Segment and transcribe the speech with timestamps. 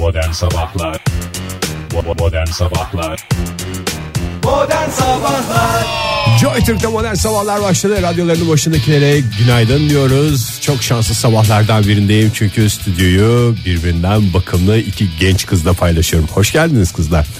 [0.00, 1.04] Modern Sabahlar
[2.18, 3.28] Modern Sabahlar
[4.44, 5.86] Modern Sabahlar
[6.40, 8.02] Joy Türk'te modern sabahlar başladı.
[8.02, 10.60] Radyolarının başındakilere günaydın diyoruz.
[10.60, 16.28] Çok şanslı sabahlardan birindeyim çünkü stüdyoyu birbirinden bakımlı iki genç kızla paylaşıyorum.
[16.28, 17.26] Hoş geldiniz kızlar.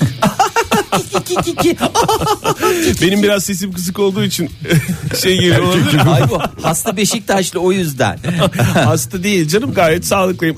[3.03, 4.51] Benim biraz sesim kısık olduğu için
[5.23, 6.01] şey geliyor olabilir.
[6.07, 8.19] Ay bu hasta Beşiktaşlı o yüzden.
[8.75, 10.57] Hasta değil canım gayet sağlıklıyım.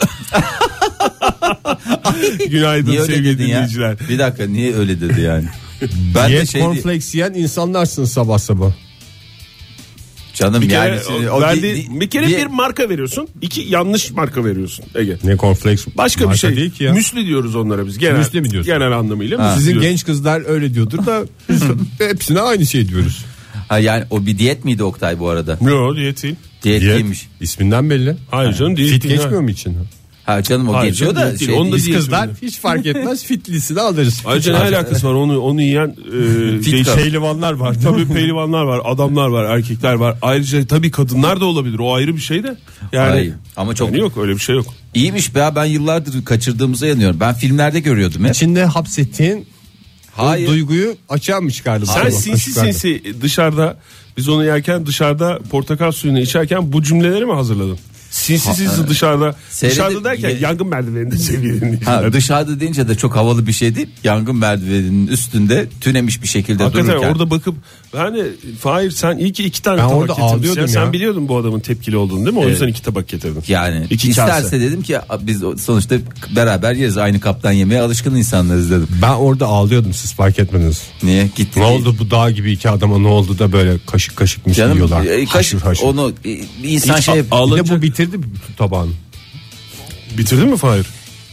[2.50, 3.56] Günaydın Niye sevgili dedin ya?
[3.56, 3.96] dinleyiciler.
[4.08, 5.44] Bir dakika niye öyle dedi yani?
[6.14, 8.72] Ben de Diyet şey cornflakes yiyen insanlarsınız sabah sabah.
[10.34, 13.28] canım Bir kere, yani şimdi o verdi- di- di- bir kere diye- bir marka veriyorsun.
[13.42, 15.16] iki yanlış marka veriyorsun Ege.
[15.24, 15.86] Ne cornflakes?
[15.96, 16.56] Başka bir şey.
[16.56, 16.92] değil ki ya.
[16.92, 17.98] Müsli diyoruz onlara biz.
[17.98, 18.72] Genel, Müsli mi diyorsun?
[18.74, 19.38] Genel anlamıyla.
[19.38, 19.54] Ha.
[19.54, 19.88] Sizin diyoruz.
[19.88, 21.62] genç kızlar öyle diyordur da biz
[21.98, 23.24] hepsine aynı şey diyoruz.
[23.68, 25.58] Ha yani o bir diyet miydi Oktay bu arada?
[25.62, 26.34] Yok diyet değil.
[26.62, 27.28] Diyet, Diyet değilmiş.
[27.40, 28.16] isminden belli.
[28.30, 29.14] Hayır canım diyet Fit değil.
[29.14, 29.76] geçmiyor mu için?
[30.26, 31.50] Ha canım o Hayır geçiyor canım, da değil.
[31.50, 34.22] şey, Biz diyet kızlar hiç fark etmez fitlisini alırız.
[34.24, 35.96] Ayrıca ne alakası var onu onu yiyen
[36.74, 36.94] e, kal.
[36.96, 37.76] Pehlivanlar var.
[37.82, 40.18] Tabii pehlivanlar var, adamlar var, erkekler var.
[40.22, 41.78] Ayrıca tabii kadınlar da olabilir.
[41.78, 42.56] O ayrı bir şey de.
[42.92, 44.66] Yani Ay, ama çok yani yok öyle bir şey yok.
[44.94, 47.20] iyiymiş be ya, ben yıllardır kaçırdığımıza yanıyorum.
[47.20, 48.34] Ben filmlerde görüyordum hep.
[48.34, 49.46] İçinde hapsettiğin
[50.12, 50.48] Hayır.
[50.48, 51.84] o duyguyu açığa mı çıkardın?
[51.84, 52.72] Sen Sabah sinsi kaşıklarla?
[52.72, 53.76] sinsi dışarıda
[54.16, 57.78] biz onu yerken dışarıda portakal suyunu içerken bu cümleleri mi hazırladın?
[58.22, 63.16] Sinsi sinsi dışarıda Seyredip- dışarıda derken Ye- yangın merdiveninde sevgili Ha, dışarıda deyince de çok
[63.16, 63.88] havalı bir şey değil.
[64.04, 67.08] Yangın merdiveninin üstünde tünemiş bir şekilde Hakikaten dururken.
[67.12, 67.54] orada bakıp
[67.96, 68.22] yani
[68.60, 72.24] Fahir sen iyi ki iki tane Ben tabak ağlıyordum Sen biliyordun bu adamın tepkili olduğunu
[72.24, 72.42] değil mi?
[72.44, 73.42] O yüzden iki tabak getirdin.
[73.48, 74.60] Yani İki isterse kase.
[74.60, 75.96] dedim ki biz sonuçta
[76.36, 78.88] beraber yeriz aynı kaptan yemeye alışkın insanlarız dedim.
[79.02, 80.82] Ben orada ağlıyordum siz fark etmediniz.
[81.02, 81.60] Niye gitti?
[81.60, 84.74] Ne oldu bu dağ gibi iki adama ne oldu da böyle kaşık kaşık mı Canım
[84.74, 85.04] yiyorlar?
[85.04, 85.82] e, kaş, Haşır haşır.
[85.84, 86.30] onu e,
[86.62, 88.90] insan Hiç şey a- Bir de ağlanacak- bu bitirdi bütün tabağını.
[90.18, 90.86] Bitirdin mi Fahir?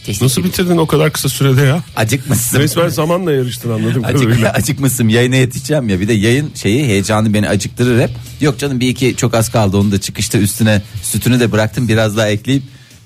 [0.06, 1.82] Teşekkür Nasıl bitirdin o kadar kısa sürede ya?
[1.96, 2.58] acıkmışsın.
[2.58, 6.00] Resmen zamanla yarıştın anladığım Acık, acıkmışsın yayına yetişeceğim ya.
[6.00, 8.10] Bir de yayın şeyi heyecanı beni acıktırır hep.
[8.40, 9.76] Yok canım bir iki çok az kaldı.
[9.76, 11.88] Onu da çıkışta üstüne sütünü de bıraktım.
[11.88, 12.62] Biraz daha ekleyip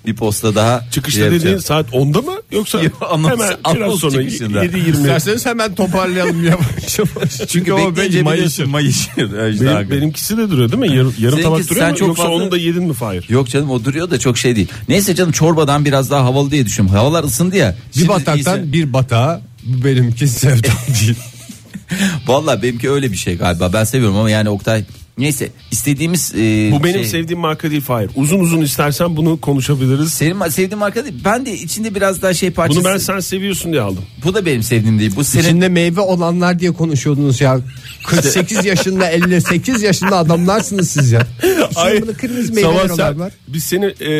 [0.06, 4.12] bir posta daha Çıkışta şey dediğin saat 10'da mı yoksa Yok, anons- hemen biraz sonra
[4.12, 4.64] çıkışında.
[4.64, 7.48] 7.20 İsterseniz hemen toparlayalım yavaş yavaş.
[7.48, 9.16] Çünkü o bekleyince belli biliyorsun mayışır.
[9.16, 10.96] benim, benimkisi de duruyor değil mi?
[10.96, 11.96] Yarım, yarım tabak duruyor sen mu?
[11.96, 13.26] çok Yoksa fazla- onu da yedin mi Fahir?
[13.28, 14.68] Yok canım o duruyor da çok şey değil.
[14.88, 16.96] Neyse canım çorbadan biraz daha havalı diye düşünüyorum.
[16.98, 17.76] Havalar ısındı ya.
[17.96, 21.16] Bir bataktan iyisi- bir batağa bu benimki sevdam değil.
[22.26, 23.72] Vallahi benimki öyle bir şey galiba.
[23.72, 24.84] Ben seviyorum ama yani Oktay
[25.18, 26.38] neyse istediğimiz e,
[26.72, 28.10] Bu benim şey- sevdiğim marka değil Fahir.
[28.16, 30.12] Uzun uzun istersen bunu konuşabiliriz.
[30.12, 31.14] senin sevdiğin marka değil.
[31.24, 32.80] Ben de içinde biraz daha şey parçası.
[32.80, 34.04] Bunu ben sen seviyorsun diye aldım.
[34.24, 35.12] Bu da benim sevdiğim değil.
[35.16, 37.60] Bu senin İçinde meyve olanlar diye konuşuyordunuz ya.
[38.06, 41.26] 48 yaşında 58 yaşında adamlarsınız siz ya.
[41.76, 43.30] Ay, Şimdi bunu kırmızı meyveler sabah sen-.
[43.48, 44.10] Biz seni e,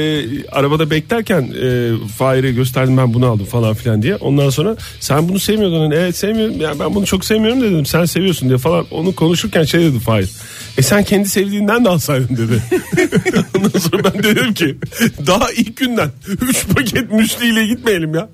[0.49, 4.17] arabada beklerken e, Fahir'e gösterdim ben bunu aldım falan filan diye.
[4.17, 5.81] Ondan sonra sen bunu sevmiyordun.
[5.81, 6.61] Hani, evet sevmiyorum.
[6.61, 7.87] Yani ben bunu çok sevmiyorum dedim.
[7.87, 8.87] Sen seviyorsun diye falan.
[8.91, 10.31] Onu konuşurken şey dedi Fahir.
[10.79, 12.63] E sen kendi sevdiğinden de alsaydın dedi.
[13.57, 14.77] Ondan sonra ben de dedim ki
[15.27, 16.11] daha ilk günden
[16.49, 18.29] 3 paket müsliyle gitmeyelim ya.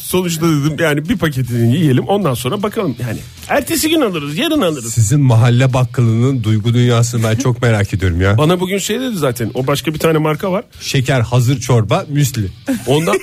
[0.00, 3.18] Sonuçta dedim yani bir paketini yiyelim ondan sonra bakalım yani.
[3.48, 4.92] Ertesi gün alırız yarın alırız.
[4.92, 8.38] Sizin mahalle bakkalının duygu dünyasını ben çok merak ediyorum ya.
[8.38, 10.64] Bana bugün şey dedi zaten o başka bir tane marka var.
[10.80, 12.48] Şeker hazır çorba müsli.
[12.86, 13.16] Ondan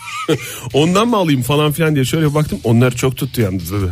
[0.72, 2.58] ondan mı alayım falan filan diye şöyle baktım.
[2.64, 3.90] Onlar çok tuttu yalnız dedi.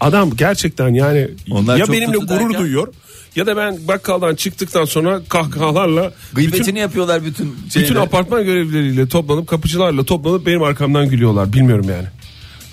[0.00, 2.60] Adam gerçekten yani Onlar ya çok benimle gurur derken?
[2.60, 2.88] duyuyor
[3.36, 8.00] ya da ben bakkaldan çıktıktan sonra kahkahalarla gıybetini bütün, yapıyorlar bütün bütün şeyle.
[8.00, 11.52] apartman görevlileriyle toplanıp kapıcılarla toplanıp benim arkamdan gülüyorlar.
[11.52, 12.06] Bilmiyorum yani.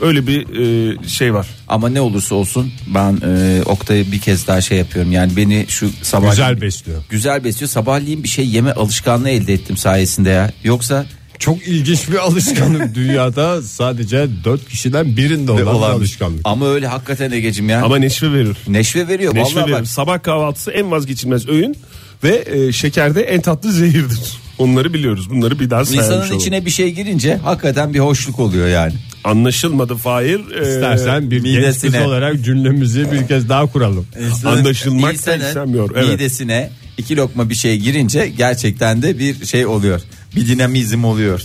[0.01, 1.47] Öyle bir e, şey var.
[1.67, 5.11] Ama ne olursa olsun ben e, Oktay'ı bir kez daha şey yapıyorum.
[5.11, 7.01] Yani beni şu sabah Güzel besliyor.
[7.09, 7.69] güzel besliyor.
[7.69, 10.51] Sabahleyin bir şey yeme alışkanlığı elde ettim sayesinde ya.
[10.63, 11.05] Yoksa
[11.43, 16.41] Çok ilginç bir alışkanlık dünyada sadece 4 kişiden birinde olan, bir olan alışkanlık.
[16.43, 17.81] Ama öyle hakikaten Ege'cim ya.
[17.83, 18.57] Ama neşve verir.
[18.67, 19.35] Neşve veriyor.
[19.35, 19.79] Neşve Vallahi verir.
[19.79, 19.87] bak.
[19.87, 21.75] Sabah kahvaltısı en vazgeçilmez öğün
[22.23, 24.19] ve e, şekerde en tatlı zehirdir.
[24.57, 25.29] Onları biliyoruz.
[25.29, 26.37] Bunları bir daha saymış İnsanın olalım.
[26.37, 28.93] içine bir şey girince hakikaten bir hoşluk oluyor yani.
[29.23, 30.39] Anlaşılmadı Fahir.
[30.61, 32.07] Ee, İstersen bir genç kız midesine.
[32.07, 34.05] olarak cümlemizi bir kez daha kuralım.
[34.45, 36.09] Anlaşılmak da İnsanın istemiyor, evet.
[36.09, 40.01] Midesine iki lokma bir şey girince gerçekten de bir şey oluyor.
[40.35, 41.41] Bir dinamizm oluyor.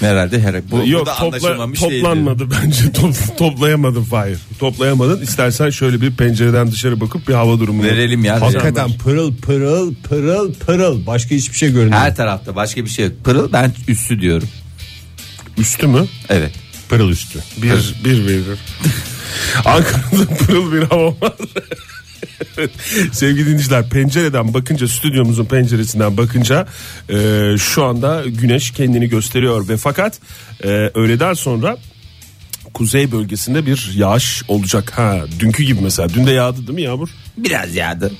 [0.00, 2.02] Herhalde her bu, Yok bu da topla, anlaşılmamış değildi.
[2.02, 4.38] toplanmadı bence Top- toplayamadın Fahir.
[4.58, 5.22] Toplayamadın.
[5.22, 8.40] İstersen şöyle bir pencereden dışarı bakıp bir hava durumunu Verelim ya.
[8.40, 11.06] Hakikaten pırıl pırıl pırıl pırıl.
[11.06, 12.02] Başka hiçbir şey görünmüyor.
[12.02, 13.14] Her tarafta başka bir şey yok.
[13.24, 14.48] Pırıl ben üstü diyorum.
[15.58, 16.06] Üstü mü?
[16.28, 16.52] Evet.
[16.88, 17.38] Pırıl üstü.
[17.62, 18.44] Bir, bir verir.
[19.64, 21.32] Ankara'da pırıl bir hava var.
[23.12, 26.66] Sevgili dinleyiciler pencereden bakınca stüdyomuzun penceresinden bakınca
[27.10, 27.16] e,
[27.58, 30.20] şu anda güneş kendini gösteriyor ve fakat
[30.64, 31.76] e, öğleden sonra
[32.74, 34.92] kuzey bölgesinde bir yağış olacak.
[34.98, 37.08] Ha dünkü gibi mesela dün de yağdı değil mi yağmur?
[37.36, 38.12] Biraz yağdı.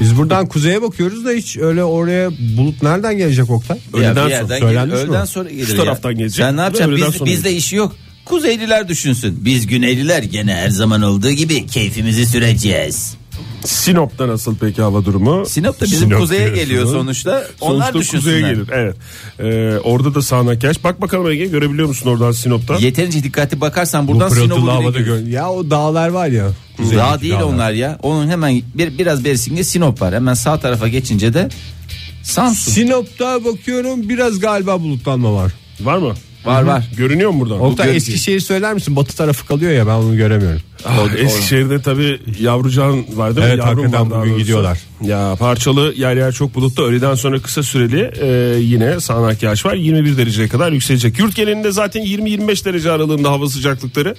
[0.00, 3.78] Biz buradan kuzeye bakıyoruz da hiç öyle oraya bulut nereden gelecek Oktay?
[3.94, 5.10] Öğleden sonra söylenmiş gel- mi?
[5.10, 5.84] öğleden sonra gelir Şu ya.
[5.84, 6.44] taraftan gelecek.
[6.44, 6.96] Sen ne yapacaksın?
[6.96, 7.96] Biz, bizde işi yok.
[8.24, 9.44] Kuzeyliler düşünsün.
[9.44, 13.14] Biz Güneyliler gene her zaman olduğu gibi keyfimizi süreceğiz.
[13.64, 15.46] Sinop'ta nasıl peki hava durumu?
[15.46, 16.64] Sinop da bizim Sinop kuzeye diyorsunuz.
[16.64, 17.44] geliyor sonuçta.
[17.60, 18.52] Onlar Sonuçta kuzeye düşünsünler.
[18.52, 18.68] gelir.
[18.72, 18.96] Evet.
[19.40, 20.84] Ee, orada da sağanak yağış.
[20.84, 22.74] Bak bakalım Ege görebiliyor musun oradan Sinop'ta?
[22.76, 25.24] Yeterince dikkatli bakarsan Bu buradan pırıltılı Sinop'u bile havada görüyorsun.
[25.26, 25.32] gör.
[25.32, 26.44] Ya o dağlar var ya.
[26.44, 27.42] Daha kuzeydeki değil dağlar.
[27.44, 27.98] onlar ya.
[28.02, 30.14] Onun hemen bir, biraz berisinde Sinop var.
[30.14, 31.48] Hemen sağ tarafa geçince de
[32.22, 32.72] Samsun.
[32.72, 35.52] Sinop'ta bakıyorum biraz galiba bulutlanma var.
[35.80, 36.14] Var mı?
[36.44, 36.84] Var var.
[36.96, 37.60] Görünüyor mu buradan?
[37.60, 38.96] Oktay Gör- Eskişehir söyler misin?
[38.96, 40.60] Batı tarafı kalıyor ya ben onu göremiyorum.
[40.86, 43.52] Ah, Eskişehir'de tabii yavrucan var değil mi?
[43.52, 44.38] Evet, Yavrum hakikaten var daha bugün doğrusu.
[44.44, 44.78] gidiyorlar.
[45.04, 46.84] Ya parçalı yer yer çok bulutlu.
[46.84, 49.74] Öğleden sonra kısa süreli e, yine sağanak yağış var.
[49.74, 51.18] 21 dereceye kadar yükselecek.
[51.18, 54.14] Yurt genelinde zaten 20-25 derece aralığında hava sıcaklıkları.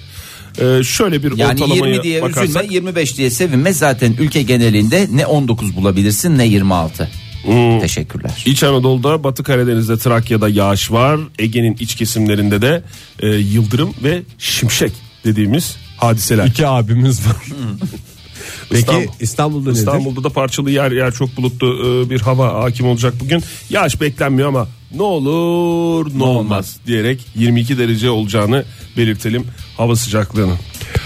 [0.60, 2.44] E, şöyle bir Yani ortalamaya 20 diye bakarsak.
[2.64, 7.10] üzülme 25 diye sevinme zaten ülke genelinde ne 19 bulabilirsin ne 26.
[7.44, 7.80] Hmm.
[7.80, 8.42] Teşekkürler.
[8.46, 11.20] İç Anadolu'da Batı Karadeniz'de Trakya'da yağış var.
[11.38, 12.82] Ege'nin iç kesimlerinde de
[13.20, 14.92] e, yıldırım ve şimşek
[15.24, 16.46] dediğimiz hadiseler.
[16.46, 17.36] İki abimiz var.
[18.70, 19.78] Peki İstanbul- İstanbul'da nedir?
[19.78, 21.66] İstanbul'da da parçalı yer yer çok bulutlu
[22.06, 23.42] e, bir hava hakim olacak bugün.
[23.70, 28.64] Yağış beklenmiyor ama ne olur ne olmaz diyerek 22 derece olacağını
[28.96, 29.46] belirtelim
[29.76, 30.56] hava sıcaklığının.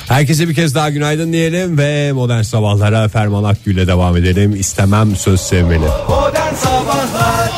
[0.08, 4.56] Herkese bir kez daha günaydın diyelim ve modern sabahlara Ferman Akgül'le devam edelim.
[4.61, 5.84] İstemem söz sevmeni.
[6.08, 7.50] Modern Sabahlar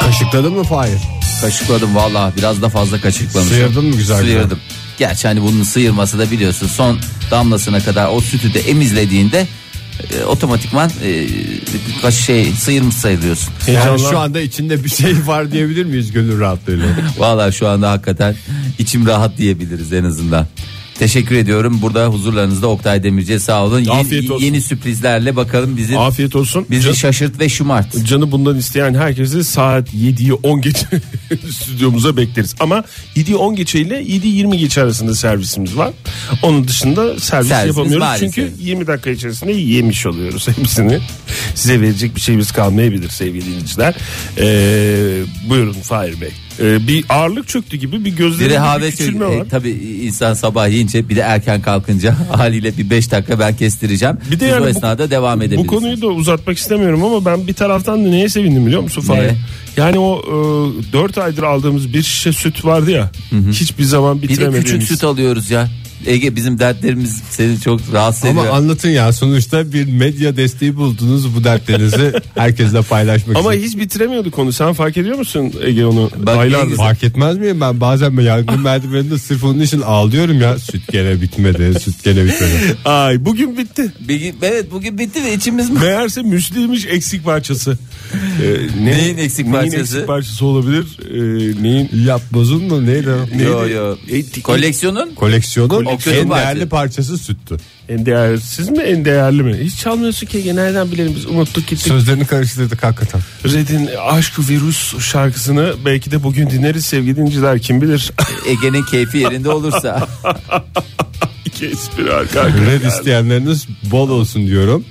[0.00, 0.98] Kaşıkladın mı Fahir?
[1.40, 3.54] Kaşıkladım valla biraz da fazla kaşıklamışım.
[3.56, 4.44] Sıyırdın mı güzel güzel?
[4.98, 6.98] Gerçi hani bunun sıyırması da biliyorsun son
[7.30, 9.46] damlasına kadar o sütü de emizlediğinde
[10.12, 11.26] e, otomatikman e,
[12.02, 13.54] kaş şey sıyırmış sayılıyorsun.
[13.72, 16.86] Yani şu anda içinde bir şey var diyebilir miyiz gönül rahatlığıyla?
[17.18, 18.36] Valla şu anda hakikaten
[18.78, 20.46] içim rahat diyebiliriz en azından.
[20.98, 21.78] Teşekkür ediyorum.
[21.82, 23.78] Burada huzurlarınızda Oktay Demirci sağ olun.
[23.80, 24.44] Yeni, Afiyet olsun.
[24.44, 26.66] yeni sürprizlerle bakalım bizi Afiyet olsun.
[26.70, 28.04] bizi Can- şaşırt ve şımart.
[28.06, 30.86] Canı bundan isteyen herkesi saat 7'yi 10 geçe
[31.50, 32.54] stüdyomuza bekleriz.
[32.60, 32.84] Ama
[33.16, 35.90] 7'yi 10 geçe ile 7'yi 20 geçe arasında servisimiz var.
[36.42, 38.06] Onun dışında servis Servisimiz yapamıyoruz.
[38.06, 38.34] maalesef.
[38.34, 40.98] Çünkü 20 dakika içerisinde yemiş oluyoruz hepsini.
[41.54, 43.94] Size verecek bir şeyimiz kalmayabilir sevgili dinleyiciler.
[44.38, 46.30] Ee, buyurun Fahir Bey.
[46.60, 49.46] Ee, bir ağırlık çöktü gibi bir gözlerinde bir rehavet küçülme e, var.
[49.50, 49.70] tabii
[50.02, 54.16] insan sabah yiyince bir de erken kalkınca haliyle bir 5 dakika ben kestireceğim.
[54.30, 55.70] Bir de Siz yani bu- esnada devam Bu edebilirsiniz.
[55.70, 59.30] konuyu da uzatmak istemiyorum ama ben bir taraftan da neye sevindim biliyor musun Fahir?
[59.76, 60.22] Yani o
[60.88, 63.10] e, 4 aydır aldığımız bir şişe süt vardı ya.
[63.52, 64.72] Hiçbir zaman Bir de bitiremediğimiz.
[64.72, 65.68] küçük süt alıyoruz ya.
[66.06, 68.56] Ege bizim dertlerimiz seni çok rahatsız Ama ediyor.
[68.56, 73.66] anlatın ya sonuçta bir medya desteği buldunuz bu dertlerinizi herkesle paylaşmak Ama için.
[73.68, 74.52] hiç bitiremiyorduk onu.
[74.52, 76.10] Sen fark ediyor musun Ege onu?
[76.16, 76.76] Bak, Aylardır.
[76.76, 81.20] Fark etmez miyim ben bazen ben yangın merdiveninde sırf onun için ağlıyorum ya süt gene
[81.20, 82.76] bitmedi süt gene bitmedi.
[82.84, 83.92] Ay bugün bitti.
[84.08, 87.78] Bir- evet bugün bitti ve içimiz Meğerse müsliymiş eksik parçası.
[88.42, 89.78] Ee, ne- Neyin eksik Neyin parçası?
[89.80, 90.84] eksik parçası olabilir?
[91.10, 91.90] Ee, neyin?
[92.06, 93.08] Yapbozun mu neydi?
[93.10, 93.42] o?
[93.42, 93.96] Yo yo.
[94.10, 97.56] E, Koleksiyonun Koleksiyonun Koleksiyon en değerli parçası süttü.
[97.88, 99.56] En değersiz mi en değerli mi?
[99.60, 101.88] Hiç çalmıyorsun ki nereden bilelim biz unuttuk gittik.
[101.88, 103.20] Sözlerini karıştırdık hakikaten.
[103.44, 108.12] Red'in Aşk Virüs şarkısını belki de bugün dinleriz sevgili dinleyiciler kim bilir.
[108.48, 110.08] Ege'nin keyfi yerinde olursa.
[111.44, 112.86] İki espri arka arkaya Red geldi.
[112.86, 114.84] isteyenleriniz bol olsun diyorum.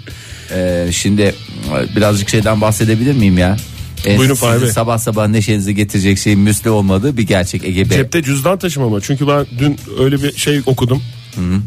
[0.51, 3.57] Ee, şimdi e, birazcık şeyden bahsedebilir miyim ya?
[4.05, 4.69] Ee, Buyurun Fahri Bey.
[4.71, 7.97] Sabah sabah neşenizi getirecek şeyin müsli olmadığı bir gerçek Ege Bey.
[7.97, 9.01] Cepte cüzdan taşımama.
[9.01, 11.01] Çünkü ben dün öyle bir şey okudum.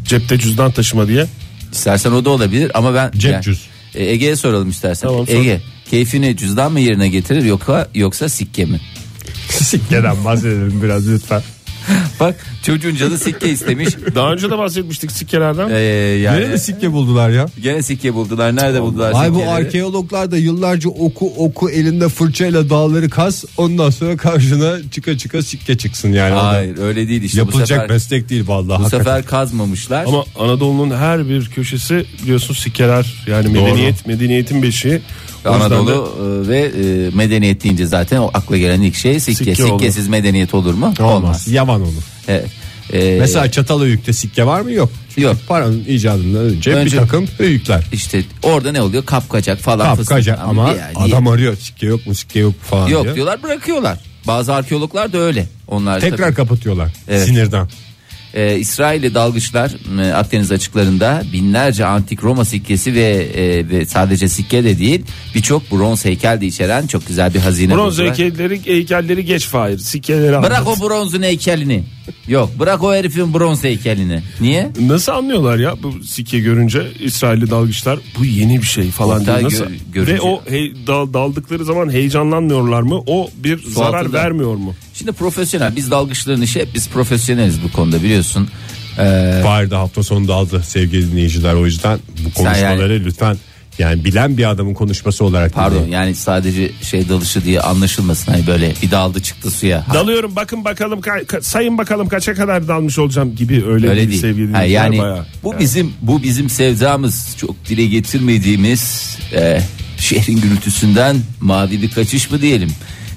[0.05, 1.25] Cepte cüzdan taşıma diye.
[1.71, 3.61] İstersen o da olabilir ama ben Cep yani- cüz.
[3.95, 5.07] E, Ege'ye soralım istersen.
[5.07, 5.33] Tamam, sor.
[5.33, 8.79] Ege keyfini cüzdan mı yerine getirir yoksa yoksa sikke mi?
[9.49, 11.41] Sikkeden bahsedelim biraz lütfen.
[12.19, 13.89] Bak çocuğun canı sikke istemiş.
[14.15, 15.69] Daha önce de bahsetmiştik sikkelerden.
[15.69, 15.79] Ee,
[16.19, 17.45] yani Nerede sikke buldular ya?
[17.63, 18.55] gene sikke buldular.
[18.55, 19.53] Nerede buldular Ay bu sikkeleri?
[19.55, 25.77] arkeologlar da yıllarca oku oku elinde fırçayla dağları kaz ondan sonra karşına çıka çıka sikke
[25.77, 26.33] çıksın yani.
[26.33, 27.89] Hayır öyle değil işte bu Yapılacak sefer.
[27.89, 28.67] meslek değil vallahi.
[28.67, 28.97] Bu hakikaten.
[28.97, 30.05] sefer kazmamışlar.
[30.05, 35.01] Ama Anadolu'nun her bir köşesi biliyorsun sikkeler yani medeniyet medeniyetin beşiği.
[35.45, 36.13] Yüzden de Anadolu
[36.45, 39.55] e, ve e, medeniyet deyince zaten o akla gelen ilk şey sikke.
[39.55, 39.79] Sikke olur.
[39.79, 40.93] Sikkesiz medeniyet olur mu?
[40.99, 41.47] olmaz.
[41.47, 42.03] Yavan olur.
[42.27, 42.47] Evet.
[42.93, 44.71] E, Mesela Çatalhöyük'te sikke var mı?
[44.71, 44.91] Yok.
[45.09, 45.37] Çünkü Yok.
[45.47, 47.83] Paranın icadından önce, Önce- bir takım höyükler.
[47.93, 49.05] işte orada ne oluyor?
[49.05, 49.89] Kapkacak falan.
[49.95, 50.07] fıstık.
[50.09, 50.83] Kapkaca ama bir- niye?
[50.95, 53.15] adam arıyor sikke yok mu sikke yok mu falan Yok diye.
[53.15, 53.97] diyorlar bırakıyorlar.
[54.27, 55.47] Bazı arkeologlar da öyle.
[55.67, 57.27] Onlar Tekrar tabii- kapatıyorlar Evet.
[57.27, 57.67] sinirden.
[58.33, 64.63] Ee, İsrailli dalgıçlar e, Akdeniz açıklarında binlerce antik Roma sikkesi ve, e, ve sadece sikke
[64.63, 65.01] de değil
[65.35, 68.17] birçok bronz heykel de içeren çok güzel bir hazine Bronz buldular.
[68.17, 69.77] heykelleri, heykelleri geç Fahir.
[69.77, 70.49] Sikkeleri anlat.
[70.49, 71.83] Bırak o bronzun heykelini.
[72.27, 74.21] Yok bırak o herifin bronz heykelini.
[74.41, 74.69] Niye?
[74.81, 79.45] Nasıl anlıyorlar ya bu sikke görünce İsrailli dalgıçlar bu yeni bir şey falan Hatta diye
[79.45, 79.65] nasıl?
[79.65, 83.01] gö- görünce- Ve o hey- dal- daldıkları zaman heyecanlanmıyorlar mı?
[83.07, 84.17] O bir zarar altında.
[84.17, 84.73] vermiyor mu?
[84.93, 88.47] Şimdi profesyonel biz dalgıçların işi hep biz profesyoneliz bu konuda biliyorsun.
[88.99, 93.37] Ee, Fahir de hafta sonunda aldı sevgili dinleyiciler o yüzden bu konuşmaları lütfen
[93.79, 95.91] yani bilen bir adamın konuşması olarak pardon dinleyin.
[95.93, 98.31] yani sadece şey dalışı diye anlaşılmasın.
[98.31, 99.85] Hani böyle bir daldı çıktı suya.
[99.93, 104.21] Dalıyorum bakın bakalım ka- ka- sayın bakalım kaça kadar dalmış olacağım gibi öyle, Öyle değil,
[104.21, 105.25] sevgili Ha, yani bayağı.
[105.43, 109.59] bu bizim bu bizim sevdamız çok dile getirmediğimiz e,
[109.97, 112.69] şehrin gürültüsünden mavi bir kaçış mı diyelim?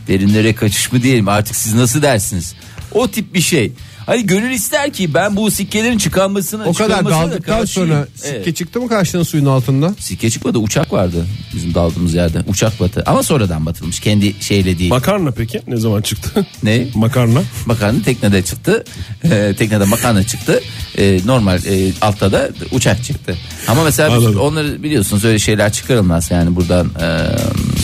[0.08, 1.28] Derinlere kaçış mı diyelim?
[1.28, 2.54] Artık siz nasıl dersiniz?
[2.92, 3.72] O tip bir şey.
[4.06, 7.88] Hani gönül ister ki ben bu sikkelerin çıkarmasını O kadar da daldıktan karşıyım.
[7.88, 8.36] sonra Evet.
[8.38, 9.94] sikke çıktı mı karşına suyun altında?
[9.98, 12.38] Sikke çıkmadı uçak vardı bizim daldığımız yerde.
[12.48, 14.90] Uçak batı ama sonradan batırılmış kendi şeyle değil.
[14.90, 16.46] Makarna peki ne zaman çıktı?
[16.62, 16.86] ne?
[16.94, 17.42] Makarna.
[17.66, 18.84] Makarna teknede çıktı.
[19.24, 20.60] Ee, teknede makarna çıktı.
[20.98, 23.36] Ee, normal e, altta da uçak çıktı.
[23.68, 24.40] Ama mesela biz Anladım.
[24.40, 26.30] onları biliyorsunuz öyle şeyler çıkarılmaz.
[26.30, 27.06] Yani buradan e,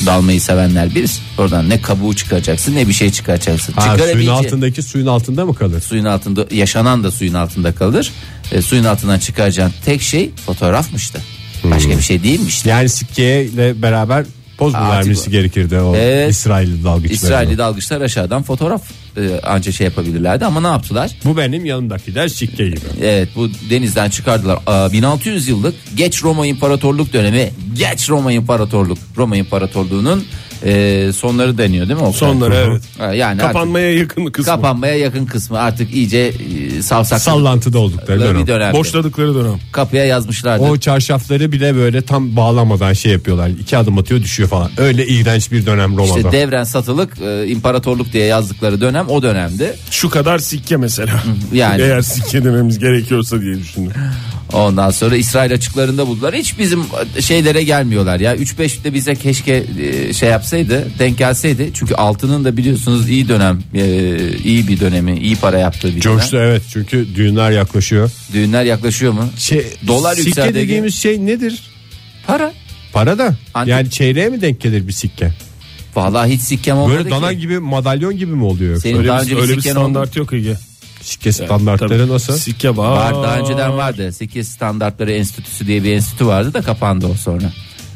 [0.06, 1.20] dalmayı sevenler biz.
[1.38, 3.72] Oradan ne kabuğu çıkaracaksın ne bir şey çıkaracaksın.
[3.72, 5.80] Ha, suyun altındaki suyun altında mı kalır?
[5.80, 8.12] suyun altında yaşanan da suyun altında kalır.
[8.52, 11.20] E, suyun altından çıkaracağın tek şey fotoğrafmıştı.
[11.64, 12.68] Başka bir şey değilmişti.
[12.68, 14.24] Yani sikkeyle beraber
[14.58, 15.32] poz mu Artık vermesi o.
[15.32, 16.30] gerekirdi o Evet.
[16.30, 17.14] İsrailli dalgıçların.
[17.14, 18.82] İsrailli dalgıçlar aşağıdan fotoğraf
[19.16, 21.10] e, anca şey yapabilirlerdi ama ne yaptılar?
[21.24, 22.80] Bu benim yanımdakiler sikke gibi.
[23.02, 24.58] Evet bu denizden çıkardılar.
[24.66, 27.50] Aa, 1600 yıllık geç Roma İmparatorluk dönemi.
[27.74, 28.98] Geç Roma İmparatorluk.
[29.16, 30.24] Roma İmparatorluğu'nun
[30.64, 32.06] e, sonları deniyor değil mi?
[32.06, 32.28] Oktay?
[32.28, 32.82] Sonları evet.
[32.98, 34.52] Ha, Yani Kapanmaya yakın artık kısmı.
[34.54, 36.18] kapanmaya yakın kısmı artık iyice
[36.78, 38.42] e, savsak Sallantıda oldukları dönem.
[38.42, 38.72] bir dönem.
[38.72, 39.58] Boşladıkları dönem.
[39.72, 40.64] Kapıya yazmışlardı.
[40.64, 43.48] O çarşafları bile böyle tam bağlamadan şey yapıyorlar.
[43.48, 44.70] İki adım atıyor düşüyor falan.
[44.78, 46.18] Öyle iğrenç bir dönem Roma'da.
[46.18, 49.76] İşte devren satılık e, imparatorluk diye yazdıkları dönem o dönemdi.
[49.90, 51.22] Şu kadar sikke mesela.
[51.52, 51.82] Yani.
[51.82, 53.92] Eğer sikke dememiz gerekiyorsa diye düşündüm.
[54.52, 56.34] Ondan sonra İsrail açıklarında buldular.
[56.34, 56.82] Hiç bizim
[57.20, 58.36] şeylere gelmiyorlar ya.
[58.36, 61.70] 3-5 de bize keşke e, şey yapsaydı, denk gelseydi.
[61.74, 63.82] Çünkü altının da biliyorsunuz iyi dönem, e,
[64.44, 66.48] iyi bir dönemi, iyi para yaptığı bir Coştu dönem.
[66.50, 68.10] evet çünkü düğünler yaklaşıyor.
[68.32, 69.24] Düğünler yaklaşıyor mu?
[69.38, 70.54] Şey, Dolar sikke yükseldi.
[70.54, 71.62] dediğimiz şey nedir?
[72.26, 72.52] Para.
[72.92, 73.36] Para da.
[73.54, 75.32] Antik- Yani çeyreğe mi denk gelir bir sikke?
[75.96, 77.14] Vallahi hiç sikkem olmadı Böyle ki.
[77.14, 78.80] dana gibi madalyon gibi mi oluyor?
[78.80, 79.84] Senin Öyle, daha bir, önce bir öyle bir sikken oldu.
[79.90, 80.56] standart yok Ege.
[81.08, 82.12] Sikke standartları Tabii.
[82.12, 82.36] nasıl?
[82.36, 82.90] Sikke var.
[83.12, 84.12] Var daha önceden vardı.
[84.12, 87.52] Sikke Standartları Enstitüsü diye bir enstitü vardı da kapandı o sonra.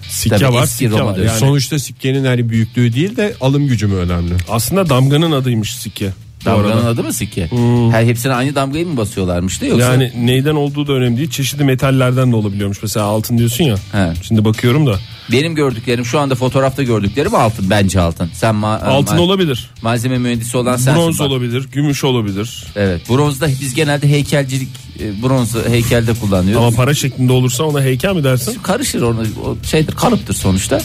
[0.09, 1.19] Sikke Tabii var, eski sikke Roma var.
[1.19, 4.35] Yani Sonuçta sikkenin hani büyüklüğü değil de alım gücü mü önemli?
[4.51, 6.13] aslında damganın adıymış sikke.
[6.41, 6.89] Bu Damganın arada.
[6.89, 7.49] adı mı sikke?
[7.91, 9.93] Her hepsine aynı damgayı mı basıyorlarmıştı yoksa?
[9.93, 11.31] Yani neyden olduğu da önemli değil.
[11.31, 12.79] Çeşitli metallerden de olabiliyormuş.
[12.83, 13.75] Mesela altın diyorsun ya.
[13.93, 14.13] He.
[14.23, 14.99] Şimdi bakıyorum da.
[15.33, 18.31] Benim gördüklerim şu anda fotoğrafta gördüklerim altın bence altın.
[18.35, 19.71] Sen ma- Altın ma- olabilir.
[19.83, 21.03] malzeme mühendisi olan sensin.
[21.03, 21.27] Bronz bak.
[21.27, 21.69] olabilir.
[21.73, 22.65] Gümüş olabilir.
[22.77, 24.69] Evet bronzda biz genelde heykelcilik
[25.01, 26.67] e, bronzu heykelde kullanıyoruz.
[26.67, 28.59] Ama para şeklinde olursa ona heykel mi dersin?
[28.63, 30.83] Karışır onu o şeydir kalıptır sonuçta.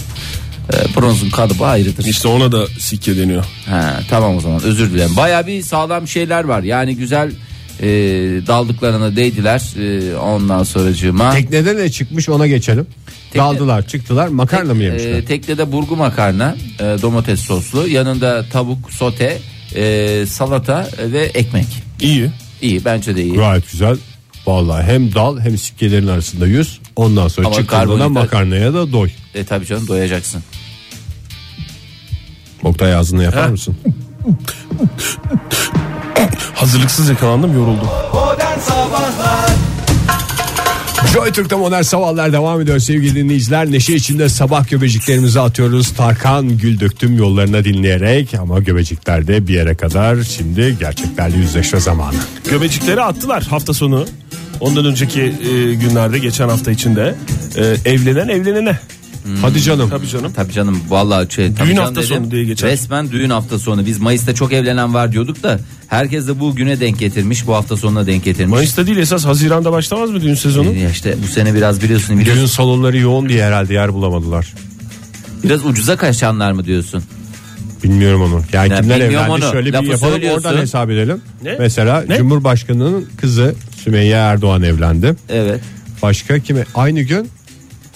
[0.73, 2.05] E, bronzun kalıbı ayrıdır.
[2.05, 3.45] İşte ona da sikke deniyor.
[3.69, 5.15] Ha, tamam o zaman özür dilerim.
[5.15, 6.63] Baya bir sağlam şeyler var.
[6.63, 7.31] Yani güzel
[7.81, 7.87] e,
[8.47, 9.61] daldıklarına değdiler.
[9.79, 11.31] E, ondan sonracığıma.
[11.33, 12.87] Teknede ne çıkmış ona geçelim.
[13.33, 15.11] Tekne- Daldılar çıktılar makarna mı yemişler?
[15.11, 19.37] E, teknede burgu makarna, e, domates soslu, yanında tavuk sote,
[19.75, 21.65] e, salata ve ekmek.
[21.99, 22.31] İyi.
[22.61, 23.33] İyi bence de iyi.
[23.33, 23.97] Gayet güzel.
[24.47, 26.79] Vallahi hem dal hem sikkelerin arasında yüz.
[26.95, 29.09] Ondan sonra Ama çıktığında makarnaya da doy.
[29.35, 30.43] E tabii canım doyacaksın.
[32.63, 33.51] Oktay ağzını yapar Heh.
[33.51, 33.77] mısın?
[36.55, 37.87] Hazırlıksız yakalandım yoruldum.
[38.13, 39.26] Modern Sabahlar
[41.13, 43.71] Joy Türk'te modern sabahlar devam ediyor sevgili dinleyiciler.
[43.71, 45.93] Neşe içinde sabah göbeciklerimizi atıyoruz.
[45.93, 50.23] Tarkan Gül Döktüm yollarına dinleyerek ama göbecikler de bir yere kadar.
[50.23, 52.15] Şimdi gerçeklerle yüzleşme zamanı.
[52.49, 54.05] Göbecikleri attılar hafta sonu.
[54.59, 57.15] Ondan önceki e, günlerde geçen hafta içinde
[57.55, 58.79] e, evlenen evlenene.
[59.41, 59.89] Hadi canım.
[59.89, 60.31] Tabii canım.
[60.35, 62.15] Tabii canım vallahi şey, tabii Düğün canım hafta dedim.
[62.17, 62.69] sonu diye geçer.
[62.69, 63.85] Resmen düğün hafta sonu.
[63.85, 67.47] Biz Mayıs'ta çok evlenen var diyorduk da herkes de bu güne denk getirmiş.
[67.47, 68.51] Bu hafta sonuna denk getirmiş.
[68.51, 70.73] Mayıs'ta değil esas Haziran'da başlamaz mı düğün sezonu?
[70.73, 74.53] Ya işte bu sene biraz biliyorsun biraz, Düğün salonları yoğun diye herhalde yer bulamadılar.
[75.43, 77.03] biraz ucuza kaçanlar mı diyorsun?
[77.83, 78.41] Bilmiyorum onu.
[78.53, 79.51] Yani Ya kimler bilmiyorum evlendi onu.
[79.51, 80.49] şöyle Lafı bir yapalım söylüyorsun.
[80.49, 81.21] oradan hesap edelim.
[81.43, 81.55] Ne?
[81.59, 82.17] Mesela Ne?
[82.17, 85.15] Cumhurbaşkanı'nın kızı Sümeyye Erdoğan evlendi.
[85.29, 85.61] Evet.
[86.01, 86.65] Başka kime?
[86.75, 87.29] Aynı gün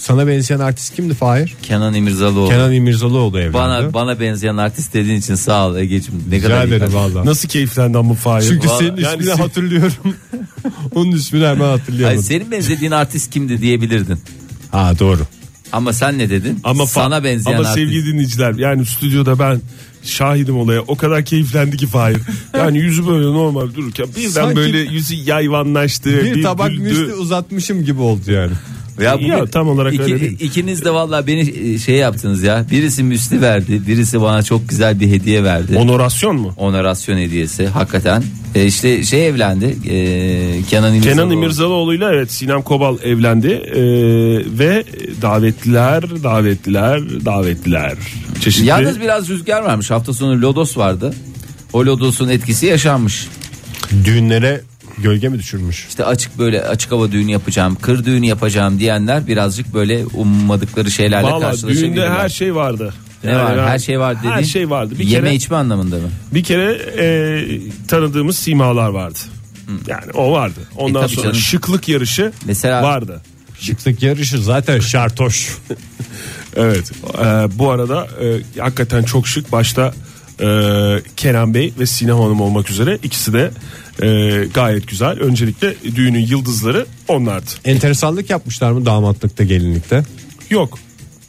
[0.01, 1.55] sana benzeyen artist kimdi Fahir?
[1.61, 2.49] Kenan İmirzalıoğlu.
[2.49, 3.53] Kenan İmirzalıoğlu evlendi.
[3.53, 6.23] Bana bana benzeyen artist dediğin için sağ ol Ege'ciğim.
[6.29, 7.25] Ne Rica kadar iyi ederim valla.
[7.25, 8.47] Nasıl keyiflendi ama Fahir?
[8.47, 9.93] Çünkü Vallahi- senin yani ismini se- hatırlıyorum.
[10.95, 12.23] Onun ismini hemen Ay, hatırlayamadım.
[12.23, 14.19] senin benzediğin artist kimdi diyebilirdin.
[14.71, 15.21] Ha doğru.
[15.71, 16.59] Ama sen ne dedin?
[16.63, 17.85] Ama sana benzeyen Ama artist.
[17.85, 19.61] sevgili dinleyiciler yani stüdyoda ben
[20.03, 20.81] şahidim olaya.
[20.81, 22.17] O kadar keyiflendi ki Fahir.
[22.57, 26.09] Yani yüzü böyle normal dururken birden Sanki böyle yüzü yayvanlaştı.
[26.23, 26.81] Bir, tabak güldü.
[26.81, 28.51] müsli uzatmışım gibi oldu yani.
[29.01, 30.37] Ya, bugün Ya, tam olarak iki- öyle değil.
[30.39, 31.39] İkiniz de valla beni
[31.73, 32.65] e, şey yaptınız ya.
[32.71, 33.81] Birisi müsli verdi.
[33.87, 35.77] Birisi bana çok güzel bir hediye verdi.
[35.77, 36.53] Onorasyon mu?
[36.57, 38.23] Onorasyon hediyesi hakikaten.
[38.55, 39.65] E, işte şey evlendi.
[39.65, 41.01] E, Kenan İmirzalıoğlu.
[41.15, 43.81] Kenan İmirzalıoğlu'yla evet Sinem Kobal evlendi Ee,
[44.59, 44.83] ve
[45.21, 47.93] davetliler davetliler davetliler
[48.41, 49.91] çeşitli Yalnız biraz rüzgar varmış.
[49.91, 51.13] Hafta sonu lodos vardı.
[51.73, 53.27] O lodosun etkisi yaşanmış.
[54.05, 54.61] Düğünlere
[54.97, 55.85] gölge mi düşürmüş?
[55.89, 61.27] İşte açık böyle açık hava düğünü yapacağım, kır düğünü yapacağım diyenler birazcık böyle ummadıkları şeylerle
[61.27, 61.95] Valla karşılaşabilirler.
[61.95, 62.93] düğünde her şey vardı.
[63.23, 63.57] ne Yani var?
[63.57, 64.33] ben- Her şey var dediğin.
[64.33, 64.93] Her şey vardı.
[64.99, 66.09] Bir Yeme kere içme anlamında mı?
[66.33, 67.05] bir kere e,
[67.87, 69.19] tanıdığımız simalar vardı.
[69.87, 70.59] Yani o vardı.
[70.77, 71.37] Ondan E, tabii sonra canım.
[71.39, 73.21] şıklık yarışı Mesela- vardı.
[73.59, 75.57] Şıklık yarışı zaten şartoş.
[76.55, 76.91] Evet.
[77.19, 77.23] e,
[77.59, 79.51] bu arada e, hakikaten çok şık.
[79.51, 79.93] Başta
[80.41, 80.45] e,
[81.17, 83.51] Kenan Bey ve Sinem Hanım olmak üzere ikisi de
[84.01, 85.19] e, gayet güzel.
[85.19, 87.49] Öncelikle düğünün yıldızları onlardı.
[87.65, 90.03] Enteresanlık yapmışlar mı damatlıkta gelinlikte?
[90.49, 90.79] Yok.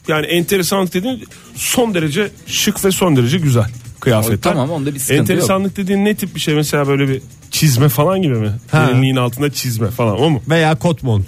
[0.08, 1.24] Yani enteresan dediğin
[1.54, 3.66] son derece şık ve son derece güzel
[4.00, 4.50] kıyafetler.
[4.50, 7.88] O, tamam, onda bir sıkıntı Enteresanlık dediğin ne tip bir şey mesela böyle bir çizme
[7.88, 8.52] falan gibi mi?
[8.70, 8.86] Ha.
[8.86, 10.42] Gelinliğin altında çizme falan o mu?
[10.48, 11.26] Veya kot mont.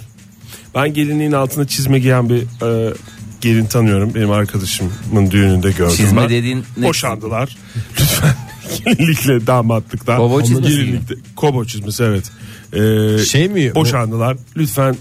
[0.75, 2.93] Ben gelinliğin altında çizme giyen bir e,
[3.41, 4.15] gelin tanıyorum.
[4.15, 6.29] Benim arkadaşımın düğününde gördüm Çizme ben.
[6.29, 6.87] dediğin ne?
[6.87, 7.57] Boşandılar.
[7.99, 8.35] Lütfen
[8.85, 10.17] gelinlikle damatlıktan.
[10.17, 12.31] Kobo çizmesi gelinlikte, Kobo çizmesi evet.
[12.73, 13.75] Ee, Şey mi?
[13.75, 14.37] Boşandılar.
[14.57, 14.95] Lütfen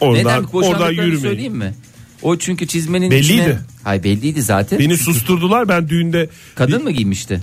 [0.00, 1.18] oradan, Neden oradan boşandıklarını yürümeyin.
[1.22, 1.74] söyleyeyim mi?
[2.22, 3.32] O çünkü çizmenin Belliydi.
[3.32, 3.58] içine...
[3.84, 4.78] Hayır belliydi zaten.
[4.78, 6.28] Beni susturdular ben düğünde.
[6.54, 7.42] Kadın mı giymişti?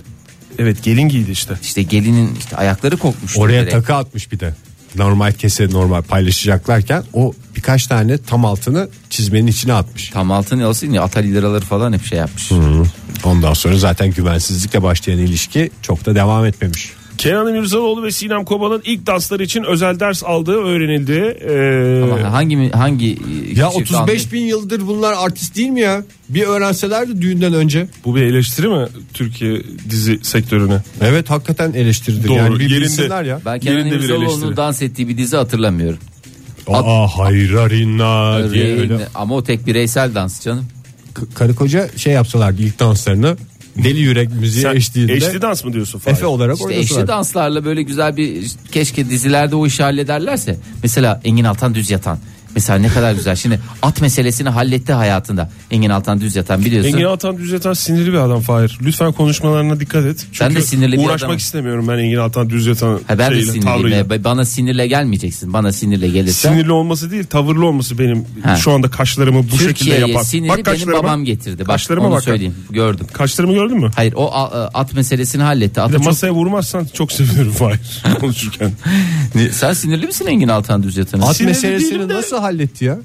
[0.58, 1.54] Evet gelin giydi işte.
[1.62, 3.40] İşte gelinin işte ayakları kokmuştu.
[3.40, 3.72] Oraya direkt.
[3.72, 4.54] takı atmış bir de.
[4.96, 10.10] Normal kese normal paylaşacaklarken o birkaç tane tam altını çizmenin içine atmış.
[10.10, 12.50] Tam altın olsun ya atal liraları falan hep şey yapmış.
[13.24, 16.92] Ondan sonra zaten güvensizlikle başlayan ilişki çok da devam etmemiş.
[17.22, 21.12] Kenan İmirzalıoğlu ve Sinem Kobal'ın ilk dansları için özel ders aldığı öğrenildi.
[21.12, 23.06] Ee, Ama hangi hangi
[23.56, 26.02] Ya küçük 35 anlı- bin yıldır bunlar artist değil mi ya?
[26.28, 27.86] Bir öğrenselerdi düğünden önce.
[28.04, 30.78] bu bir eleştiri mi Türkiye dizi sektörüne?
[31.00, 32.28] Evet hakikaten eleştirdi.
[32.28, 33.28] Doğru, Yani bir yerinde.
[33.28, 33.40] ya.
[33.44, 34.56] Ben Kenan eleştiri.
[34.56, 35.98] dans ettiği bir dizi hatırlamıyorum.
[36.68, 40.64] Aa hayrarina diye öyle Ama o tek bireysel dans canım.
[41.14, 43.36] k- karı koca şey yapsalardı ilk danslarını
[43.76, 46.16] deli yürek müziği Sen eşliğinde eşli dans mı diyorsun Fahir?
[46.16, 47.00] Efe olarak İşte oynasalar.
[47.00, 50.56] eşli danslarla böyle güzel bir keşke dizilerde o işi hallederlerse.
[50.82, 52.18] Mesela Engin Altan düz yatan.
[52.54, 53.36] Mesela ne kadar güzel.
[53.36, 55.50] Şimdi at meselesini halletti hayatında.
[55.70, 56.92] Engin Altan düz yatan biliyorsun.
[56.92, 58.78] Engin Altan Düz Yatan sinirli bir adam Fahir.
[58.82, 60.26] Lütfen konuşmalarına dikkat et.
[60.32, 61.36] Çünkü Ben de sinirli bir uğraşmak adamım.
[61.36, 63.64] istemiyorum ben Engin Altan Düz Yatan Ha, ben de şeyle, sinirliyim.
[63.64, 64.24] tavrıyla.
[64.24, 65.52] Bana sinirle gelmeyeceksin.
[65.52, 66.48] Bana sinirle gelirse.
[66.48, 68.56] Sinirli olması değil tavırlı olması benim Ha.
[68.56, 70.22] şu anda kaşlarımı bu şekilde Türkiye'ye yapan.
[70.22, 71.60] siniri Bak benim babam getirdi.
[71.60, 72.22] Bak Kaşlarıma onu bak.
[72.24, 72.54] söyleyeyim.
[72.70, 73.06] Gördüm.
[73.12, 73.90] Kaşlarımı gördün mü?
[73.96, 74.30] Hayır o
[74.74, 75.80] at meselesini halletti.
[75.88, 76.06] Bir de çok...
[76.06, 77.80] masaya vurmazsan çok sevinirim Fahir
[78.20, 78.72] konuşurken.
[79.52, 81.26] Sen sinirli misin Engin Altan düz yatanı?
[81.28, 82.08] At meselesini değilim
[82.42, 82.98] halletti ya?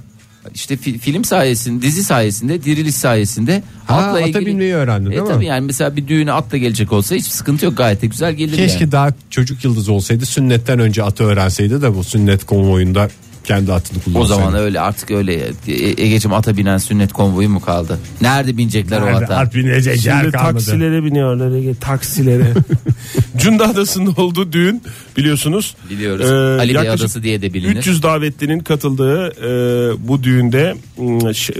[0.53, 4.45] İşte fi- film sayesinde, dizi sayesinde, diriliş sayesinde Ha, atla ata ilgili.
[4.45, 5.27] binmeyi öğrendin, e, değil mi?
[5.29, 8.55] tabii yani mesela bir düğüne atla gelecek olsa hiç sıkıntı yok gayet de güzel gelir
[8.57, 8.91] Keşke yani.
[8.91, 13.09] daha çocuk yıldızı olsaydı sünnetten önce atı öğrenseydi de bu sünnet konvoyunda
[13.47, 14.41] kendi atını O kullansaydı.
[14.41, 15.33] zaman öyle artık öyle
[15.67, 17.99] E- Ege'cim ata binen sünnet konvoyu mu kaldı?
[18.21, 19.35] Nerede binecekler o ata?
[19.37, 20.53] at binecek yer Şimdi kalmadı.
[20.53, 22.53] taksilere biniyorlar Ege taksilere.
[23.37, 24.81] Cunda Adası'nda olduğu düğün
[25.17, 25.75] biliyorsunuz.
[25.89, 26.25] Biliyoruz.
[26.31, 27.75] Ee, Ali Bey Adası diye de bilinir.
[27.75, 30.75] 300 davetlinin katıldığı e, bu düğünde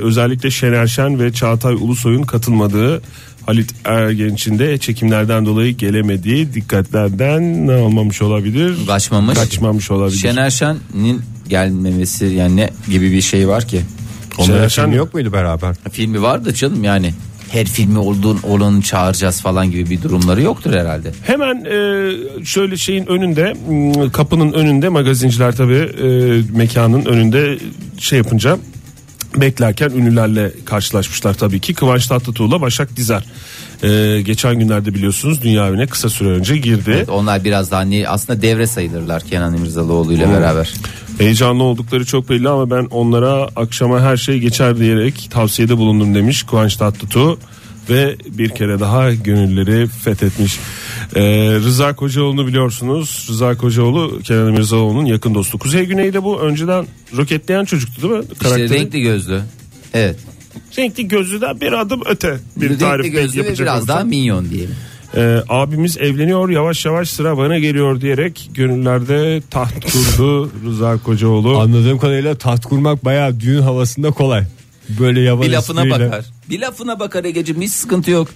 [0.02, 3.02] özellikle Şener Şen ve Çağatay Ulusoy'un katılmadığı
[3.48, 8.76] Halit Ergenç'in de çekimlerden dolayı gelemediği dikkatlerden ne olmamış olabilir?
[8.88, 9.38] Kaçmamış.
[9.40, 10.18] Kaçmamış olabilir.
[10.18, 13.82] Şener Şen'in gelmemesi yani ne gibi bir şey var ki?
[14.38, 15.76] Onların Şener Şen- filmi yok muydu beraber?
[15.92, 17.14] Filmi var da canım yani
[17.52, 21.12] her filmi olduğun olanı çağıracağız falan gibi bir durumları yoktur herhalde.
[21.24, 25.74] Hemen e, şöyle şeyin önünde m, kapının önünde magazinciler tabi
[26.56, 27.58] mekanın önünde
[27.98, 28.58] şey yapınca
[29.36, 31.74] beklerken ünlülerle karşılaşmışlar tabii ki.
[31.74, 33.24] Kıvanç Tatlıtuğ'la Başak Dizer.
[33.84, 36.92] E, geçen günlerde biliyorsunuz dünya evine kısa süre önce girdi.
[36.96, 40.74] Evet, onlar biraz daha hani aslında devre sayılırlar Kenan İmirzalıoğlu ile beraber.
[41.18, 46.44] Heyecanlı oldukları çok belli ama ben onlara akşama her şey geçer diyerek tavsiyede bulundum demiş
[46.44, 47.38] Kıvanç Tatlıtuğ
[47.90, 50.60] ve bir kere daha gönülleri fethetmiş.
[51.16, 51.22] Ee,
[51.56, 53.28] Rıza Kocaoğlu'nu biliyorsunuz.
[53.30, 55.60] Rıza Kocaoğlu Kenan İmirzalıoğlu'nun yakın dostu.
[55.60, 56.86] Kuzey Güney'de bu önceden
[57.18, 58.20] roketleyen çocuktu değil mi?
[58.32, 58.70] İşte Karakteri.
[58.70, 59.42] renkli gözlü.
[59.94, 60.16] Evet.
[60.78, 63.88] Renkli gözlüden bir adım öte bir renkli tarif belki gözlü ve biraz olsam.
[63.88, 64.76] daha minyon diyelim.
[65.16, 71.60] Ee, abimiz evleniyor yavaş yavaş sıra bana geliyor diyerek gönüllerde taht kurdu Rıza Kocaoğlu.
[71.60, 74.44] Anladığım kadarıyla taht kurmak bayağı düğün havasında kolay.
[75.00, 76.06] Böyle yaban Bir lafına espriyle.
[76.06, 76.26] bakar.
[76.50, 78.28] Bir lafına bakar Ege'cim hiç sıkıntı yok.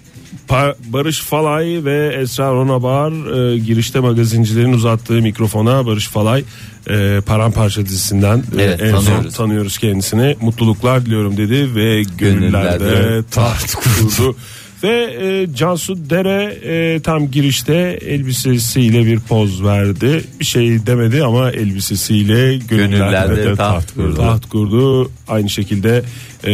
[0.49, 3.11] Pa- Barış Falay ve Esra Ronabar
[3.53, 6.43] e, girişte magazincilerin uzattığı mikrofona Barış Falay
[6.89, 9.35] e, Paramparça dizisinden e, Evet, en son tanıyoruz.
[9.35, 10.35] tanıyoruz kendisini.
[10.41, 14.35] Mutluluklar diliyorum dedi ve gönüllerde Gönüllerde taht kurdu.
[14.83, 20.23] Ve e, Cansu Dere e, tam girişte elbisesiyle bir poz verdi.
[20.39, 22.67] Bir şey demedi ama elbisesiyle gönüllerde,
[22.97, 24.15] Gönüllerde de taht taht, kurdu.
[24.15, 25.11] taht kurdu.
[25.27, 26.03] Aynı şekilde
[26.43, 26.49] e,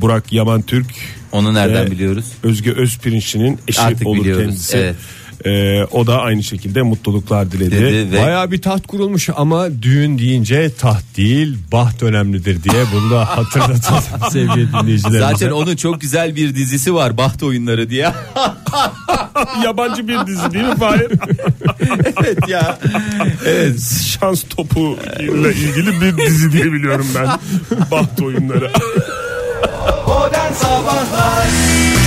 [0.00, 0.86] Burak Yaman Türk
[1.32, 2.24] Onu nereden ve biliyoruz?
[2.42, 4.76] Özge Özpirinç'in eşi Artık olur biliyoruz, kendisi.
[4.76, 4.96] evet.
[5.46, 7.70] Ee, o da aynı şekilde mutluluklar diledi.
[7.70, 13.10] Dedi ve Bayağı bir taht kurulmuş ama düğün deyince taht değil baht önemlidir diye bunu
[13.10, 14.02] da hatırlatalım
[14.32, 15.18] sevgili dinleyicilerimize.
[15.18, 18.12] zaten onun çok güzel bir dizisi var Baht Oyunları diye.
[19.64, 21.10] Yabancı bir dizi değil mi Fahir?
[22.20, 22.78] evet ya.
[23.46, 23.80] evet.
[24.04, 27.28] Şans topu ile ilgili bir dizi diye biliyorum ben.
[27.90, 28.70] Baht oyunları.
[30.06, 31.46] Modern Sabahlar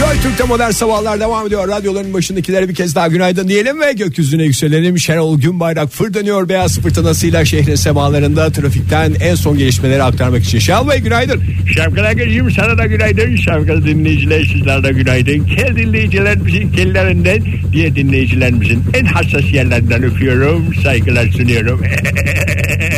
[0.06, 1.68] Joy Türk'te modern sabahlar devam ediyor.
[1.68, 5.00] Radyoların başındakilere bir kez daha günaydın diyelim ve gökyüzüne yükselelim.
[5.00, 10.60] Şenol Günbayrak fırlanıyor beyaz fırtınasıyla şehrin semalarında trafikten en son gelişmeleri aktarmak için.
[10.60, 11.44] Şenol Bey günaydın.
[11.76, 13.36] Şevkal Agacığım sana da günaydın.
[13.36, 15.46] Şevkal dinleyiciler sizler de günaydın.
[15.46, 20.76] Kel dinleyicilerimizin kellerinden diye dinleyicilerimizin en hassas yerlerinden öpüyorum.
[20.84, 21.84] Saygılar sunuyorum.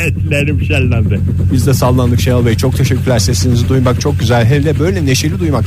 [0.06, 1.20] Etlerim şellendi.
[1.54, 2.56] Biz de sallandık Şenol Bey.
[2.56, 4.46] Çok teşekkürler sesinizi duymak çok güzel.
[4.46, 5.66] Hele böyle neşeli duymak.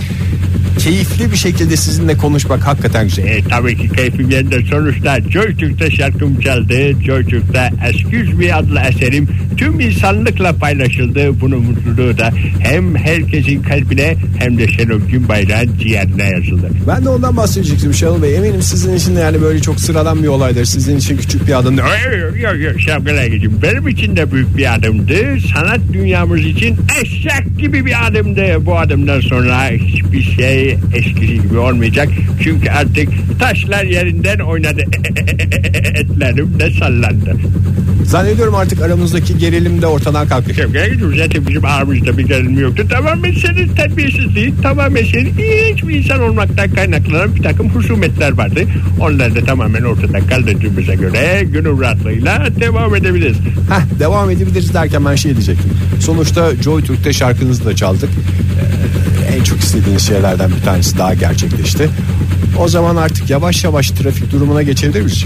[0.79, 3.25] Keyifli bir şekilde sizinle konuşmak hakikaten güzel.
[3.25, 7.03] E, tabii ki keyfim yerinde sonuçta Joy Türk'te şarkım çaldı.
[7.07, 11.41] Joy Türk'te Excuse Me adlı eserim tüm insanlıkla paylaşıldı.
[11.41, 16.71] Bunun mutluluğu da hem herkesin kalbine hem de Şenol Günbayrak'ın ciğerine yazıldı.
[16.89, 18.37] Ben de ondan bahsedecektim Şenol Bey.
[18.37, 20.65] Eminim sizin için de yani böyle çok sıradan bir olaydır.
[20.65, 21.77] Sizin için küçük bir adım.
[21.77, 22.77] Yok yok yok
[23.63, 25.41] benim için de büyük bir adımdı.
[25.55, 28.67] Sanat dünyamız için eşek gibi bir adımdı.
[28.67, 30.77] Bu adımdan sonra hiçbir şey
[31.11, 32.09] eskisi gibi olmayacak.
[32.43, 34.81] Çünkü artık taşlar yerinden oynadı.
[35.95, 37.37] Etlerim de sallandı.
[38.05, 40.29] Zannediyorum artık aramızdaki gerilim de ortadan
[40.61, 42.87] Agacığım zaten bizim aramızda bir gerilim yoktu.
[42.91, 48.61] Tamamen senin terbiyesizliğin, tamamen senin hiç bir insan olmaktan kaynaklanan bir takım husumetler vardı.
[49.01, 53.37] Onlar da tamamen ortadan kaldırdığımıza göre gönül rahatlığıyla devam edebiliriz.
[53.71, 55.71] Heh, devam edebiliriz derken ben şey diyecektim.
[56.01, 58.11] Sonuçta Joy Türk'te şarkınızı da çaldık.
[59.41, 61.89] En çok istediğiniz şeylerden bir tanesi daha gerçekleşti.
[62.59, 65.25] O zaman artık yavaş yavaş trafik durumuna geçebilir miyiz?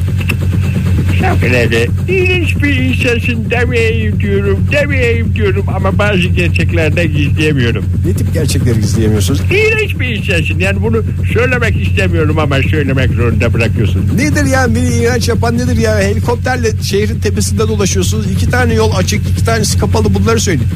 [1.21, 7.85] Şevkele ilginç bir insansın demeyeyim diyorum demeyeyim diyorum ama bazı gerçeklerde gizleyemiyorum.
[8.07, 9.41] Ne tip gerçekleri gizleyemiyorsunuz?
[9.41, 14.09] İlginç bir insansın yani bunu söylemek istemiyorum ama söylemek zorunda bırakıyorsun.
[14.17, 19.29] Nedir ya beni iğrenç yapan nedir ya helikopterle şehrin tepesinde dolaşıyorsunuz iki tane yol açık
[19.29, 20.69] iki tanesi kapalı bunları söyleyin.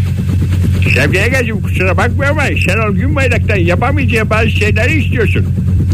[0.83, 5.47] Şevkele Gacım kusura bakma ama Şenol Günbayrak'tan yapamayacağı bazı şeyleri istiyorsun.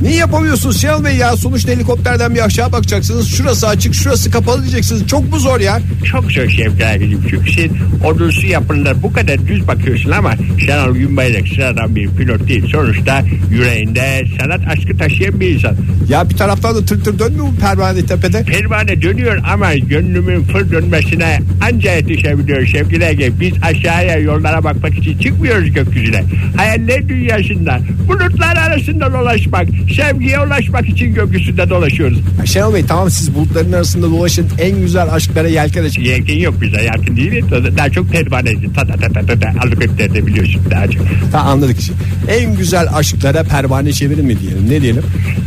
[0.04, 5.06] Niye yapamıyorsunuz Şenol Bey ya sonuçta helikopterden bir aşağı bakacaksınız şurası açık şurası kapalı diyeceksiniz
[5.06, 5.80] çok mu zor ya?
[6.04, 7.70] Çok Şevkele Gacım çünkü sen
[8.04, 10.34] odunsu yapımda bu kadar düz bakıyorsun ama
[10.66, 12.66] Şenol Günbayrak sıradan bir pilot değil.
[12.72, 15.76] Sonuçta yüreğinde sanat aşkı taşıyan bir insan.
[16.08, 18.42] Ya bir taraftan da tır tır dönmüyor mu pervane tepede?
[18.42, 23.40] Pervane dönüyor ama gönlümün fır dönmesine anca yetişebiliyor sevgili Ege.
[23.40, 26.24] Biz aşağıya yollara bakmak için çıkmıyoruz gökyüzüne.
[26.56, 32.18] Hayaller dünyasında bulutlar arasında dolaşmak, sevgiye ulaşmak için gökyüzünde dolaşıyoruz.
[32.44, 36.02] Şenol Bey tamam siz bulutların arasında dolaşın en güzel aşklara yelken açın.
[36.02, 37.44] Yelken yok bize yakın değil.
[37.78, 38.72] Daha çok pervaneci.
[38.72, 39.64] Ta ta ta ta ta ta.
[39.64, 41.02] Helikopterde biliyorsun daha çok.
[41.33, 41.92] Ta anladık işte.
[42.28, 45.02] En güzel aşklara pervane çevirin mi diyelim ne diyelim?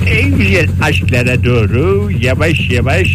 [0.08, 3.08] En güzel aşklara doğru yavaş yavaş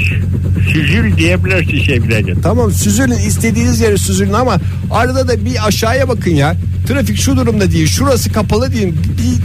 [0.72, 2.40] süzül diyebilirsin sevgili.
[2.42, 4.58] Tamam süzülün istediğiniz yere süzülün ama
[4.90, 6.56] arada da bir aşağıya bakın ya.
[6.86, 8.96] Trafik şu durumda değil şurası kapalı deyin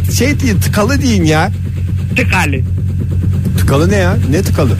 [0.07, 1.51] bir şey deyin tıkalı deyin ya.
[2.15, 2.59] Tıkalı.
[3.57, 4.17] Tıkalı ne ya?
[4.29, 4.77] Ne tıkalı?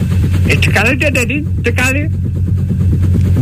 [0.48, 1.48] E tıkalı da dedin.
[1.64, 2.08] Tıkalı.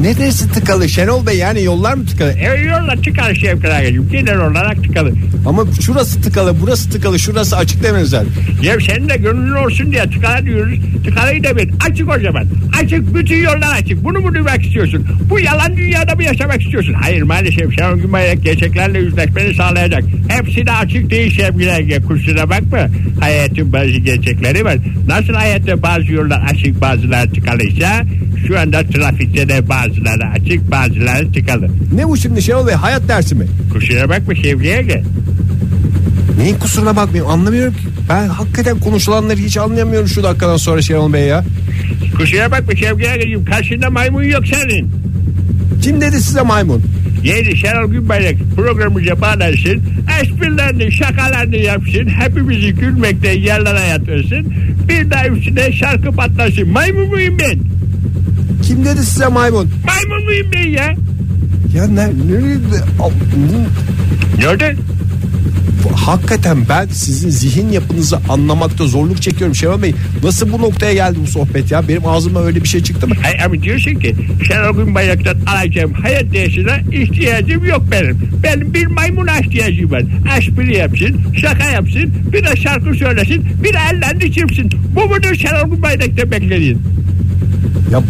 [0.01, 2.33] Ne dersi tıkalı Şenol Bey yani yollar mı tıkalı?
[2.33, 4.09] E yolla tıkalı Şevkal Agacığım.
[4.09, 5.13] Genel olarak tıkalı.
[5.47, 8.33] Ama şurası tıkalı burası tıkalı şurası açık demeniz lazım.
[8.63, 10.79] Ya senin de gönlün olsun diye tıkalı diyoruz.
[11.05, 11.73] Tıkalıyı bil.
[11.91, 12.45] Açık o zaman.
[12.83, 13.15] Açık.
[13.15, 14.05] Bütün yollar açık.
[14.05, 15.07] Bunu mu duymak istiyorsun?
[15.31, 16.93] Bu yalan dünyada mı yaşamak istiyorsun?
[16.93, 17.77] Hayır maalesef.
[17.79, 20.05] Şenol Günbayrak gerçeklerle yüzleşmeni sağlayacak.
[20.29, 22.03] Hepsi de açık değil sevgili Ege.
[22.03, 22.89] Kusura bakma.
[23.21, 24.77] Hayatın bazı gerçekleri var.
[25.09, 28.03] Nasıl hayatta bazı yollar açık bazıları tıkalıysa
[28.47, 31.69] şu anda trafikte de bazıları açık bazıları tıkalı.
[31.95, 33.47] Ne bu şimdi Şenol Bey hayat dersi mi?
[33.73, 35.03] Kusura bakma sevgili Ege.
[36.39, 37.81] Neyin kusuruna bakmayayım anlamıyorum ki.
[38.09, 41.45] Ben hakikaten konuşulanları hiç anlayamıyorum şu dakikadan sonra Şenol Bey ya.
[42.17, 44.91] Kusura bakma Şevki Agacığım karşında maymun yok senin.
[45.83, 46.83] Kim dedi size maymun?
[47.25, 49.83] Yeni Şenol Günbayrak programımıza bağlansın.
[50.23, 52.09] Esprilerini şakalarını yapsın.
[52.09, 54.55] Hepimizi gülmekten yerlere yatırsın.
[54.89, 56.69] Bir daha üstüne şarkı patlasın.
[56.69, 57.76] Maymun muyum ben?
[58.67, 59.71] Kim dedi size maymun?
[59.87, 60.95] Maymun muyum ben ya?
[61.75, 62.83] Ya ne, nerede?
[63.01, 63.11] Al-
[64.41, 64.65] Ne oldu?
[65.95, 69.95] Hakikaten ben sizin zihin yapınızı anlamakta zorluk çekiyorum Şenol Bey.
[70.23, 71.89] Nasıl bu noktaya geldi bu sohbet ya?
[71.89, 73.15] Benim ağzıma öyle bir şey çıktı mı?
[73.23, 74.17] Hayır ama diyorsun ki
[74.49, 78.19] Şenol Günbayrak'tan alacağım hayat dersine ihtiyacım yok benim.
[78.43, 80.03] Benim bir maymuna ihtiyacım var.
[80.39, 84.71] Espri yapsın, şaka yapsın, bir de şarkı söylesin, bir de ellerini çırpsın.
[84.95, 86.79] Bu mudur Şenol Günbayrak'ta beklediğin?
[87.93, 88.03] Ya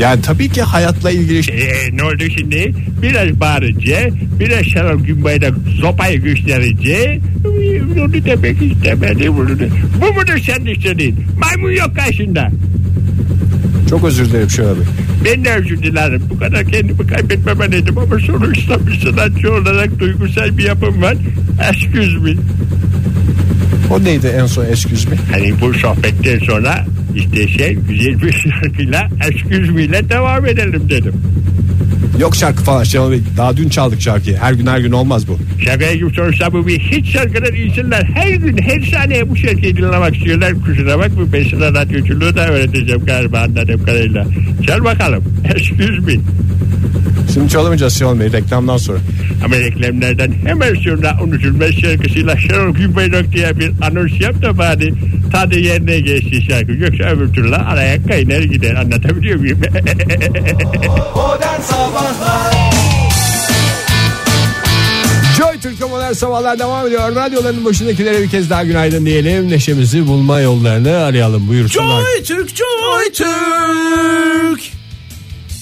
[0.00, 1.54] yani tabii ki hayatla ilgili şey.
[1.54, 2.74] Ee, ne oldu şimdi?
[3.02, 7.20] Biraz bağırınca, biraz Şenol Günbayrak sopayı gösterince
[8.04, 9.36] onu demek istemedim.
[9.36, 9.48] Bunu.
[10.00, 11.16] Bu mudur sen istediğin?
[11.38, 12.50] Maymun yok karşında.
[13.90, 14.84] Çok özür dilerim Şenol Bey.
[15.24, 16.22] Ben de özür dilerim.
[16.30, 21.16] Bu kadar kendimi kaybetmemeliydim ama sonuçta bir sanatçı olarak duygusal bir yapım var.
[21.70, 22.34] Excuse me.
[23.90, 25.16] O neydi en son excuse me?
[25.32, 29.08] Hani bu sohbetten sonra işte şey güzel bir şarkıyla
[29.78, 31.14] ile devam edelim dedim.
[32.20, 33.20] Yok şarkı falan Şenol Bey.
[33.36, 34.36] Daha dün çaldık şarkıyı.
[34.36, 35.38] Her gün her gün olmaz bu.
[35.64, 40.16] Şakaya gibi sonuçta bu bir hiç şarkılar insanlar her gün her saniye bu şarkıyı dinlemek
[40.16, 40.52] istiyorlar.
[40.54, 44.26] Kusura bakma ben sana radyoculuğu da öğreteceğim galiba anladığım kadarıyla.
[44.66, 45.24] Çal bakalım.
[45.54, 46.20] Excuse me.
[47.34, 48.98] Şimdi çalamayacağız Şenol Bey reklamdan sonra.
[49.44, 54.94] Ama reklamlardan hemen sonra unutulmaz şarkısıyla Şenol Günbayrak diye bir anons yap da bari
[55.32, 56.72] tadı yerine geçti şarkı.
[56.72, 59.58] Yoksa öbür türlü araya kaynar gider anlatabiliyor muyum?
[61.16, 62.70] Modern Sabahlar
[65.38, 67.14] Joy Türk'te modern sabahlar devam ediyor.
[67.14, 69.50] Radyoların başındakilere bir kez daha günaydın diyelim.
[69.50, 71.48] Neşemizi bulma yollarını arayalım.
[71.48, 72.02] Buyursunlar.
[72.02, 74.79] Joy Türk, Joy Türk.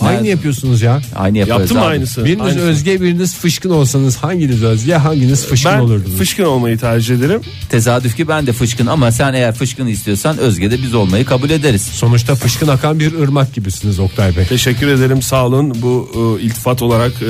[0.00, 1.00] Aynı yapıyorsunuz ya.
[1.16, 1.84] Aynı yaparız Yaptım abi.
[1.84, 2.24] aynısı?
[2.24, 2.60] Biriniz Aynısı.
[2.60, 6.16] Özge biriniz fışkın olsanız hanginiz Özge hanginiz fışkın Ben olurdunuz?
[6.16, 7.40] fışkın olmayı tercih ederim.
[7.68, 11.50] Tesadüf ki ben de fışkın ama sen eğer fışkın istiyorsan Özge de biz olmayı kabul
[11.50, 11.82] ederiz.
[11.82, 14.44] Sonuçta fışkın akan bir ırmak gibisiniz Oktay Bey.
[14.46, 15.82] Teşekkür ederim sağ olun.
[15.82, 17.26] Bu e, iltifat olarak e,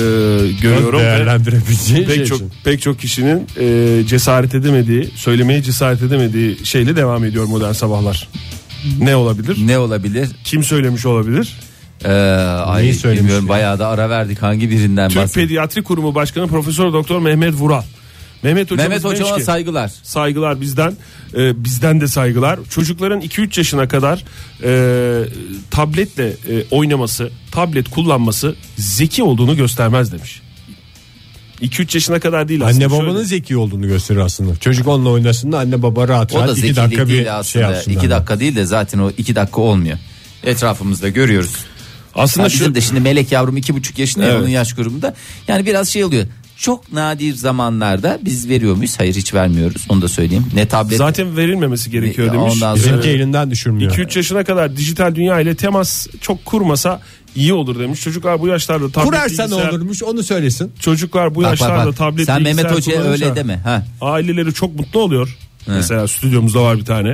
[0.61, 0.99] görüyorum.
[0.99, 2.51] ve Değerlendirebileceğin şey Pek çok için.
[2.63, 8.29] pek çok kişinin e, cesaret edemediği, söylemeye cesaret edemediği şeyle devam ediyor modern sabahlar.
[9.01, 9.57] Ne olabilir?
[9.65, 10.29] Ne olabilir?
[10.43, 11.53] Kim söylemiş olabilir?
[12.05, 13.49] Ee, ay, bilmiyorum ya?
[13.49, 15.33] bayağı da ara verdik hangi birinden Türk.
[15.33, 17.83] Pediatri Kurumu Başkanı Profesör Doktor Mehmet Vural.
[18.43, 19.91] Mehmet hocamız Mehmet hocama ki, saygılar.
[20.03, 20.97] saygılar bizden
[21.37, 24.23] e, bizden de saygılar çocukların 2-3 yaşına kadar
[24.63, 25.23] e,
[25.71, 30.41] tabletle e, oynaması tablet kullanması zeki olduğunu göstermez demiş
[31.61, 32.85] 2-3 yaşına kadar değil aslında.
[32.85, 34.55] Anne babanın Şöyle- zeki olduğunu gösterir aslında.
[34.55, 37.21] Çocuk onunla oynasın da anne baba rahat O da rahat iki zekilik dakika bir değil
[37.23, 37.65] şey aslında.
[37.65, 37.97] yapsınlar.
[37.97, 39.97] iki dakika değil de zaten o iki dakika olmuyor.
[40.43, 41.53] Etrafımızda görüyoruz.
[42.19, 44.41] Aslında Ha, şu bizim de şimdi Melek yavrum iki buçuk yaşında ya, Evet.
[44.41, 45.13] onun yaş grubunda.
[45.47, 46.25] Yani biraz şey oluyor.
[46.57, 48.95] Çok nadir zamanlarda biz veriyor muyuz?
[48.97, 49.85] Hayır hiç vermiyoruz.
[49.89, 50.45] Onu da söyleyeyim.
[50.53, 52.53] Ne tablet zaten verilmemesi gerekiyor demiş.
[52.53, 53.91] ondan Bizimki Ee, elinden düşürmüyor.
[53.91, 57.01] 2-3 yaşına kadar dijital dünya ile temas çok kurmasa
[57.35, 58.01] iyi olur demiş.
[58.01, 60.71] Çocuklar bu yaşlarda tablet Kurarsa ne olurmuş onu söylesin.
[60.79, 61.97] Çocuklar bu Bak, bak, yaşlarda bak.
[61.97, 63.55] tablet Sen Mehmet Hoca'ya öyle deme.
[63.57, 63.83] Ha.
[64.01, 65.37] Aileleri çok mutlu oluyor.
[65.67, 67.13] Mesela stüdyomuzda var bir tane.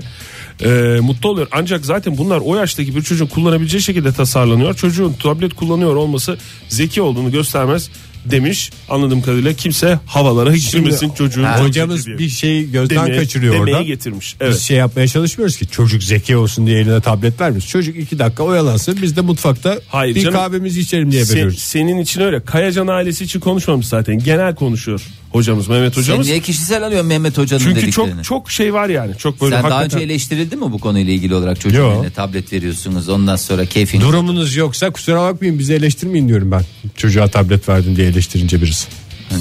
[0.63, 1.47] Ee, mutlu oluyor.
[1.51, 4.73] Ancak zaten bunlar o yaştaki bir çocuğun kullanabileceği şekilde tasarlanıyor.
[4.75, 6.37] Çocuğun tablet kullanıyor olması
[6.69, 7.89] zeki olduğunu göstermez
[8.25, 8.71] demiş.
[8.89, 11.43] Anladığım kadarıyla kimse havalara girmesin çocuğun.
[11.43, 11.63] Ha.
[11.63, 13.83] Hocamız bir şeyi gözden Demeye- kaçırıyor demeye orada.
[13.83, 14.35] getirmiş.
[14.41, 14.59] Biz Evet.
[14.59, 17.69] şey yapmaya çalışmıyoruz ki çocuk zeki olsun diye eline tablet vermiyoruz.
[17.69, 20.35] Çocuk iki dakika oyalansın biz de mutfakta Hayır bir canım.
[20.35, 21.59] kahvemizi içelim diye veriyoruz.
[21.59, 22.39] senin için öyle.
[22.45, 24.19] Kayacan ailesi için konuşmamış zaten.
[24.19, 25.01] Genel konuşuyor
[25.35, 26.27] hocamız Mehmet Sen hocamız.
[26.27, 28.11] niye kişisel alıyorsun Mehmet Hoca'nın Çünkü dediklerini?
[28.15, 29.17] çok çok şey var yani.
[29.17, 30.01] Çok böyle Sen daha hakikaten.
[30.01, 34.55] önce eleştirildi mi bu konuyla ilgili olarak çocuğun eline tablet veriyorsunuz ondan sonra keyfin Durumunuz
[34.55, 36.61] yoksa kusura bakmayın bizi eleştirmeyin diyorum ben.
[36.97, 38.87] Çocuğa tablet verdin diye eleştirince birisi.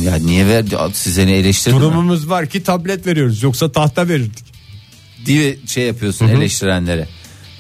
[0.04, 1.80] ya niye verdi size ne eleştirdi mi?
[1.80, 4.44] Durumumuz var ki tablet veriyoruz yoksa tahta verirdik.
[5.26, 7.08] diye şey yapıyorsun eleştirenlere.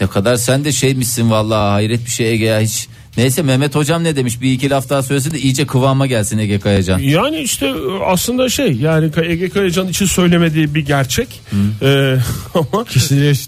[0.00, 2.88] Ne kadar sen de şeymişsin vallahi hayret bir şey Ege ya hiç.
[3.16, 6.58] Neyse Mehmet hocam ne demiş bir iki laf daha söylesin de iyice kıvama gelsin Ege
[6.60, 6.98] Kayacan.
[6.98, 7.72] Yani işte
[8.06, 11.40] aslında şey yani Ege Kayacan için söylemediği bir gerçek.
[11.82, 12.16] Ee,
[12.54, 13.46] ama Kişileş,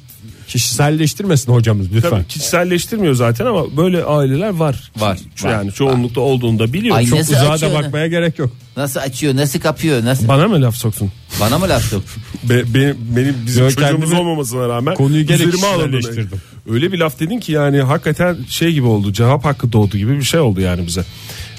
[0.49, 2.11] kişiselleştirmesin hocamız lütfen.
[2.11, 4.91] tabii kişiselleştirmiyor zaten ama böyle aileler var.
[4.99, 6.97] Var, Şu var, Yani çoğunlukta olduğunu da biliyor.
[6.97, 8.51] Ay, Çok nasıl Uzağa da açıyor bakmaya gerek yok.
[8.77, 11.13] Nasıl açıyor nasıl kapıyor nasıl bana mı laf soktun?
[11.41, 12.03] bana mı laf sok?
[12.43, 16.41] Be, benim, benim bizim Yo, çocuğumuz kendimi- olmamasına rağmen Konuyu gene üzerime alındığını, kişiselleştirdim.
[16.71, 19.13] Öyle bir laf dedin ki yani hakikaten şey gibi oldu.
[19.13, 21.05] Cevap hakkı doğdu gibi bir şey oldu yani bize.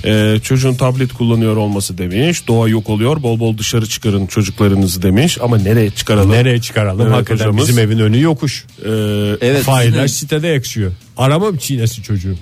[0.05, 2.47] Ee, çocuğun tablet kullanıyor olması demiş.
[2.47, 3.23] Doğa yok oluyor.
[3.23, 5.37] Bol bol dışarı çıkarın çocuklarınızı demiş.
[5.41, 6.31] Ama nereye çıkaralım?
[6.31, 7.01] Nereye çıkaralım?
[7.01, 7.67] Evet, Hakikaten hocamız.
[7.69, 8.65] bizim evin önü yokuş.
[8.85, 8.89] Ee,
[9.41, 9.63] Evet.
[9.63, 10.91] Failler sitede yakışıyor.
[11.17, 12.35] Arama mı çiğnesi çocuğu?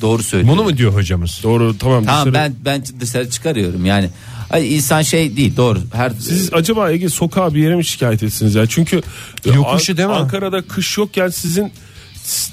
[0.00, 0.52] Doğru söylüyor.
[0.52, 1.40] Bunu mu diyor hocamız?
[1.42, 2.04] doğru tamam.
[2.04, 4.10] Tamam dışarı- ben ben dışarı çıkarıyorum yani.
[4.50, 5.80] Ay insan şey değil doğru.
[5.92, 8.66] Her Siz acaba Ege sokağa bir yere mi şikayet etsiniz ya?
[8.66, 9.02] Çünkü
[9.44, 10.14] Yokuşu değil mi?
[10.14, 11.72] Ankara'da kış yokken sizin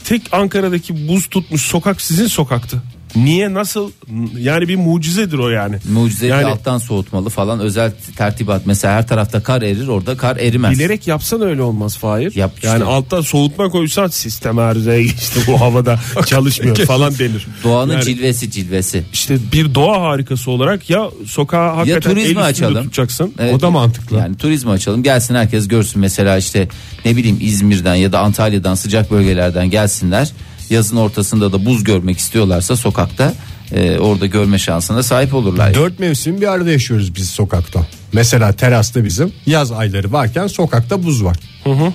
[0.04, 2.82] tek Ankara'daki buz tutmuş sokak sizin sokaktı.
[3.15, 3.91] Niye nasıl
[4.38, 5.75] yani bir mucizedir o yani.
[5.93, 10.71] mucizevi yani alttan soğutmalı falan özel tertibat mesela her tarafta kar erir orada kar erimez.
[10.71, 12.36] bilerek yapsan öyle olmaz Fahir.
[12.36, 12.67] Yap işte.
[12.67, 17.47] Yani alttan soğutma koysan sistem arızaya geçti bu havada çalışmıyor falan denir.
[17.63, 19.04] Doğanın Yani cilvesi cilvesi.
[19.13, 22.84] işte bir doğa harikası olarak ya sokağa hakikaten turizmi el açalım.
[22.84, 23.34] tutacaksın.
[23.39, 23.56] Evet.
[23.56, 24.17] O da mantıklı.
[24.17, 26.67] Yani turizmi açalım gelsin herkes görsün mesela işte
[27.06, 30.32] ne bileyim İzmir'den ya da Antalya'dan sıcak bölgelerden gelsinler.
[30.69, 33.34] Yazın ortasında da buz görmek istiyorlarsa sokakta
[33.71, 35.73] e, orada görme şansına sahip olurlar.
[35.73, 37.88] Dört mevsim bir arada yaşıyoruz biz sokakta.
[38.13, 41.38] Mesela terasta bizim yaz ayları varken sokakta buz var.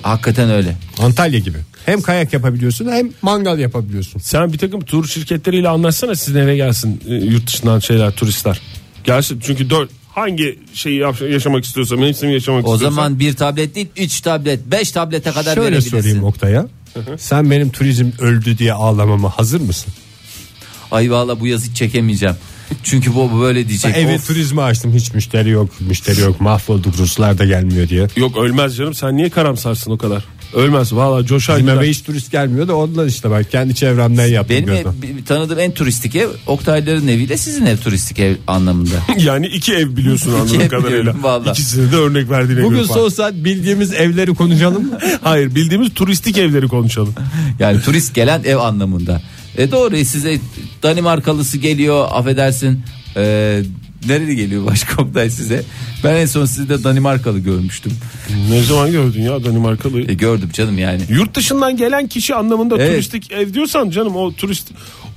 [0.03, 0.77] Hakikaten öyle.
[0.99, 1.59] Antalya gibi.
[1.87, 4.21] Hem kayak yapabiliyorsun hem mangal yapabiliyorsun.
[4.21, 8.61] Sen bir takım tur şirketleriyle anlaşsana sizin eve gelsin e, yurt dışından şeyler turistler.
[9.05, 12.95] Gelsin çünkü dört hangi şeyi yaşamak istiyorsa mevsimi yaşamak O istiyorsa.
[12.95, 15.91] zaman bir tablet değil 3 tablet 5 tablete kadar Şöyle verebilirsin.
[16.01, 16.67] sorayım Oktay'a.
[17.19, 19.93] Sen benim turizm öldü diye ağlamama hazır mısın?
[20.91, 22.37] Ay valla bu yaz hiç çekemeyeceğim.
[22.83, 23.97] Çünkü bu böyle diyecek.
[23.97, 24.27] Evi Of.
[24.27, 28.07] turizme açtım hiç müşteri yok müşteri yok mahvolduk Ruslar da gelmiyor diye.
[28.17, 30.25] Yok ölmez canım sen niye karamsarsın o kadar?
[30.55, 34.57] Ölmez valla coşar Bizim eve hiç turist gelmiyor da ondan işte ben kendi çevremden yaptım.
[34.57, 34.95] Benim gözlem.
[35.19, 38.95] ev- tanıdığım en turistik ev Oktayların eviyle sizin ev turistik ev anlamında.
[39.19, 40.99] Yani iki ev biliyorsun anladığım ev kadarıyla.
[40.99, 41.51] biliyorum, valla.
[41.51, 42.87] İkisini de örnek verdiğine Bugün göre.
[42.89, 44.99] son saat bildiğimiz evleri konuşalım mı?
[45.23, 47.15] Hayır bildiğimiz turistik evleri konuşalım.
[47.59, 49.23] Yani turist gelen ev anlamında.
[49.59, 50.39] E doğru size
[50.83, 52.83] Danimarkalısı geliyor affedersin.
[53.17, 53.63] E,
[54.07, 55.63] nereli geliyor başka Oktay size?
[56.05, 57.93] Ben en son sizde Danimarkalı görmüştüm.
[58.51, 60.01] Ne zaman gördün ya Danimarkalı?
[60.11, 61.03] E, gördüm canım yani.
[61.09, 62.93] Yurt dışından gelen kişi anlamında Evet.
[62.93, 64.69] turistik ev diyorsan canım o turist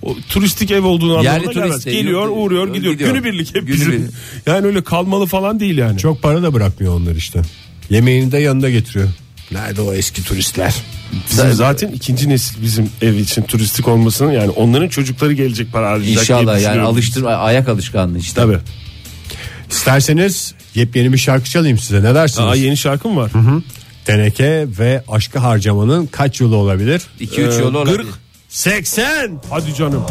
[0.01, 1.69] o turistik ev olduğunu Yerli anlamına gelmez.
[1.71, 2.93] turist de, Geliyor, yurt- uğruyor, gidiyor.
[2.93, 3.09] gidiyor.
[3.09, 3.87] Günübirlik hep Günübirlik.
[3.99, 4.11] bizim.
[4.45, 5.97] Yani öyle kalmalı falan değil yani.
[5.99, 7.41] Çok para da bırakmıyor onlar işte.
[7.89, 9.09] Yemeğini de yanında getiriyor.
[9.51, 10.73] Nerede o eski turistler?
[11.31, 16.05] Bizim zaten ikinci nesil bizim ev için turistik olmasının yani onların çocukları gelecek para harcayacak
[16.05, 16.85] diye İnşallah yani düşünüyorum.
[16.85, 18.41] alıştır ayak alışkanlığı işte.
[18.41, 18.57] Tabii.
[19.71, 22.47] İsterseniz yepyeni bir şarkı çalayım size ne dersiniz?
[22.49, 23.31] Aa, yeni şarkı mı var?
[24.05, 27.01] Teneke ve aşkı harcamanın kaç yolu olabilir?
[27.21, 27.97] 2-3 Ee, yolu olabilir.
[27.97, 28.07] 40.
[28.49, 29.41] 80.
[29.49, 30.03] Hadi canım.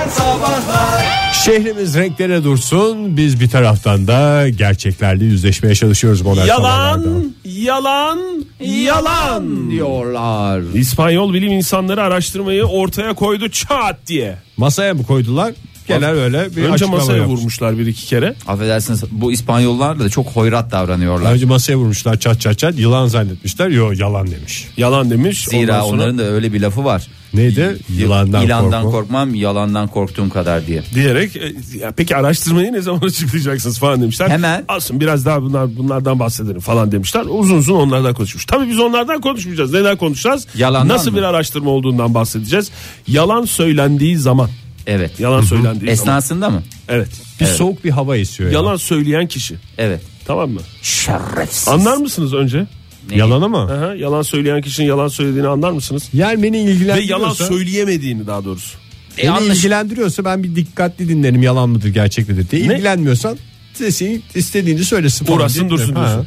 [0.00, 3.16] Modern Sabahlar Şehrimiz renklere dursun.
[3.16, 7.08] Biz bir taraftan da gerçeklerle yüzleşmeye çalışıyoruz modern sabahlarda.
[7.08, 9.70] Yalan, yalan, yalan.
[9.70, 10.60] diyorlar.
[10.74, 14.36] İspanyol bilim insanları araştırmayı ortaya koydu çat diye.
[14.56, 15.52] Masaya mı koydular?
[15.94, 17.38] Genel öyle bir Önce açıklama masaya yapmış.
[17.38, 18.34] vurmuşlar bir iki kere.
[18.48, 21.32] Affedersiniz bu İspanyollar da çok hoyrat davranıyorlar.
[21.32, 23.68] Önce masaya vurmuşlar çat çat çat yılan zannetmişler.
[23.68, 24.68] Yo yalan demiş.
[24.76, 25.44] Yalan demiş.
[25.44, 27.06] Zira Ondan sonra onların da öyle bir lafı var.
[27.34, 27.76] Neydi?
[27.96, 28.90] Yılandan, İlandan korkma.
[29.00, 30.82] korkmam, yalandan korktuğum kadar diye.
[30.94, 34.28] diyerek e, ya peki araştırmayı ne zaman açıklayacaksınız falan demişler.
[34.28, 34.64] Hemen.
[34.68, 37.24] Alsın biraz daha bunlar bunlardan bahsedelim falan demişler.
[37.28, 38.44] Uzun uzun onlardan konuşmuş.
[38.46, 39.72] Tabii biz onlardan konuşmayacağız.
[39.72, 40.46] Neden konuşacağız?
[40.54, 41.16] Yalandan Nasıl mı?
[41.16, 42.70] bir araştırma olduğundan bahsedeceğiz.
[43.08, 44.48] Yalan söylendiği zaman.
[44.86, 45.20] Evet.
[45.20, 45.92] Yalan söylendiği zaman.
[45.92, 46.62] Esnasında mı?
[46.88, 47.08] Evet.
[47.40, 48.50] Bir soğuk bir hava esiyor.
[48.50, 49.54] Yalan söyleyen kişi.
[49.78, 50.00] Evet.
[50.26, 50.60] Tamam mı?
[50.82, 51.68] Şerefsiz.
[51.68, 52.66] Anlar mısınız önce?
[53.10, 53.16] Ne?
[53.16, 53.62] Yalan ama.
[53.64, 56.08] Aha, yalan söyleyen kişinin yalan söylediğini anlar mısınız?
[56.12, 57.12] Yani beni Ve ilgilendiriyorsa.
[57.22, 58.78] yalan söyleyemediğini daha doğrusu.
[59.18, 62.68] E, Beni anlaş- ilgilendiriyorsa ben bir dikkatli dinlerim yalan mıdır gerçek midir diye.
[62.68, 62.74] Ne?
[62.74, 63.38] İlgilenmiyorsan
[63.74, 65.24] sesini istediğini söylesin.
[65.24, 66.26] falan Uğraşsın diye dursun diyorsun.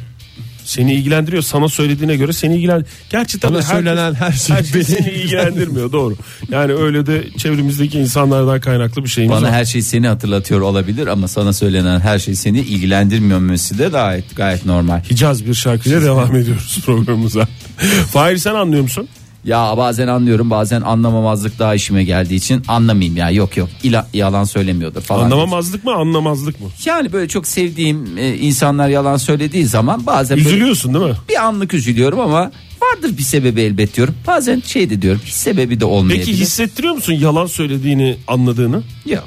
[0.64, 1.42] Seni ilgilendiriyor.
[1.42, 2.84] Sana söylediğine göre seni ilgilen.
[3.10, 6.16] Gerçi tabii herkes- söylenen her şey herkes beni seni ilgilendirmiyor doğru.
[6.50, 9.52] Yani öyle de çevremizdeki insanlardan kaynaklı bir şeyimiz Bana var.
[9.52, 14.66] her şey seni hatırlatıyor olabilir ama sana söylenen her şey seni ilgilendirmemesi de gayet gayet
[14.66, 15.02] normal.
[15.10, 17.48] Hicaz bir şarkıyla devam ediyoruz programımıza.
[18.12, 19.08] Fahir sen anlıyor musun?
[19.44, 24.44] Ya bazen anlıyorum bazen anlamamazlık daha işime geldiği için anlamayayım ya yok yok ila, yalan
[24.44, 25.24] söylemiyordur falan.
[25.24, 26.66] Anlamamazlık mı anlamazlık mı?
[26.84, 31.16] Yani böyle çok sevdiğim e, insanlar yalan söylediği zaman bazen böyle Üzülüyorsun değil mi?
[31.28, 32.52] bir anlık üzülüyorum ama
[32.82, 34.14] vardır bir sebebi elbet diyorum.
[34.26, 36.26] Bazen şey de diyorum hiç sebebi de olmayabilir.
[36.26, 38.82] Peki hissettiriyor musun yalan söylediğini anladığını?
[39.06, 39.24] Yok.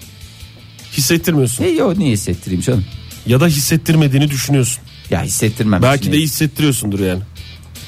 [0.93, 1.63] Hissettirmiyorsun.
[1.63, 2.85] E, yok niye hissettireyim canım?
[3.27, 4.83] Ya da hissettirmediğini düşünüyorsun.
[5.11, 5.81] Ya hissettirmem.
[5.81, 7.21] Belki de hissettiriyorsundur yani.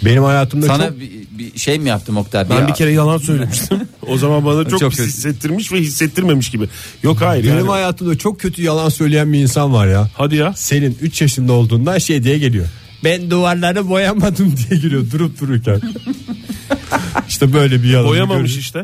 [0.05, 2.49] Benim hayatımda Sana çok bir, bir şey mi yaptım Oktay?
[2.49, 3.77] Ben bir kere yalan söylemiştim.
[4.07, 5.09] o zaman bana çok, Çok pis kötü.
[5.09, 6.67] hissettirmiş ve hissettirmemiş gibi.
[7.03, 7.69] Yok hayır benim yani.
[7.69, 10.09] hayatımda çok kötü yalan söyleyen bir insan var ya.
[10.13, 10.53] Hadi ya.
[10.55, 12.65] Senin 3 yaşında olduğundan şey diye geliyor.
[13.03, 15.81] ben duvarları boyamadım diye giriyor durup dururken.
[17.27, 18.07] işte böyle bir yalan.
[18.07, 18.83] Boyamamış işte.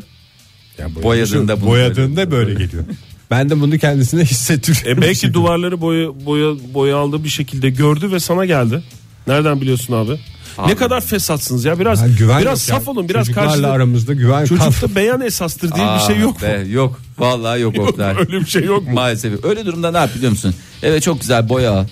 [1.04, 2.84] Boyadığında bunu boyadığında böyle geliyor.
[3.32, 5.04] Ben de bunu kendisine hissettiriyorum.
[5.04, 8.84] E belki duvarları boya boya boya aldı bir şekilde gördü ve sana geldi.
[9.28, 10.20] Nereden biliyorsun abi?
[10.68, 12.92] Ne kadar fesatsınız ya biraz Ha, güven biraz yok saf ya.
[12.92, 13.72] olun biraz Çocuklarla karşılıklı.
[13.72, 14.46] aramızda güven.
[14.46, 16.48] Çocukta beyan esastır diye bir şey yok mu?
[16.48, 17.02] Be, yok.
[17.20, 18.16] Vallahi yok, Oktay.
[18.20, 18.94] Öyle bir şey yok mu?
[18.94, 19.46] Maalesef.
[19.46, 20.56] Öyle durumda ne yap biliyor musun?
[20.84, 21.86] Evet çok güzel boya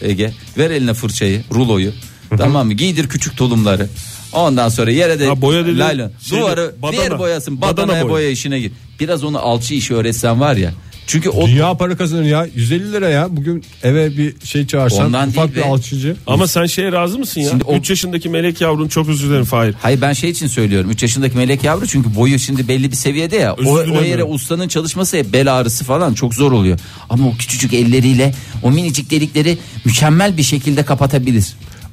[0.00, 0.32] Ege.
[0.58, 1.92] Ver eline fırçayı, ruloyu.
[2.38, 2.72] tamam mı?
[2.72, 3.88] Giydir küçük tulumları.
[4.32, 6.10] Ondan sonra yere de Ha, boya layla.
[6.22, 6.92] şeyde, Duvarı badana.
[6.92, 7.60] diğer boyasın.
[7.60, 8.12] Badana Badanaya boya.
[8.14, 8.72] boya işine gir.
[9.00, 10.72] Biraz onu alçı işi öğretsen var ya.
[11.08, 15.28] Çünkü o Dünya para kazanır ya 150 lira ya bugün eve bir şey çağırsan Ondan
[15.28, 15.64] ufak bir be.
[15.64, 16.16] alçıcı.
[16.26, 17.50] Ama sen şeye razı mısın ya?
[17.50, 19.74] Şimdi o- 3 yaşındaki melek yavrun çok özür dilerim Fahir.
[19.82, 23.36] Hayır ben şey için söylüyorum 3 yaşındaki melek yavru çünkü boyu şimdi belli bir seviyede
[23.36, 24.08] ya Özür o, o dilemiyorum.
[24.10, 26.78] yere ustanın çalışması hep bel ağrısı falan çok zor oluyor
[27.10, 31.44] ama o küçücük elleriyle o minicik delikleri mükemmel bir şekilde kapatabilir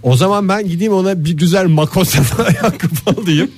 [0.05, 3.51] O zaman ben gideyim ona bir güzel makosa ayakkabı alayım.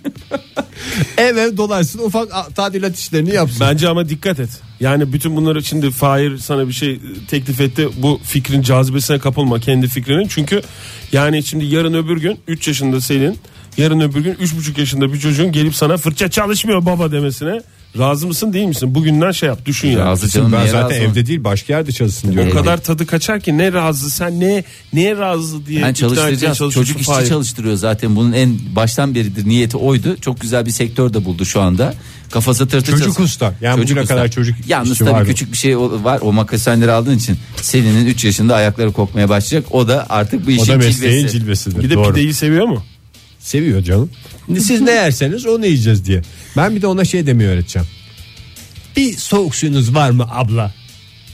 [1.18, 3.58] Eve dolaşsın ufak tadilat işlerini yapsın.
[3.60, 4.50] Bence ama dikkat et.
[4.80, 7.90] Yani bütün bunları şimdi Fahir sana bir şey teklif etti.
[7.98, 10.28] Bu fikrin cazibesine kapılma kendi fikrinin.
[10.28, 10.62] Çünkü
[11.12, 13.38] yani şimdi yarın öbür gün 3 yaşında senin
[13.78, 17.62] yarın öbür gün 3,5 yaşında bir çocuğun gelip sana fırça çalışmıyor baba demesine
[18.00, 18.96] razı mısın değil misin?
[18.96, 20.00] Bugünden şey yap düşün yani.
[20.00, 22.52] Razı canım ben zaten razı evde değil başka yerde çalışsın diyorum.
[22.52, 24.64] O kadar tadı kaçar ki ne razı sen ne
[24.94, 26.58] neye razı diye Ben çalıştıracağız.
[26.58, 27.28] Çocuk işçi Fahir.
[27.30, 28.16] çalıştırıyor zaten.
[28.16, 30.18] Bunun en baştan beridir niyeti oydu.
[30.22, 31.94] Çok güzel bir sektör de buldu şu anda.
[32.32, 33.54] Kafası tırtı Çocuk çalış- usta.
[33.62, 35.30] Yani bugüne kadar çocuk Yalnız tabii vardı.
[35.30, 36.20] küçük bir şey var.
[36.22, 39.76] O makasenleri aldığın için Selin'in 3 yaşında ayakları kokmaya başlayacak.
[39.76, 41.40] O da artık bu işin O da mesleğin cilvesi.
[41.40, 41.84] cilvesidir.
[41.84, 42.10] Bir de Doğru.
[42.14, 42.84] pideyi seviyor mu?
[43.40, 44.10] Seviyor canım.
[44.56, 46.22] Siz ne yerseniz onu yiyeceğiz diye.
[46.58, 47.88] Ben bir de ona şey demeyi öğreteceğim.
[48.98, 50.74] Bir soğuk suyunuz var mı abla?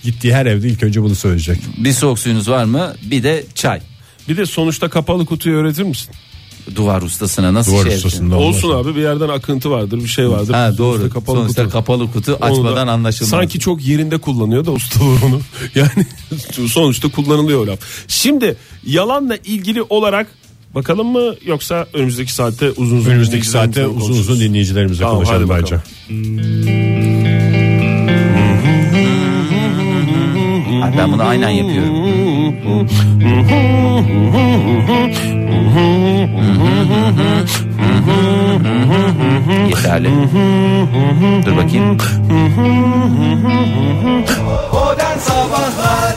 [0.04, 1.60] Gittiği her evde ilk önce bunu söyleyecek.
[1.78, 2.94] Bir soğuk suyunuz var mı?
[3.04, 3.82] Bir de çay.
[4.30, 6.10] Bir de sonuçta kapalı kutuyu öğretir misin?
[6.76, 8.88] Duvar ustasına nasıl Duvar şey ustasında Olsun olmaz.
[8.88, 10.54] abi bir yerden akıntı vardır bir şey vardır.
[10.54, 11.10] Ha Sonuçta doğru.
[11.10, 11.74] Kapalı Sonuçta kutu.
[11.74, 13.30] kapalı kutu açmadan anlaşılmaz.
[13.30, 15.42] Sanki çok yerinde kullanıyor da ustalar onu.
[15.76, 16.06] Yani
[16.70, 17.80] sonuçta kullanılıyor o laf.
[18.08, 18.56] Şimdi
[18.86, 20.28] yalanla ilgili olarak
[20.76, 24.40] bakalım mı yoksa önümüzdeki saatte uzun uzun Önümüzdeki saatte dinleyicilerimizle uzun uzun konuşuruz?
[24.40, 25.78] dinleyicilerimizle Tamam, konuşalım hadi bence.
[30.98, 31.94] Ben bunu aynen yapıyorum.
[39.70, 40.10] Yeterli.
[41.46, 41.98] Dur bakayım.
[44.74, 46.16] Modern Sabahlar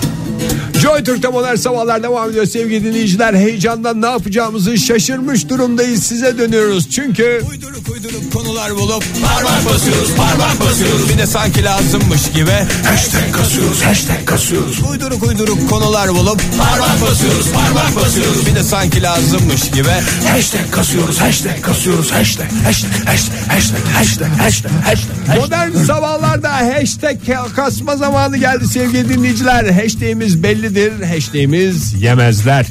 [0.86, 3.34] Joy Türk'te modern sabahlar devam ediyor sevgili dinleyiciler.
[3.34, 6.02] Heyecandan ne yapacağımızı şaşırmış durumdayız.
[6.02, 11.08] Size dönüyoruz çünkü Uyduruk uyduruk konular bulup Parmak basıyoruz parmak basıyoruz.
[11.08, 12.50] Bir de sanki lazımmış gibi.
[12.84, 14.82] Hashtag kasıyoruz hashtag kasıyoruz.
[14.90, 18.46] Uyduruk uyduruk konular bulup Parmak basıyoruz parmak basıyoruz.
[18.46, 19.94] Bir de sanki lazımmış gibi.
[20.28, 25.36] Hashtag kasıyoruz hashtag kasıyoruz hashtag Hashtag hashtag hashtag hashtag hashtag hashtag.
[25.36, 27.16] Modern sabahlarda hashtag
[27.56, 29.64] kasma zamanı geldi sevgili dinleyiciler.
[29.64, 30.42] Hashtagimiz
[30.76, 31.06] bellidir.
[31.06, 32.66] Hashtagimiz yemezler.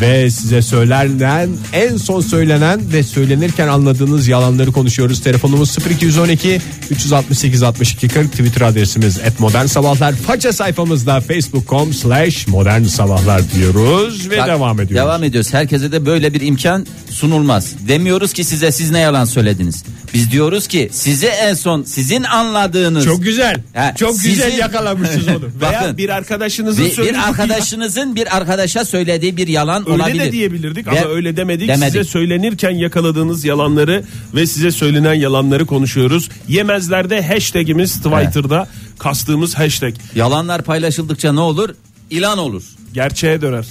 [0.00, 5.20] Ve size söylenen en son söylenen ve söylenirken anladığınız yalanları konuşuyoruz.
[5.20, 10.14] Telefonumuz 0212 368 62 40 Twitter adresimiz et modern sabahlar.
[10.14, 14.96] Faça sayfamızda facebook.com slash modern sabahlar diyoruz ve Bak, devam ediyoruz.
[14.96, 15.54] Devam ediyoruz.
[15.54, 17.72] Herkese de böyle bir imkan sunulmaz.
[17.88, 19.84] Demiyoruz ki size siz ne yalan söylediniz.
[20.14, 23.04] Biz diyoruz ki size en son sizin anladığınız.
[23.04, 23.62] Çok güzel.
[23.74, 25.40] Ha, Çok güzel sizin- yakalamışsınız onu.
[25.60, 25.96] Veya Bakın.
[25.96, 30.20] bir arkadaşınızın bir, bir arkadaşınızın bir arkadaşa söylediği bir yalan Öyle olabilir.
[30.20, 31.68] de diyebilirdik Ve- ama öyle demedik.
[31.68, 31.92] Demedik.
[31.92, 34.04] Size söylenirken yakaladığınız yalanları
[34.34, 36.28] ve size söylenen yalanları konuşuyoruz.
[36.48, 39.94] Yemezlerde hashtagimiz Twitter'da kastığımız hashtag.
[40.14, 41.68] Yalanlar paylaşıldıkça ne olur?
[42.10, 42.62] İlan olur.
[42.94, 43.66] Gerçeğe döner.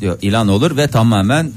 [0.00, 1.50] Diyor ilan olur ve tamamen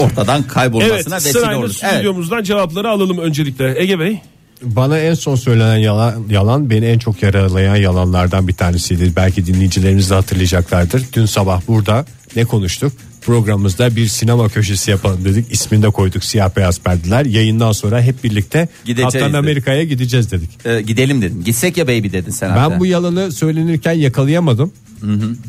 [0.00, 1.76] ortadan Evet kaybolmasına vesile sırayla olur.
[1.82, 1.94] Evet.
[1.94, 3.80] stüdyomuzdan cevapları alalım öncelikle.
[3.82, 4.20] Ege Bey.
[4.62, 9.12] Bana en son söylenen yalan, yalan beni en çok yaralayan yalanlardan bir tanesiydi.
[9.16, 11.04] Belki dinleyicilerimiz de hatırlayacaklardır.
[11.12, 12.04] Dün sabah burada
[12.36, 12.92] ne konuştuk?
[13.20, 15.52] Programımızda bir sinema köşesi yapalım dedik.
[15.52, 17.24] İsmini de koyduk siyah beyaz perdeler.
[17.24, 19.32] Yayından sonra hep birlikte Gideceğiz Kaptan.
[19.32, 20.50] Amerika'ya gideceğiz dedik.
[20.66, 21.42] Ee, gidelim dedim.
[21.44, 22.70] Gitsek ya baby dedin sen hatta.
[22.70, 24.72] Ben bu yalanı söylenirken yakalayamadım.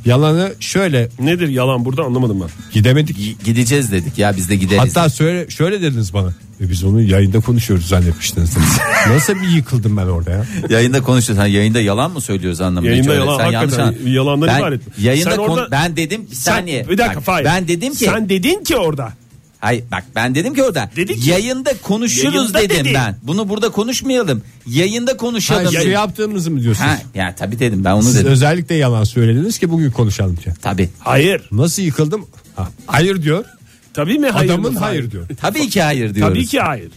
[0.06, 2.50] Yalanı şöyle Nedir yalan burada anlamadım ben.
[2.74, 3.18] gidemedik.
[3.18, 4.82] Gi- Gideceğiz dedik ya biz de gideriz.
[4.82, 6.30] Hatta söyle, şöyle dediniz bana.
[6.62, 8.52] E biz onu yayında konuşuyoruz zannetmiştiniz.
[9.10, 10.46] Nasıl bir yıkıldım ben orada ya.
[10.70, 11.44] Yayında konuşuyoruz.
[11.44, 12.90] Ha, yayında yalan mı söylüyoruz anlamında?
[12.92, 13.22] Yayında öyle.
[13.22, 14.82] yalan, hakikaten an- yalandan ben, ibaret?
[15.00, 16.90] Yayında Sen kon- orada- ben dedim bir Sen- saniye.
[16.90, 17.46] bir dakika Bak, Fahir.
[17.46, 19.14] Ben dedim ki Sen dedin ki orada.
[19.62, 22.94] Hayır bak ben dedim ki orada Dedi ki- yayında konuşuruz Yayında dedim dedi.
[22.94, 23.16] ben.
[23.24, 24.42] Bunu burada konuşmayalım.
[24.68, 25.66] Yayında konuşalım.
[25.66, 25.92] Ha, şey dedim.
[25.92, 26.90] yaptığımızı mı diyorsunuz?
[26.90, 28.28] Ha, ya tabii dedim ben onu Siz dedim.
[28.32, 30.56] özellikle yalan söylediniz ki bugün konuşalım diye.
[30.62, 30.90] Tabii.
[31.00, 31.42] Hayır.
[31.52, 32.26] Nasıl yıkıldım?
[32.56, 33.46] Ha, hayır diyor.
[33.94, 34.50] Tabii mi hayır?
[34.50, 34.80] Adamın mı?
[34.80, 35.28] hayır diyor.
[35.42, 36.34] Tabii ki hayır diyoruz.
[36.34, 36.92] Tabii ki hayır.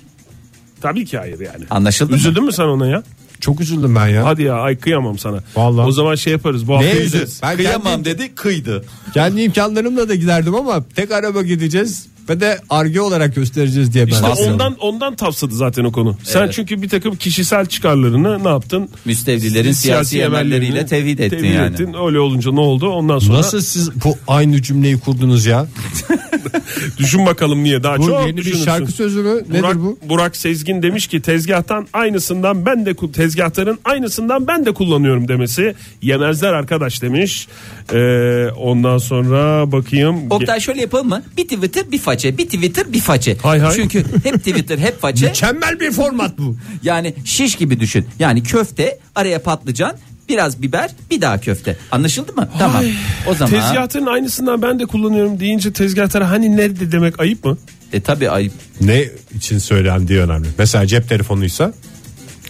[0.81, 1.65] Tabii ki hayır yani.
[1.71, 2.17] Anlaşıldı mı?
[2.17, 3.03] Üzüldün mü sen ona ya?
[3.41, 4.25] Çok üzüldüm ben ya.
[4.25, 5.39] Hadi ya ay kıyamam sana.
[5.57, 5.87] Vallahi.
[5.89, 7.19] O zaman şey yaparız bu Ne hafta.
[7.43, 8.85] Ben Kıyamam kendi, dedi kıydı.
[9.15, 14.13] kendi imkanlarımla da giderdim ama tek araba gideceğiz ve de arge olarak göstereceğiz diye ben.
[14.13, 14.53] İşte aslında.
[14.53, 16.17] ondan ondan tavsadı zaten o konu.
[16.23, 18.89] Sen çünkü bir takım kişisel çıkarlarını ne yaptın?
[19.05, 21.73] Müstevlilerin siyasi emelleriyle tevhid ettin tevhid yani.
[21.73, 21.95] ettin.
[22.07, 22.89] Öyle olunca ne oldu?
[22.89, 25.67] Ondan sonra Nasıl siz bu aynı cümleyi kurdunuz ya?
[26.99, 28.65] düşün bakalım niye daha Bu çok yeni bir düşünürsün.
[28.65, 29.35] şarkı sözü mü?
[29.49, 29.99] Nedir Burak, bu?
[30.09, 35.75] Burak Sezgin demiş ki tezgahtan aynısından ben de ku- tezgahların aynısından ben de kullanıyorum demesi
[36.03, 37.49] yemezler arkadaş demiş.
[37.93, 40.17] Ee, ondan sonra bakayım.
[40.31, 41.23] Oktay şöyle yapalım mı?
[41.37, 43.37] Bir Twitter bir façe, bir Twitter bir façe.
[43.37, 43.77] Hay hay.
[43.77, 45.27] Çünkü hep Twitter hep façe.
[45.27, 46.57] Mükemmel bir format bu.
[46.83, 48.07] yani şiş gibi düşün.
[48.19, 49.97] Yani köfte, araya patlıcan,
[50.29, 51.77] biraz biber, bir daha köfte.
[51.91, 52.49] Anlaşıldı mı?
[52.59, 52.85] Tamam.
[53.27, 57.59] O zaman Tezgahların aynısından ben de kullanıyorum deyince tezgahlara hani nerede demek ayıp mı?
[57.93, 58.53] e tabii ayıp.
[58.81, 59.05] Ne
[59.35, 60.49] için söylendiği önemli.
[60.59, 61.73] Mesela cep telefonuysa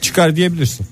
[0.00, 0.86] çıkar diyebilirsin.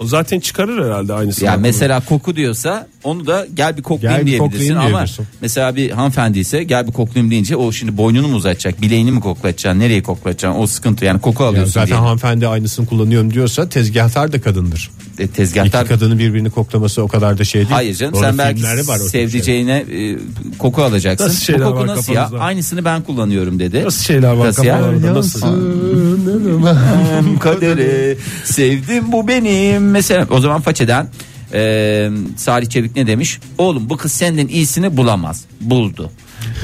[0.00, 1.52] O zaten çıkarır herhalde aynısından.
[1.52, 5.26] Ya mesela koku diyorsa onu da gel bir koklayayım Gel bir diyebilirsin koklayayım ama diyebilirsin.
[5.40, 9.20] mesela bir hanımefendi ise gel bir koklayayım deyince o şimdi boynunu mu uzatacak bileğini mi
[9.20, 11.98] koklatacaksın nereye koklatacaksın o sıkıntı yani koku Yani alıyorsun zaten diye.
[11.98, 14.90] hanımefendi aynısını kullanıyorum diyorsa tezgahtar da kadındır.
[15.18, 17.70] E, İki tezgahtar kadını birbirini koklaması o kadar da şey değil.
[17.70, 20.16] Hayır canım Orada sen belki var sevdiceğine e,
[20.58, 21.26] koku alacaksın.
[21.26, 22.22] Nasıl şeyler Bu koku var nasıl ya?
[22.22, 22.44] kafanızda?
[22.44, 23.84] Aynısını ben kullanıyorum dedi.
[23.84, 24.74] Nasıl şeyler var Nasıl ya?
[24.74, 25.40] kafalarda nasıl?
[27.40, 31.08] kaderi sevdim bu benim mesela o zaman façeden
[31.52, 36.10] e, Salih Çevik ne demiş oğlum bu kız senden iyisini bulamaz buldu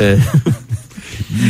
[0.00, 0.16] E,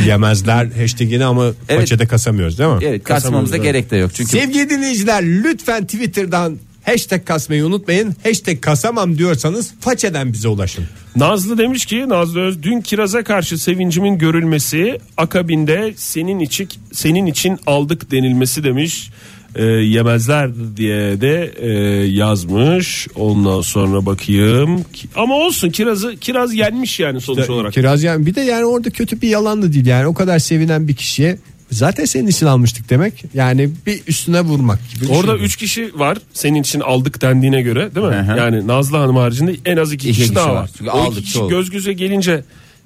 [0.07, 1.81] Yemezler hashtagini ama Evet.
[1.81, 2.77] paçede kasamıyoruz değil mi?
[2.81, 8.15] evet kasmamıza gerek de yok çünkü Sevgili dinleyiciler lütfen Twitter'dan hashtag kasmayı unutmayın.
[8.23, 10.85] Hashtag kasamam diyorsanız façeden bize ulaşın.
[11.15, 17.59] Nazlı demiş ki Nazlı Öz dün kiraza karşı sevincimin görülmesi akabinde senin için senin için
[17.65, 19.09] aldık denilmesi demiş.
[19.55, 21.69] Ee, yemezler diye de e,
[22.05, 23.07] yazmış.
[23.15, 24.85] Ondan sonra bakayım.
[25.15, 27.73] Ama olsun kirazı kiraz yenmiş yani sonuç olarak.
[27.73, 30.87] Kiraz yani bir de yani orada kötü bir yalan da değil yani o kadar sevinen
[30.87, 31.37] bir kişiye
[31.71, 33.23] zaten senin için almıştık demek.
[33.33, 35.05] Yani bir üstüne vurmak gibi.
[35.05, 35.43] Orada düşünüyorum.
[35.45, 38.15] 3 kişi var senin için aldık dendiğine göre değil mi?
[38.15, 38.37] Hı hı.
[38.37, 40.61] Yani Nazlı Hanım haricinde en az 2 İki kişi, kişi daha var.
[40.61, 40.69] var.
[40.77, 41.49] Çünkü o aldık iki kişi çoğu.
[41.49, 42.43] göz göze gelince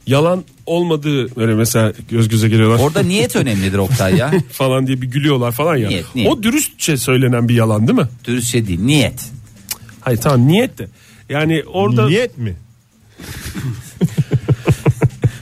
[0.08, 2.80] yalan olmadığı böyle mesela göz göze geliyorlar.
[2.80, 5.90] orada niyet önemlidir Oktay ya falan diye bir gülüyorlar falan ya.
[5.90, 6.32] Niyet, niyet.
[6.32, 8.08] O dürüstçe söylenen bir yalan değil mi?
[8.26, 9.26] dürüst şey değil niyet
[10.02, 10.88] Hayır tamam niyet de.
[11.30, 12.56] Yani orada Niyet mi?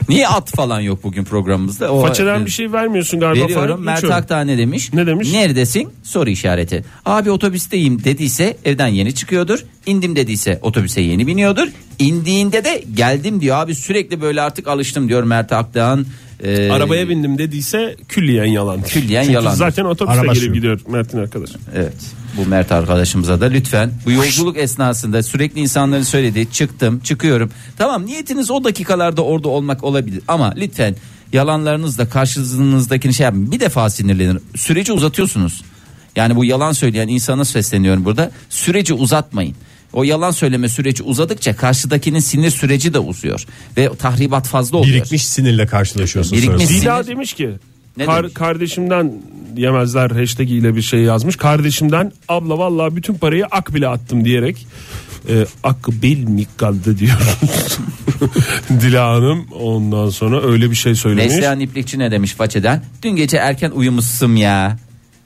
[0.08, 3.44] niye at falan yok bugün programımızda o, façeden e, bir şey vermiyorsun galiba.
[3.44, 3.80] Veriyorum falan.
[3.80, 4.04] Mert.
[4.04, 4.92] Aktağ ne demiş?
[4.92, 5.32] Ne demiş?
[5.32, 5.88] Neredesin?
[6.02, 6.84] Soru işareti.
[7.04, 9.64] Abi otobüsteyim dediyse evden yeni çıkıyordur.
[9.86, 11.68] İndim dediyse otobüse yeni biniyordur.
[11.98, 13.56] İndiğinde de geldim diyor.
[13.56, 16.06] Abi sürekli böyle artık alıştım diyor Mert Aktağ'ın.
[16.42, 18.82] E, Arabaya bindim dediyse külliyen yalan.
[18.82, 19.56] Külliyen Çünkü yalandır.
[19.58, 20.54] zaten otobüse Araba gelip sürüyor.
[20.54, 21.58] gidiyor Mert'in arkadaşı.
[21.74, 21.94] Evet.
[22.36, 27.50] Bu Mert arkadaşımıza da lütfen bu yolculuk esnasında sürekli insanların söylediği çıktım çıkıyorum.
[27.78, 30.96] Tamam niyetiniz o dakikalarda orada olmak olabilir ama lütfen
[31.32, 33.52] yalanlarınızla karşınızdakini şey yapmayın.
[33.52, 34.38] Bir defa sinirlenir.
[34.56, 35.62] Süreci uzatıyorsunuz.
[36.16, 38.30] Yani bu yalan söyleyen insana sesleniyorum burada.
[38.48, 39.54] Süreci uzatmayın.
[39.92, 44.94] O yalan söyleme süreci uzadıkça karşıdakinin sinir süreci de uzuyor ve tahribat fazla oluyor.
[44.94, 46.38] Birikmiş sinirle karşılaşıyorsun.
[46.38, 47.50] Birikmiş sinir- Dila demiş ki
[47.96, 48.34] Ne kar- demiş?
[48.34, 49.12] kardeşimden
[49.56, 51.36] yemezler hashtag ile bir şey yazmış.
[51.36, 54.66] Kardeşimden abla vallahi bütün parayı ak bile attım diyerek
[55.28, 57.38] e, akbil mi kaldı diyor.
[58.70, 61.32] Dila Hanım ondan sonra öyle bir şey söylemiş.
[61.32, 62.82] Neslihan İplikçi ne demiş façeden?
[63.02, 64.78] Dün gece erken uyumuşsun ya.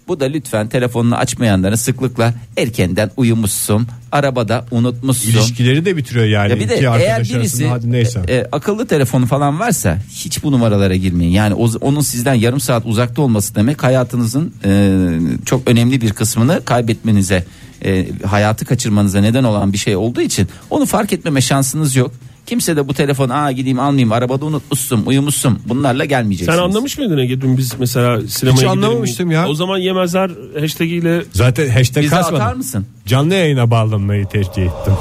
[0.09, 3.87] Bu da lütfen telefonunu açmayanların sıklıkla erkenden uyumuşsun.
[4.13, 5.31] Arabada unutmuşsun.
[5.31, 6.51] İlişkileri de bitiriyor yani.
[6.51, 8.21] Ya bir de İki eğer birisi hadi neyse.
[8.29, 11.33] e, e, akıllı telefonu falan varsa hiç bu numaralara girmeyin.
[11.33, 14.99] Yani o, onun sizden yarım saat uzakta olması demek hayatınızın e,
[15.45, 17.45] çok önemli bir kısmını kaybetmenize,
[17.85, 22.13] e, hayatı kaçırmanıza neden olan bir şey olduğu için onu fark etmeme şansınız yok.
[22.51, 26.59] Kimse de bu telefonu aa gideyim almayayım arabada unutmuşsun uyumuşsun bunlarla gelmeyeceksiniz.
[26.59, 29.49] Sen anlamış mıydın Ege dün biz mesela sinemaya Hiç gidelim anlamamıştım ya.
[29.49, 30.31] O zaman yemezler
[30.61, 32.35] hashtag ile Zaten hashtag kasmadım.
[32.41, 32.87] atar mısın?
[33.07, 34.93] Canlı yayına bağlanmayı tercih ettim.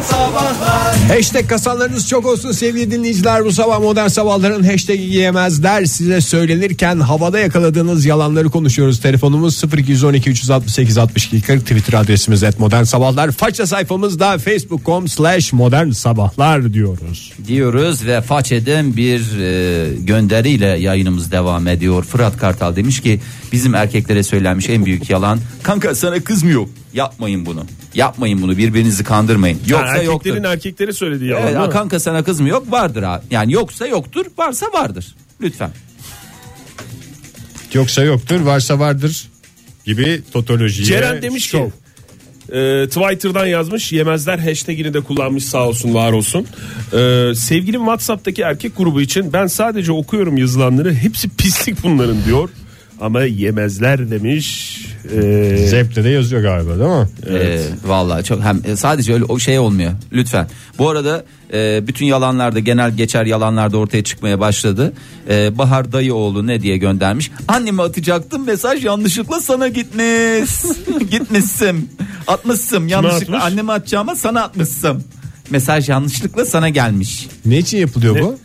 [0.00, 0.96] Modern Sabahlar.
[1.08, 3.44] Hashtag kasanlarınız çok olsun sevgili dinleyiciler.
[3.44, 5.84] Bu sabah Modern Sabahların hashtag yiyemezler.
[5.84, 9.00] Size söylenirken havada yakaladığınız yalanları konuşuyoruz.
[9.00, 13.30] Telefonumuz 0212 368 62 40 Twitter adresimiz et Modern Sabahlar.
[13.30, 17.32] Faça sayfamızda facebook.com slash modern sabahlar diyoruz.
[17.46, 22.04] Diyoruz ve façeden bir e, gönderiyle yayınımız devam ediyor.
[22.04, 23.20] Fırat Kartal demiş ki
[23.52, 26.68] bizim erkeklere söylenmiş en büyük yalan kanka sana kız mı yok?
[26.94, 27.64] Yapmayın bunu.
[27.94, 28.56] Yapmayın bunu.
[28.56, 29.60] Birbirinizi kandırmayın.
[29.90, 30.30] Yoksa Yani yoktur.
[30.30, 32.72] erkeklerin erkeklere söylediği yalan Evet, kanka sana kız mı yok?
[32.72, 33.24] Vardır abi.
[33.30, 35.14] Yani yoksa yoktur, varsa vardır.
[35.40, 35.70] Lütfen.
[37.72, 39.28] Yoksa yoktur varsa vardır
[39.86, 41.66] gibi totolojiye Ceren demiş şov.
[41.66, 41.72] ki
[42.56, 46.46] e, Twitter'dan yazmış yemezler hashtagini de kullanmış sağ olsun var olsun.
[46.92, 52.48] E, sevgilim Whatsapp'taki erkek grubu için ben sadece okuyorum yazılanları hepsi pislik bunların diyor.
[53.00, 54.76] Ama yemezler demiş.
[55.16, 57.38] E, Zep'te de yazıyor galiba değil mi?
[57.38, 60.46] Ee, vallahi çok hem e, sadece öyle o şey olmuyor lütfen.
[60.78, 64.92] Bu arada e, bütün yalanlarda genel geçer yalanlarda ortaya çıkmaya başladı.
[65.30, 67.30] E, Bahar Dayıoğlu ne diye göndermiş?
[67.48, 70.50] Anneme atacaktım mesaj yanlışlıkla sana gitmiş.
[71.10, 71.90] Gitmişsin.
[72.26, 73.52] Atmışsın yanlışlıkla atmış?
[73.52, 75.04] anneme atacağıma sana atmışsın.
[75.50, 77.28] Mesaj yanlışlıkla sana gelmiş.
[77.44, 78.38] Ne için yapılıyor bu?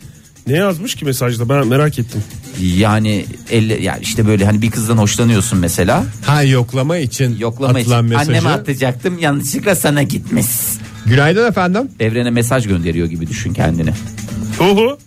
[0.46, 2.22] Ne yazmış ki mesajda ben merak ettim.
[2.60, 6.04] Yani elle yani işte böyle hani bir kızdan hoşlanıyorsun mesela.
[6.26, 8.30] Ha yoklama için Yoklama için atılan mesajı.
[8.30, 10.46] anneme atacaktım yanlışlıkla sana gitmiş.
[11.06, 11.88] Günaydın efendim.
[12.00, 13.90] Evrene mesaj gönderiyor gibi düşün kendini.
[14.60, 14.98] Oho.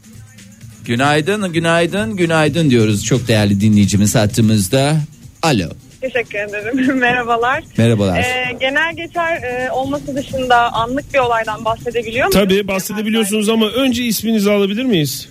[0.86, 4.98] Günaydın, günaydın, günaydın diyoruz çok değerli dinleyicimiz hattımızda.
[5.42, 5.70] Alo.
[6.02, 6.98] Teşekkür ederim.
[7.00, 7.64] Merhabalar.
[7.78, 8.20] Merhabalar.
[8.20, 12.48] Ee, genel geçer e, olması dışında anlık bir olaydan bahsedebiliyor muyum?
[12.48, 15.30] Tabii bahsedebiliyorsunuz ama önce isminizi alabilir miyiz?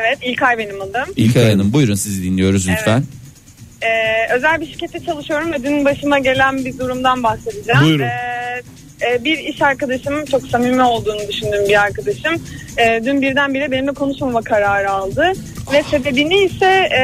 [0.00, 1.14] Evet İlkay benim adım.
[1.16, 3.04] İlkay Hanım buyurun sizi dinliyoruz lütfen.
[3.82, 7.80] Ee, özel bir şirkette çalışıyorum ve dün başıma gelen bir durumdan bahsedeceğim.
[7.80, 8.04] Buyurun.
[8.04, 8.62] Ee,
[9.02, 12.42] e, bir iş arkadaşım çok samimi olduğunu düşündüğüm bir arkadaşım.
[12.78, 15.32] Ee, dün birdenbire benimle konuşmama kararı aldı.
[15.72, 17.02] Ve sebebini ise e,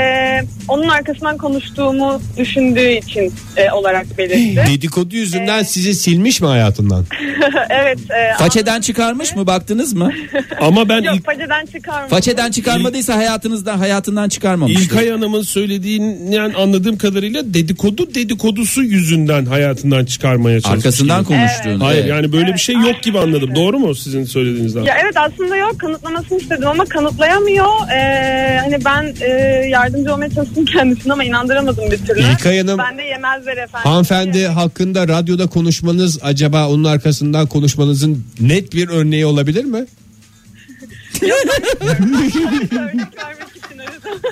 [0.69, 4.65] onun arkasından konuştuğumu düşündüğü için e, olarak belirtti.
[4.73, 7.05] Dedikodu yüzünden sizi silmiş mi hayatından?
[7.71, 7.99] evet.
[8.11, 10.13] E, Façeden çıkarmış mı baktınız mı?
[10.61, 12.09] Ama ben Yok ilk, faceden çıkarmadım.
[12.09, 14.85] Façeden çıkarmadıysa hayatınızdan hayatından çıkarmamıştır.
[14.85, 20.87] İlkay Hanım'ın söylediğinden anladığım kadarıyla dedikodu dedikodusu yüzünden hayatından çıkarmaya çalışmış.
[20.87, 21.85] Arkasından konuştuğunu.
[21.85, 22.11] Hayır Evet.
[22.11, 23.55] yani böyle bir şey yok gibi anladım.
[23.55, 24.83] Doğru mu sizin söylediğinizden?
[24.83, 27.67] Ya evet aslında yok kanıtlamasını istedim ama kanıtlayamıyor.
[27.95, 29.29] Ee, hani ben e,
[29.69, 32.21] yardımcı olmaya çalıştım kendisine ama inandıramadım bir türlü.
[32.21, 33.91] İlkay Hanım, Ben de yemezler efendim.
[33.91, 39.87] Hanımefendi hakkında radyoda konuşmanız acaba onun arkasından konuşmanızın net bir örneği olabilir mi?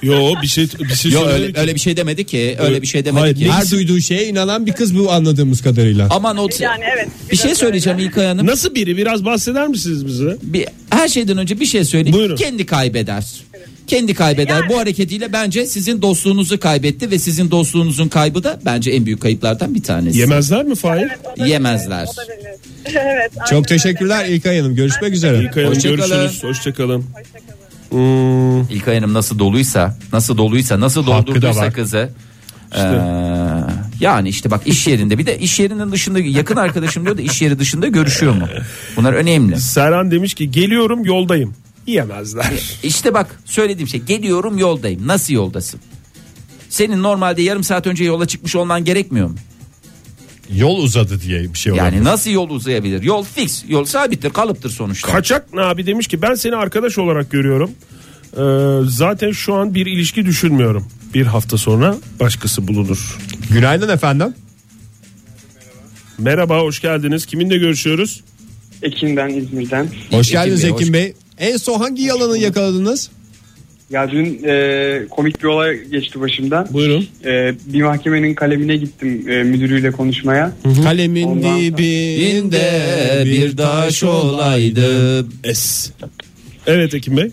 [0.02, 2.56] Yo bir şey bir şey Yok söylemek öyle, öyle bir şey demedi ki.
[2.60, 3.52] Öyle bir şey demedi Hayır, ki.
[3.52, 6.08] Her duyduğu şeye inanan bir kız bu anladığımız kadarıyla.
[6.10, 7.08] Aman o Yani evet.
[7.30, 8.08] bir şey söyleyeceğim öyle.
[8.08, 8.46] İlkay Hanım.
[8.46, 10.36] Nasıl biri biraz bahseder misiniz bize?
[10.42, 12.18] Bir, her şeyden önce bir şey söyleyeyim.
[12.18, 12.36] Buyurun.
[12.36, 13.24] Kendi kaybeder.
[13.90, 14.54] Kendi kaybeder.
[14.60, 19.20] Yani- Bu hareketiyle bence sizin dostluğunuzu kaybetti ve sizin dostluğunuzun kaybı da bence en büyük
[19.22, 20.18] kayıplardan bir tanesi.
[20.18, 21.02] Yemezler mi Fahir?
[21.38, 22.08] Evet, Yemezler.
[22.86, 23.32] evet.
[23.50, 24.34] Çok teşekkürler öyle.
[24.34, 24.74] İlkay Hanım.
[24.74, 25.38] Görüşmek üzere.
[25.38, 26.08] İlkay Hanım Hoşçakalın.
[26.10, 26.44] görüşürüz.
[26.44, 27.04] Hoşçakalın.
[27.14, 27.50] Hoşçakalın.
[27.90, 32.10] Hmm, İlkay Hanım nasıl doluysa, nasıl doluysa, nasıl doldurduysa kızı.
[32.74, 32.80] eee,
[34.00, 37.42] yani işte bak iş yerinde bir de iş yerinin dışında yakın arkadaşım diyor da iş
[37.42, 38.48] yeri dışında görüşüyor mu?
[38.96, 39.60] Bunlar önemli.
[39.60, 41.54] Serhan demiş ki geliyorum yoldayım.
[41.86, 42.78] Yiyemezler.
[42.82, 45.06] İşte bak söylediğim şey geliyorum yoldayım.
[45.06, 45.80] Nasıl yoldasın?
[46.68, 49.36] Senin normalde yarım saat önce yola çıkmış olman gerekmiyor mu?
[50.54, 51.92] Yol uzadı diye bir şey olabilir.
[51.92, 53.02] Yani nasıl yol uzayabilir?
[53.02, 55.12] Yol fix, yol sabittir, kalıptır sonuçta.
[55.12, 57.70] Kaçak abi demiş ki ben seni arkadaş olarak görüyorum.
[58.36, 60.86] Ee, zaten şu an bir ilişki düşünmüyorum.
[61.14, 63.18] Bir hafta sonra başkası bulunur.
[63.50, 64.34] Günaydın efendim.
[66.18, 67.26] Merhaba hoş geldiniz.
[67.26, 68.20] Kiminle görüşüyoruz?
[68.82, 69.88] Ekin ben İzmir'den.
[70.10, 71.14] Hoş Ekim geldiniz Bey, Ekim hoş- Bey.
[71.40, 73.10] En son hangi yalanı yakaladınız?
[73.90, 76.68] Ya dün e, komik bir olay geçti başımdan.
[76.70, 77.06] Buyurun.
[77.24, 80.52] E, bir mahkemenin kalemine gittim e, müdürüyle konuşmaya.
[80.84, 82.70] Kalemin Ondan- dibinde
[83.24, 85.26] bir taş olaydı.
[85.44, 85.90] Es.
[86.66, 87.30] Evet Ekim Bey.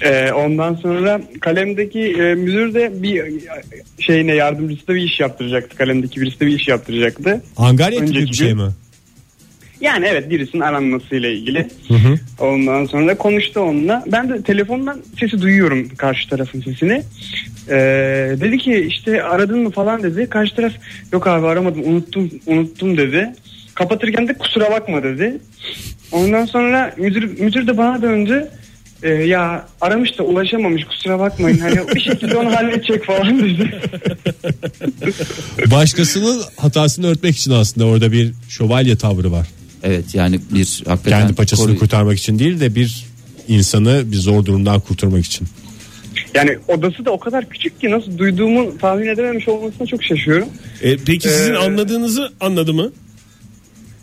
[0.00, 3.32] E, ondan sonra kalemdeki e, müdür de bir e,
[3.98, 5.76] şeyine yardımcısı da bir iş yaptıracaktı.
[5.76, 7.42] Kalemdeki birisi de bir iş yaptıracaktı.
[7.56, 8.68] Angarya tipi bir şey mi?
[9.84, 11.68] Yani evet birisinin aranmasıyla ilgili.
[12.40, 14.04] Ondan sonra konuştu onunla.
[14.06, 17.02] Ben de telefondan sesi duyuyorum karşı tarafın sesini.
[17.68, 20.26] Ee, dedi ki işte aradın mı falan dedi.
[20.30, 20.72] Karşı taraf
[21.12, 23.32] yok abi aramadım unuttum unuttum dedi.
[23.74, 25.38] Kapatırken de kusura bakma dedi.
[26.12, 28.48] Ondan sonra müdür, müdür de bana döndü.
[29.02, 31.58] Ee, ya aramış da ulaşamamış kusura bakmayın.
[31.58, 33.80] Hani bir şekilde onu halledecek falan dedi.
[35.70, 39.46] Başkasının hatasını örtmek için aslında orada bir şövalye tavrı var.
[39.84, 43.04] Evet yani bir hakikaten Kendi paçasını koru- kurtarmak için değil de bir
[43.48, 45.48] insanı bir zor durumdan kurtarmak için.
[46.34, 50.48] Yani odası da o kadar küçük ki nasıl duyduğumu tahmin edememiş olmasına çok şaşıyorum.
[50.82, 52.92] E, peki sizin Ee, anladığınızı anladı mı?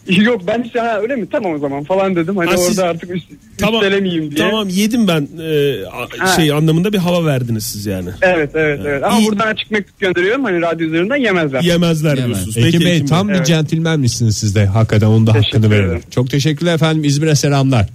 [0.23, 2.37] Yok ben işte ha öyle mi tamam o zaman falan dedim.
[2.37, 3.25] Hani Ha, orada siz- artık üst,
[3.57, 3.75] Tamam.
[3.81, 4.49] üstelemeyeyim diye.
[4.49, 6.35] Tamam yedim ben e, a- Ha.
[6.35, 8.09] şey anlamında bir hava verdiniz siz yani.
[8.21, 9.03] Evet evet evet.
[9.03, 9.27] Ama İyi.
[9.27, 10.43] buradan açık mektup gönderiyorum.
[10.43, 11.61] Hani radyo üzerinden yemezler.
[11.61, 12.25] Yemezler Yemez.
[12.27, 12.57] diyorsunuz.
[12.57, 13.45] Ekim Peki Bey Ekim tam bir Evet.
[13.45, 14.65] centilmenmişsiniz siz de.
[14.65, 15.89] Hakikaten onun da Teşekkür hakkını verelim.
[15.89, 16.03] ederim.
[16.11, 17.03] Çok teşekkürler efendim.
[17.03, 17.85] İzmir'e selamlar.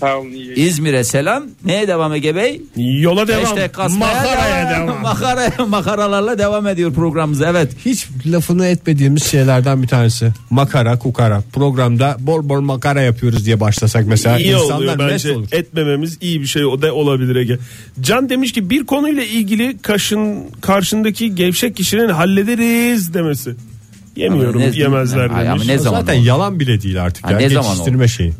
[0.00, 0.54] Sağ olun iyi.
[0.54, 1.44] İzmir'e selam.
[1.64, 2.62] Neye devam Ege Bey?
[2.76, 3.44] Yola devam.
[3.44, 4.88] İşte kasmaya Makaraya devam.
[4.88, 5.02] devam.
[5.02, 7.42] Makara, makaralarla devam ediyor programımız.
[7.42, 7.72] Evet.
[7.84, 10.32] Hiç lafını etmediğimiz şeylerden bir tanesi.
[10.50, 11.42] Makara kukara.
[11.52, 14.38] Programda bol bol makara yapıyoruz diye başlasak mesela.
[14.38, 15.32] İyi insanlar oluyor bence.
[15.32, 15.46] olur.
[15.52, 17.58] Etmememiz iyi bir şey o da olabilir Ege.
[18.00, 23.54] Can demiş ki bir konuyla ilgili kaşın karşındaki gevşek kişinin hallederiz demesi.
[24.16, 25.62] Yemiyorum Ama ne- yemezler Ay, demiş.
[25.62, 26.26] ama ne zaman Zaten oldu?
[26.26, 27.24] yalan bile değil artık.
[27.26, 27.38] Ha, ya.
[27.38, 28.32] ne zaman Geçiştirme şeyi.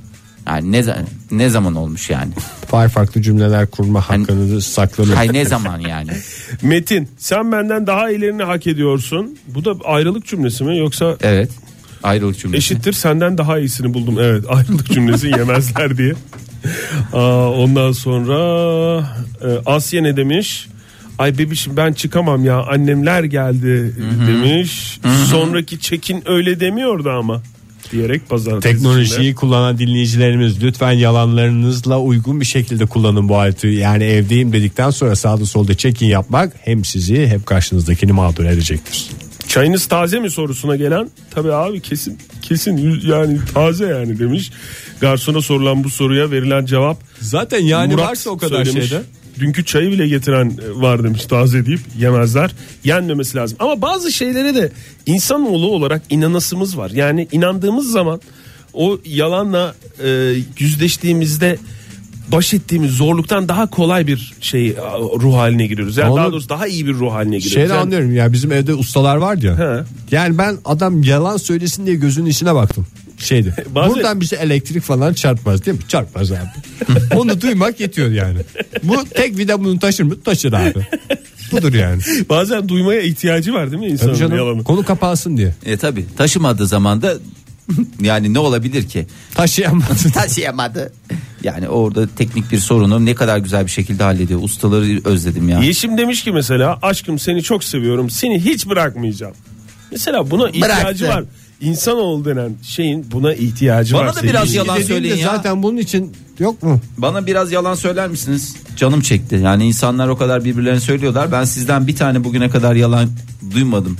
[0.48, 0.84] Yani ne,
[1.30, 2.32] ne zaman olmuş yani?
[2.66, 5.16] Farklı farklı cümleler kurma hakkını da saklanıyor.
[5.16, 6.10] Hay ne zaman yani?
[6.62, 9.38] Metin sen benden daha ilerini hak ediyorsun.
[9.46, 11.50] Bu da ayrılık cümlesi mi yoksa Evet.
[12.02, 12.58] Ayrılık cümlesi.
[12.58, 14.16] eşittir senden daha iyisini buldum.
[14.20, 16.14] Evet ayrılık cümlesi yemezler diye.
[17.12, 18.36] Aa, ondan sonra
[19.42, 20.68] e, Asya ne demiş?
[21.18, 23.94] Ay bebişim ben çıkamam ya annemler geldi
[24.26, 25.00] demiş.
[25.30, 27.42] Sonraki çekin öyle demiyordu ama
[27.92, 29.34] diyerek pazartesi Teknolojiyi içinde.
[29.34, 33.66] kullanan dinleyicilerimiz lütfen yalanlarınızla uygun bir şekilde kullanın bu aleti.
[33.66, 39.06] Yani evdeyim dedikten sonra sağda solda check-in yapmak hem sizi hem karşınızdakini mağdur edecektir.
[39.48, 44.50] Çayınız taze mi sorusuna gelen tabii abi kesin kesin yani taze yani demiş.
[45.00, 48.88] Garsona sorulan bu soruya verilen cevap Zaten yani Murat varsa o kadar söylemiş.
[48.88, 49.02] şeyde.
[49.40, 52.50] Dünkü çayı bile getiren e, var demiş taze deyip yemezler.
[52.84, 53.56] Yenmemesi lazım.
[53.60, 54.72] Ama bazı şeylere de
[55.06, 56.90] insanoğlu olarak inanasımız var.
[56.90, 58.20] Yani inandığımız zaman
[58.72, 59.74] o yalanla
[60.04, 61.58] e, yüzleştiğimizde
[62.32, 64.76] baş ettiğimiz zorluktan daha kolay bir şey
[65.20, 65.96] ruh haline giriyoruz.
[65.96, 67.54] Yani Onu- daha doğrusu daha iyi bir ruh haline giriyoruz.
[67.54, 69.58] Şeyde Yani- anlıyorum ya bizim evde ustalar var ya.
[69.58, 69.84] He.
[70.16, 72.86] Yani ben adam yalan söylesin diye gözünün içine baktım.
[73.18, 73.54] Şeydi.
[73.74, 75.82] Bazı- Buradan bize elektrik falan çarpmaz değil mi?
[75.88, 76.38] Çarpmaz abi.
[77.16, 78.38] Onu duymak yetiyor yani.
[78.82, 80.20] Bu tek vida bunu taşır mı?
[80.22, 80.86] Taşır abi.
[81.52, 82.02] Budur yani.
[82.28, 84.36] Bazen duymaya ihtiyacı var değil mi insanın canım.
[84.36, 84.64] yalanı?
[84.64, 85.54] Konu kapansın diye.
[85.64, 87.14] E tabi taşımadığı zaman da
[88.00, 89.06] yani ne olabilir ki?
[89.34, 90.12] Taşıyamaz.
[90.14, 90.92] Taşıyamadı.
[91.42, 94.40] Yani orada teknik bir sorunu ne kadar güzel bir şekilde hallediyor.
[94.42, 95.58] Ustaları özledim ya.
[95.60, 99.34] Yeşim demiş ki mesela aşkım seni çok seviyorum seni hiç bırakmayacağım.
[99.90, 101.08] Mesela buna ihtiyacı Bıraktı.
[101.08, 101.24] var.
[101.60, 104.08] İnsanoğlu denen şeyin buna ihtiyacı Bana var.
[104.08, 104.64] da sevgili biraz dinleyiciler.
[104.66, 105.26] yalan de söyleyin ya.
[105.36, 106.80] Zaten bunun için yok mu?
[106.98, 108.56] Bana biraz yalan söyler misiniz?
[108.76, 109.40] Canım çekti.
[109.44, 111.32] Yani insanlar o kadar birbirlerine söylüyorlar.
[111.32, 113.10] Ben sizden bir tane bugüne kadar yalan
[113.54, 113.96] duymadım.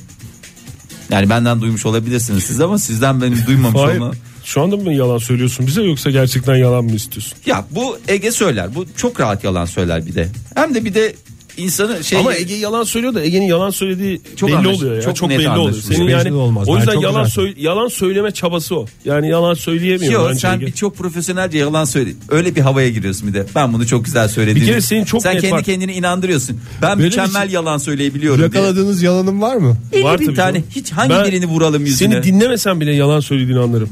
[1.11, 4.01] Yani benden duymuş olabilirsiniz siz ama sizden benim duymamış Hayır.
[4.01, 4.13] olma.
[4.45, 7.39] Şu anda mı yalan söylüyorsun bize yoksa gerçekten yalan mı istiyorsun?
[7.47, 8.75] Ya bu Ege söyler.
[8.75, 10.29] Bu çok rahat yalan söyler bir de.
[10.55, 11.15] Hem de bir de
[11.59, 15.03] insanı şey Ama Ege yalan söylüyor da Ege'nin yalan söylediği Çok belli anlaş- oluyor ya.
[15.03, 15.77] çok Çok, net belli oluyor.
[15.83, 16.69] Senin Belli yani olmaz.
[16.69, 18.87] o yüzden çok yalan söyle, yalan söyleme çabası o.
[19.05, 20.67] Yani yalan söyleyemiyor Yok bence sen Ege.
[20.67, 22.11] bir çok profesyonelce yalan söyle.
[22.29, 23.47] Öyle bir havaya giriyorsun bir de.
[23.55, 24.61] Ben bunu çok güzel söyledim.
[24.63, 25.63] Bir kere senin çok Sen net kendi var.
[25.65, 26.61] kendini inandırıyorsun.
[26.83, 28.47] Ben Benim mükemmel için yalan söyleyebiliyorum diye.
[28.47, 29.77] Yakaladığınız yalanım var mı?
[30.03, 30.65] Var tabii tane canım.
[30.71, 32.13] hiç hangi Ben birini vuralım yüzüne?
[32.15, 33.89] Seni dinlemesem bile yalan söylediğini anlarım.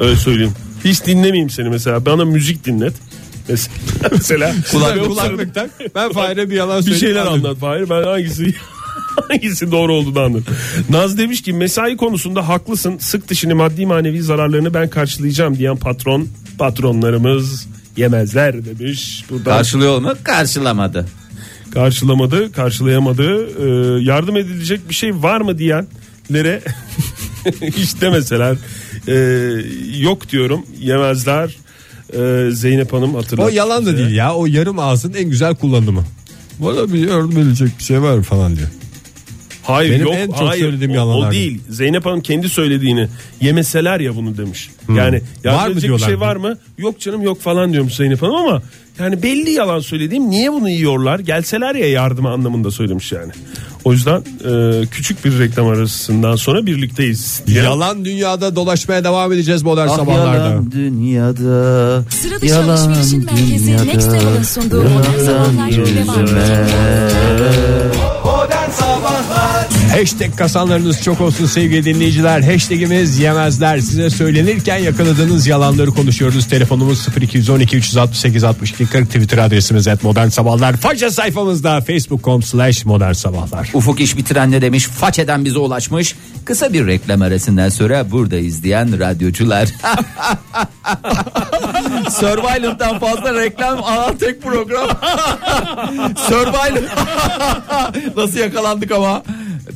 [0.00, 0.52] Öyle söyleyeyim.
[0.84, 2.06] Hiç dinlemeyeyim seni mesela.
[2.06, 2.92] Bana müzik dinlet.
[4.12, 5.70] Mesela, Kulak- Yok, Kulaklık tak.
[5.94, 7.00] Ben Fahir'e bir yalan bir söyleyeyim.
[7.06, 7.44] şeyler anladım.
[7.46, 7.90] anlat Fahir.
[7.90, 8.54] Ben hangisi
[9.28, 10.54] hangisi doğru olduğunu anladım.
[10.90, 12.98] Naz demiş ki mesai konusunda haklısın.
[12.98, 16.28] Sık dişini maddi manevi zararlarını ben karşılayacağım diyen patron
[16.58, 17.66] patronlarımız
[17.96, 19.24] yemezler demiş.
[19.30, 20.12] Buradan Karşılıyor mu?
[20.24, 21.06] Karşılamadı.
[21.74, 23.46] karşılamadı, karşılayamadı.
[23.46, 26.62] Ee, yardım edilecek bir şey var mı diyenlere
[27.62, 28.56] hiç demeseler.
[29.08, 29.14] Ee,
[29.98, 31.56] yok diyorum yemezler.
[32.14, 33.48] Ee, Zeynep Hanım hatırlattı.
[33.48, 34.34] O yalan da değil ya.
[34.34, 36.04] O yarım ağzın en güzel kullanımı.
[36.58, 38.68] Bana bir yardım edecek bir şey var falan diyor.
[39.62, 41.28] Hayır Benim yok en çok hayır söylediğim o, yalanlardan.
[41.28, 41.60] o değil.
[41.68, 43.08] Zeynep Hanım kendi söylediğini
[43.40, 44.70] yemeseler ya bunu demiş.
[44.88, 46.20] Yani Var mı edecek bir diyorlar şey mı?
[46.20, 46.58] var mı?
[46.78, 48.62] Yok canım yok falan diyormuş Zeynep Hanım ama
[48.98, 51.18] yani belli yalan söylediğim niye bunu yiyorlar?
[51.18, 53.32] Gelseler ya yardıma anlamında söylemiş yani.
[53.84, 57.42] O yüzden e, küçük bir reklam arasından sonra birlikteyiz.
[57.46, 57.62] diye.
[57.62, 60.36] Yalan dünyada dolaşmaya devam edeceğiz modern Ah sabahlarda.
[60.48, 62.04] yalan dünyada.
[62.10, 68.11] Sıra dışı alışverişin merkezi Next Level'ın sunduğu modern sabahlar devam ediyor.
[70.02, 72.40] Hashtag kasanlarınız çok olsun sevgili dinleyiciler.
[72.40, 73.78] Hashtagimiz yemezler.
[73.78, 76.48] Size söylenirken yakaladığınız yalanları konuşuyoruz.
[76.48, 80.76] Telefonumuz 0212 368 62 40 Twitter adresimiz et modern sabahlar.
[80.76, 83.70] Faça sayfamızda facebook.com slash modern sabahlar.
[83.74, 84.86] Ufuk iş bitiren ne demiş?
[84.86, 86.14] Façeden bize ulaşmış.
[86.44, 89.68] Kısa bir reklam arasından sonra burada izleyen radyocular.
[92.10, 94.88] Survivor'dan fazla reklam alan tek program.
[96.28, 96.82] Survivor.
[98.16, 99.22] Nasıl yakalandık ama?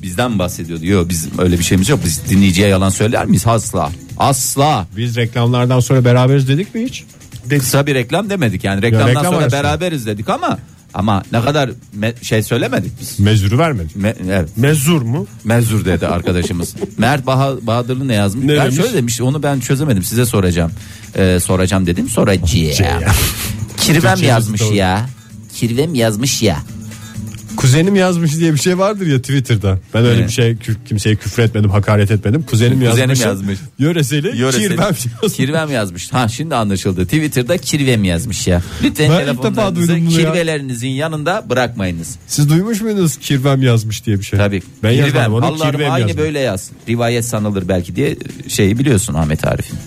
[0.06, 0.86] Bizden mi bahsediyordu?
[0.86, 2.00] Yok biz öyle bir şeyimiz yok.
[2.04, 3.42] Biz dinleyiciye yalan söyler miyiz?
[3.46, 3.90] Asla.
[4.18, 4.86] Asla.
[4.96, 7.04] Biz reklamlardan sonra beraberiz dedik mi hiç?
[7.50, 9.56] Kısa bir reklam demedik yani reklamdan reklam sonra arası.
[9.56, 10.58] beraberiz dedik ama
[10.94, 13.20] ama ne kadar me- şey söylemedik biz.
[13.20, 13.96] Mezuru vermedik.
[13.96, 14.48] Me- evet.
[14.56, 15.26] Mezur mu?
[15.44, 16.74] Mezur dedi arkadaşımız.
[16.98, 18.44] Mert Baha- Bahadırlı ne yazmış?
[18.44, 18.76] Ne ben demiş?
[18.76, 20.72] şöyle demiş onu ben çözemedim size soracağım.
[21.16, 22.46] Ee, soracağım dedim soracağım.
[23.76, 24.74] Kirvem yazmış doğru.
[24.74, 25.06] ya.
[25.54, 26.58] Kirvem yazmış ya.
[27.56, 29.78] Kuzenim yazmış diye bir şey vardır ya Twitter'da.
[29.94, 30.28] Ben öyle Evet.
[30.28, 32.42] bir şey kü- kimseye küfür etmedim, hakaret etmedim.
[32.42, 33.20] Kuzenim, Kuzenim yazmış.
[33.20, 33.58] yazmış.
[33.78, 34.62] Yöreseli, Yöreseli.
[34.68, 34.78] kirvem
[35.22, 35.36] yazmış.
[35.36, 36.12] Kirvem yazmış.
[36.12, 37.04] Ha şimdi anlaşıldı.
[37.04, 38.62] Twitter'da kirvem yazmış ya.
[38.82, 40.32] Lütfen Ben ilk defa telefonlarınızı duydum bunu ya.
[40.32, 42.16] kirvelerinizin yanında bırakmayınız.
[42.26, 44.38] Siz duymuş muydunuz kirvem yazmış diye bir şey?
[44.38, 44.62] Tabii.
[44.82, 45.06] Ben kirvem.
[45.06, 46.18] yazmadım onu Allah'ım kirvem aynı yazmış.
[46.24, 46.70] böyle yaz.
[46.88, 48.16] Rivayet sanılır belki diye
[48.48, 49.78] şeyi biliyorsun Ahmet Arif'in.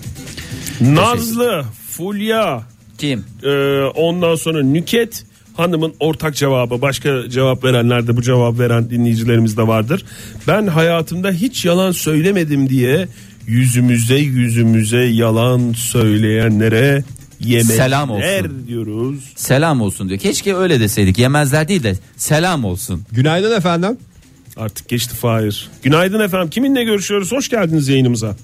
[0.82, 2.64] Nazlı, Fulya,
[2.98, 3.24] Kim?
[3.44, 3.50] e,
[3.96, 5.24] ondan sonra Nüket
[5.60, 6.82] hanımın ortak cevabı.
[6.82, 10.06] Başka cevap verenler de bu cevap veren dinleyicilerimiz de vardır.
[10.48, 13.08] Ben hayatımda hiç yalan söylemedim diye
[13.48, 17.04] yüzümüze yüzümüze yalan söyleyenlere
[17.40, 18.68] yemekler Selam olsun.
[18.68, 19.34] diyoruz.
[19.36, 20.20] Selam olsun diyor.
[20.20, 21.18] Keşke öyle deseydik.
[21.18, 23.04] Yemezler değil de selam olsun.
[23.12, 23.98] Günaydın efendim.
[24.58, 25.70] Artık geçti Fahir.
[25.84, 26.50] Günaydın efendim.
[26.50, 27.32] Kiminle görüşüyoruz?
[27.32, 28.36] Hoş geldiniz yayınımıza.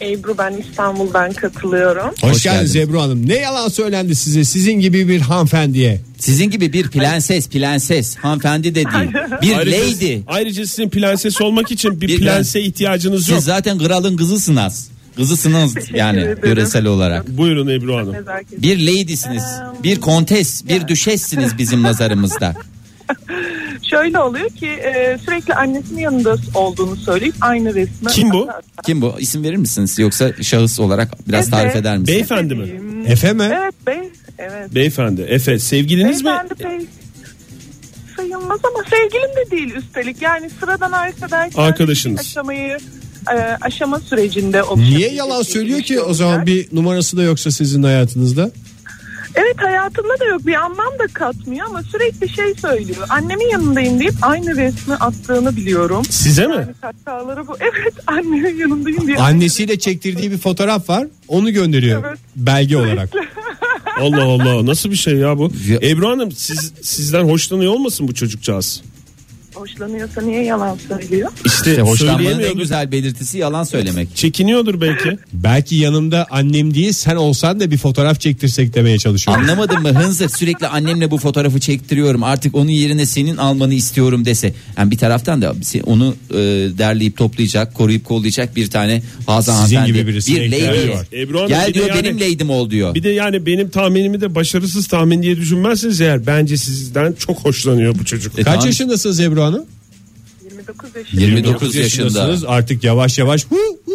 [0.00, 2.10] Ebru ben İstanbul'dan katılıyorum.
[2.20, 2.76] Hoş, Hoş geldiniz.
[2.76, 3.28] Ebru Hanım.
[3.28, 6.00] Ne yalan söylendi size sizin gibi bir hanımefendiye.
[6.18, 9.12] Sizin gibi bir prenses, prenses, hanımefendi de değil.
[9.42, 10.18] Bir Ayrıca, lady.
[10.26, 13.38] ayrıca sizin prenses olmak için bir, Bir prense ihtiyacınız yok.
[13.38, 14.88] Siz zaten kralın kızısınız.
[15.16, 17.28] Kızısınız yani yöresel olarak.
[17.28, 18.14] Buyurun Ebru Hanım.
[18.52, 19.44] Bir lady'siniz.
[19.82, 22.54] Bir kontes, bir düşessiniz bizim nazarımızda.
[23.92, 28.08] Şöyle oluyor ki e, sürekli annesinin yanında olduğunu söyleyip aynı resmi.
[28.08, 28.48] Kim bu?
[28.84, 29.14] Kim bu?
[29.18, 29.98] İsim verir misiniz?
[29.98, 31.56] Yoksa şahıs olarak biraz Efe.
[31.56, 32.16] tarif eder misiniz?
[32.16, 32.68] Beyefendi mi?
[33.06, 33.50] Efe mi?
[33.52, 34.10] Evet bey.
[34.38, 34.74] Evet.
[34.74, 35.22] Beyefendi.
[35.22, 36.26] Efe sevgiliniz mi?
[36.26, 36.86] Beyefendi bey.
[38.16, 40.22] Sayılmaz ama sevgilim de değil üstelik.
[40.22, 41.52] Yani sıradan arkadaş.
[41.56, 42.20] Arkadaşınız.
[42.20, 42.78] Aşamayı
[43.30, 47.82] e, aşama sürecinde Niye yalan şey söylüyor ki o zaman bir numarası da yoksa sizin
[47.82, 48.50] hayatınızda?
[49.34, 53.06] Evet hayatında da yok bir anlam da katmıyor ama sürekli şey söylüyor.
[53.10, 56.04] Annemin yanındayım deyip aynı resmi attığını biliyorum.
[56.10, 56.54] Size mi?
[56.54, 57.56] Yani hataları bu.
[57.60, 59.16] Evet annemin yanındayım diye.
[59.16, 61.06] Annesiyle çektirdiği bir fotoğraf var.
[61.28, 62.18] Onu gönderiyor Evet.
[62.36, 63.10] belge olarak.
[64.00, 65.52] Allah Allah nasıl bir şey ya bu?
[65.68, 68.82] Ya- Ebru Hanım siz sizden hoşlanıyor olmasın bu çocukcağız?
[69.54, 71.30] Hoşlanıyorsa niye yalan söylüyor?
[71.44, 74.16] İşte, İşte hoşlanmanın en güzel belirtisi yalan söylemek.
[74.16, 75.18] Çekiniyordur belki.
[75.32, 79.38] Belki yanımda annem değil sen olsan da bir fotoğraf çektirsek demeye çalışıyor.
[79.38, 84.52] Anlamadın mı Hınzır sürekli annemle bu fotoğrafı çektiriyorum artık onun yerine senin almanı istiyorum dese.
[84.78, 85.54] Yani bir taraftan da
[85.86, 86.34] onu e,
[86.78, 89.98] derleyip toplayacak koruyup kollayacak bir tane Hazan Sizin hanımefendi.
[90.00, 90.90] gibi birisine bir ihtiyacı lady.
[90.90, 91.06] var.
[91.12, 92.94] Ebru Hanım Gel bir de diyor yani- benim lady'm ol diyor.
[92.94, 97.94] Bir de yani benim tahminimi de başarısız tahmin diye düşünmezseniz eğer bence sizden çok hoşlanıyor
[97.98, 98.32] bu çocuk.
[98.32, 98.66] E, Kaç tamam.
[98.66, 99.64] yaşındasınız Ebru Hanım?
[100.44, 101.20] 29 yaşında.
[101.20, 101.82] 29 yaşında.
[102.04, 102.44] yaşındasınız.
[102.44, 103.92] Artık yavaş yavaş hu, hu,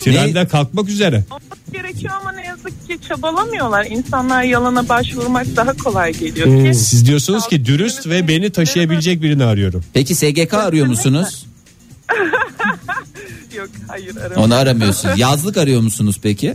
[0.00, 1.24] trenden kalkmak üzere.
[1.30, 3.86] Olmak gerekiyor ama ne yazık ki çabalamıyorlar.
[3.86, 6.64] İnsanlar yalana başvurmak daha kolay geliyor Hmm.
[6.64, 6.74] ki.
[6.74, 9.84] Siz diyorsunuz ki dürüst ve beni taşıyabilecek birini arıyorum.
[9.92, 11.46] Peki SGK arıyor musunuz?
[13.56, 14.44] Yok hayır aramam.
[14.44, 15.10] Onu aramıyorsun.
[15.16, 16.54] Yazlık arıyor musunuz peki?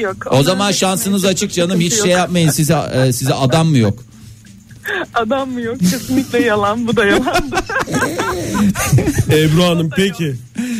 [0.00, 0.16] Yok.
[0.30, 1.80] O zaman şansınız açık canım.
[1.80, 2.50] Hiç şey yapmayın.
[2.50, 4.04] Size e, size adam mı yok?
[5.14, 5.78] Adam mı yok?
[5.80, 6.86] Kesinlikle yalan.
[6.86, 7.50] Bu da yalan.
[9.32, 10.34] Ebru Hanım peki.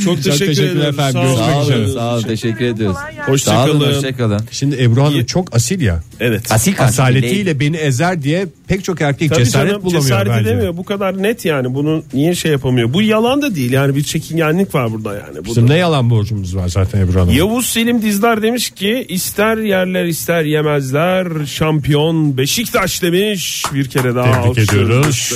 [0.05, 0.89] Çok teşekkür teşekkürler ederim.
[1.01, 1.21] efendim.
[1.23, 1.37] Sağ olun.
[1.37, 2.23] Sağ olun, sağ olun.
[2.23, 2.97] Teşekkür ediyoruz.
[3.31, 3.81] Hoşçakalın.
[3.95, 4.41] hoşçakalın.
[4.51, 6.01] Şimdi Ebru Hanım çok asil ya.
[6.20, 6.53] Evet.
[6.53, 6.74] Asil.
[6.78, 10.51] Asaletiyle beni ezer diye pek çok erkek Tabii cesaret canım bulamıyor cesaret bence.
[10.51, 10.76] edemiyor.
[10.76, 11.74] Bu kadar net yani.
[11.74, 12.93] Bunu niye şey yapamıyor?
[12.93, 13.72] Bu yalan da değil.
[13.72, 15.39] Yani bir çekingenlik var burada yani.
[15.39, 17.35] Bu Bizim da- ne yalan borcumuz var zaten Ebru Hanım.
[17.37, 24.43] Yavuz Selim Dizdar demiş ki ister yerler ister yemezler şampiyon Beşiktaş demiş bir kere daha
[24.43, 25.33] Tebrik ediyoruz.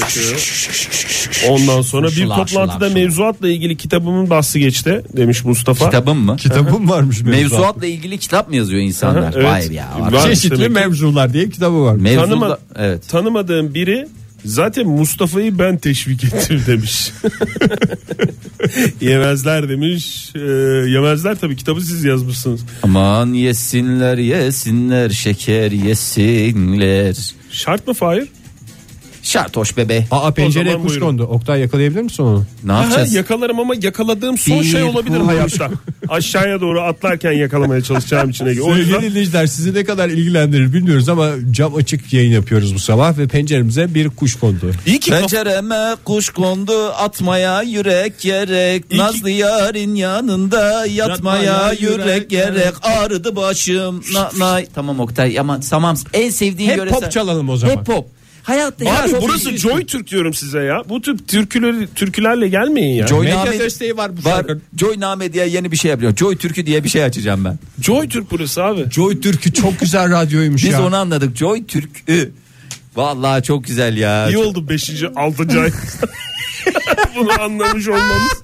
[1.48, 3.00] Ondan sonra bir Şular, toplantıda şular, şular.
[3.02, 5.84] mevzuatla ilgili kitabımın bahsi geçti demiş Mustafa.
[5.84, 6.36] Kitabım mı?
[6.36, 9.22] Kitabım varmış Mevzuatla ilgili kitap mı yazıyor insanlar?
[9.22, 9.44] Aha, evet.
[9.44, 9.88] Vay ya.
[10.12, 10.24] Var.
[10.28, 11.94] Çeşitli Demek mevzular diye kitabı var.
[11.96, 13.08] Mevzuda Tanıma- evet.
[13.08, 14.08] Tanımadığım biri
[14.44, 17.10] zaten Mustafa'yı ben teşvik ettim demiş.
[19.00, 20.30] yemezler demiş.
[20.34, 20.40] Ee,
[20.90, 22.60] yemezler tabii kitabı siz yazmışsınız.
[22.82, 27.16] Aman yesinler yesinler şeker yesinler.
[27.50, 28.28] Şart mı Fahir?
[29.24, 30.06] Şartoş bebe.
[30.10, 31.06] Aa pencereye kuş buyurun.
[31.06, 31.22] kondu.
[31.22, 32.44] Oktay yakalayabilir misin onu?
[32.64, 33.12] Ne Aha, yapacağız?
[33.14, 35.28] yakalarım ama yakaladığım son Bir şey olabilir kuş.
[35.28, 35.70] hayatta.
[36.08, 38.46] Aşağıya doğru atlarken yakalamaya çalışacağım için.
[38.46, 38.62] Ege.
[38.62, 43.18] O yüzden dinleyiciler sizi ne kadar ilgilendirir bilmiyoruz ama cam açık yayın yapıyoruz bu sabah
[43.18, 44.70] ve penceremize bir kuş kondu.
[44.86, 51.98] iyi ki Pencereme kuş kondu atmaya yürek gerek ki- Nazlı yarın yanında yatmaya Yatmaya yürek,
[52.06, 54.66] yürek gerek Ağrıdı başım na, nay.
[54.74, 57.76] Tamam Oktay ama tamam en sevdiğin Hep yöresel- pop çalalım o zaman.
[57.76, 58.06] Hep pop.
[58.44, 59.56] Hayatta ya Abi çok burası.
[59.58, 60.82] Joy Türk diyorum size ya.
[60.88, 63.06] Bu tip türküleri, türkülerle gelmeyin ya.
[63.06, 64.46] Joy Medya Name- desteği var bu Var.
[64.76, 66.16] Joy Name diye yeni bir şey yapıyor.
[66.16, 67.58] Joy Türkü diye bir şey açacağım ben.
[67.82, 68.90] Joy Türk burası abi.
[68.90, 70.86] Joy Türk'ü çok güzel radyoymuş Biz ya.
[70.86, 71.36] onu anladık.
[71.36, 72.32] Joy Türkü.
[72.96, 74.28] Vallahi çok güzel ya.
[74.28, 74.90] İyi oldu 5.
[75.16, 75.60] 6.
[75.60, 75.70] ay.
[77.16, 78.42] Bunu anlamış olmamız.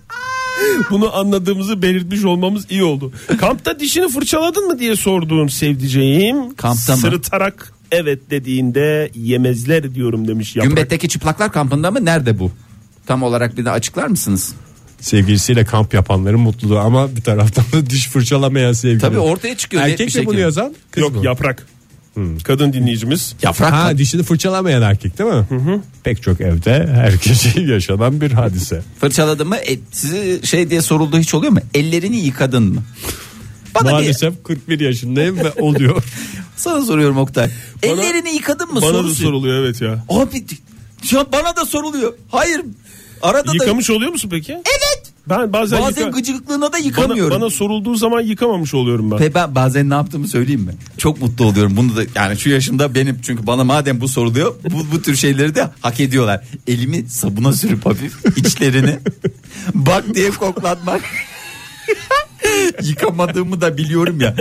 [0.90, 3.12] Bunu anladığımızı belirtmiş olmamız iyi oldu.
[3.40, 6.54] Kampta dişini fırçaladın mı diye sorduğum sevdiceğim.
[6.54, 7.00] Kampta mı?
[7.00, 10.68] Sırıtarak evet dediğinde yemezler diyorum demiş yaprak.
[10.70, 12.04] Gümbet'teki çıplaklar kampında mı?
[12.04, 12.52] Nerede bu?
[13.06, 14.52] Tam olarak bir de açıklar mısınız?
[15.00, 19.00] Sevgilisiyle kamp yapanların mutluluğu ama bir taraftan da diş fırçalamayan sevgili.
[19.00, 19.82] Tabii ortaya çıkıyor.
[19.82, 20.30] net bir Erkek mi şekilde.
[20.30, 20.74] bunu yazan?
[20.90, 21.24] Kız Yok mı?
[21.24, 21.66] yaprak.
[22.44, 23.34] Kadın dinleyicimiz.
[23.42, 23.72] Yaprak.
[23.72, 25.44] Ha dişini fırçalamayan erkek değil mi?
[26.04, 28.82] Pek çok evde herkese yaşanan bir hadise.
[29.00, 29.56] Fırçaladın mı?
[29.56, 31.58] E, size şey diye soruldu hiç oluyor mu?
[31.74, 32.82] Ellerini yıkadın mı?
[33.74, 36.02] Bana bir, Maalesef 41 yaşındayım ve oluyor.
[36.60, 37.50] sana soruyorum Oktay.
[37.82, 38.80] Ellerini yıkadın mı?
[38.82, 39.22] Bana da Sorusu.
[39.22, 40.04] soruluyor evet ya.
[40.08, 40.44] Abi
[41.12, 42.14] ya bana da soruluyor.
[42.30, 42.60] Hayır.
[43.22, 44.52] Arada da Yıkamış oluyor musun peki?
[44.52, 45.12] Evet.
[45.26, 47.40] Ben bazen, Bazen yıka- gıcıklığına da bana, yıkamıyorum.
[47.40, 49.20] bana sorulduğu zaman yıkamamış oluyorum ben.
[49.20, 50.74] Ve ben bazen ne yaptığımı söyleyeyim mi?
[50.98, 51.76] Çok mutlu oluyorum.
[51.76, 55.54] Bunu da yani şu yaşımda benim çünkü bana madem bu soruluyor bu, bu tür şeyleri
[55.54, 56.44] de hak ediyorlar.
[56.66, 58.98] Elimi sabuna sürüp hafif içlerini
[59.74, 61.00] bak diye koklatmak.
[62.82, 64.34] Yıkamadığımı da biliyorum ya.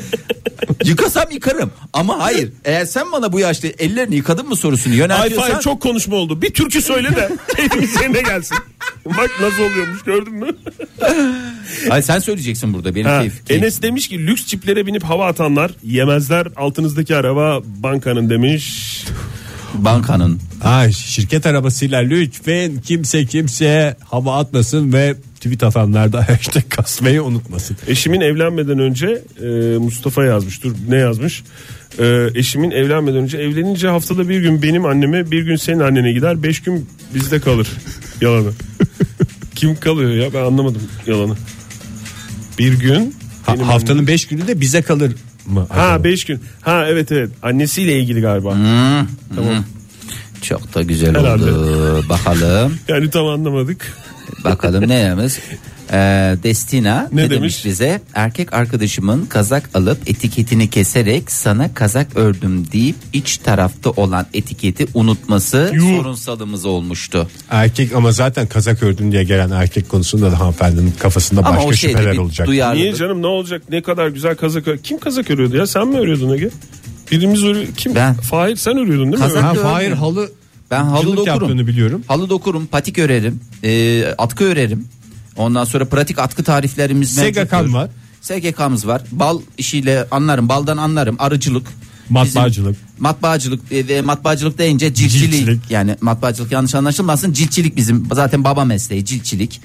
[0.85, 2.49] Yıkasam yıkarım ama hayır.
[2.65, 6.41] Eğer sen bana bu yaşta ellerini yıkadın mı sorusunu Ay yöneltiyorsan Fahir çok konuşma oldu.
[6.41, 8.57] Bir türkü söyle de keyfimiz yerine gelsin.
[9.05, 10.47] Bak nasıl oluyormuş gördün mü?
[11.89, 13.45] Hayır, sen söyleyeceksin burada benim Ha, keyif.
[13.45, 13.63] keyif.
[13.63, 19.05] Enes demiş ki lüks çiplere binip hava atanlar yemezler altınızdaki araba bankanın demiş.
[19.73, 27.23] Bankanın Ha, şirket arabasıyla lütfen kimse kimseye hava atmasın ve tweet atanlar da hashtag kasmayı
[27.23, 27.77] unutmasın.
[27.87, 30.63] Eşimin evlenmeden önce e, Mustafa yazmış.
[30.63, 31.43] Dur ne yazmış?
[31.99, 36.43] E, eşimin evlenmeden önce evlenince haftada bir gün benim anneme bir gün senin annene gider
[36.43, 37.67] beş gün bizde kalır.
[38.21, 38.51] Yalanı.
[39.55, 41.35] Kim kalıyor ya ben anlamadım yalanı.
[42.59, 43.15] Bir gün
[43.45, 45.15] Ha, benim haftanın 5 günü de bize kalır
[45.45, 45.67] mı?
[45.69, 46.03] Ha acaba?
[46.03, 46.39] 5 gün.
[46.61, 47.29] Ha evet evet.
[47.43, 48.49] Annesiyle ilgili galiba.
[49.35, 49.65] Tamam.
[50.41, 51.51] çok da güzel Herhalde.
[51.51, 52.05] oldu.
[52.09, 52.73] Bakalım.
[52.87, 53.93] Yani tam anlamadık.
[54.43, 55.33] Bakalım ne demiş?
[55.91, 57.39] Ee, Destina ne, Ne demiş?
[57.39, 57.65] demiş?
[57.65, 58.01] bize?
[58.13, 65.71] Erkek arkadaşımın kazak alıp etiketini keserek sana kazak ördüm deyip iç tarafta olan etiketi unutması
[65.73, 65.97] Yuh.
[65.97, 67.27] sorunsalımız olmuştu.
[67.49, 72.17] Erkek ama zaten kazak ördüm diye gelen erkek konusunda da hanımefendinin kafasında Ama başka şüpheler
[72.17, 72.47] olacak.
[72.47, 72.83] duyarlılık.
[72.83, 73.61] Niye canım ne olacak?
[73.69, 75.67] Ne kadar güzel kazak ör- Kim kazak örüyordu ya?
[75.67, 76.49] Sen mi örüyordun Ege?
[77.11, 77.67] Birimiz örüyor.
[77.77, 77.95] Kim?
[77.95, 78.13] Ben.
[78.13, 79.29] Fahir sen örüyordun değil mi?
[79.29, 79.53] Kazak- Ha.
[79.53, 80.31] Fahir halı
[80.71, 81.67] Ben halı Cılık dokurum.
[81.67, 82.03] biliyorum.
[82.07, 84.85] Halı dokurum, patik örerim, e, atkı örerim.
[85.37, 87.89] Ondan sonra pratik atkı tariflerimiz SGK'm var.
[88.21, 89.01] SGK'mız var.
[89.11, 91.15] Bal işiyle anlarım, baldan anlarım.
[91.19, 91.67] Arıcılık.
[92.09, 92.71] Matbaacılık.
[92.71, 95.31] Bizim matbaacılık e, ve matbaacılık deyince ciltçilik.
[95.31, 95.61] Ciltçilik.
[95.71, 97.33] Yani matbaacılık yanlış anlaşılmasın.
[97.33, 99.61] Ciltçilik bizim zaten baba mesleği ciltçilik.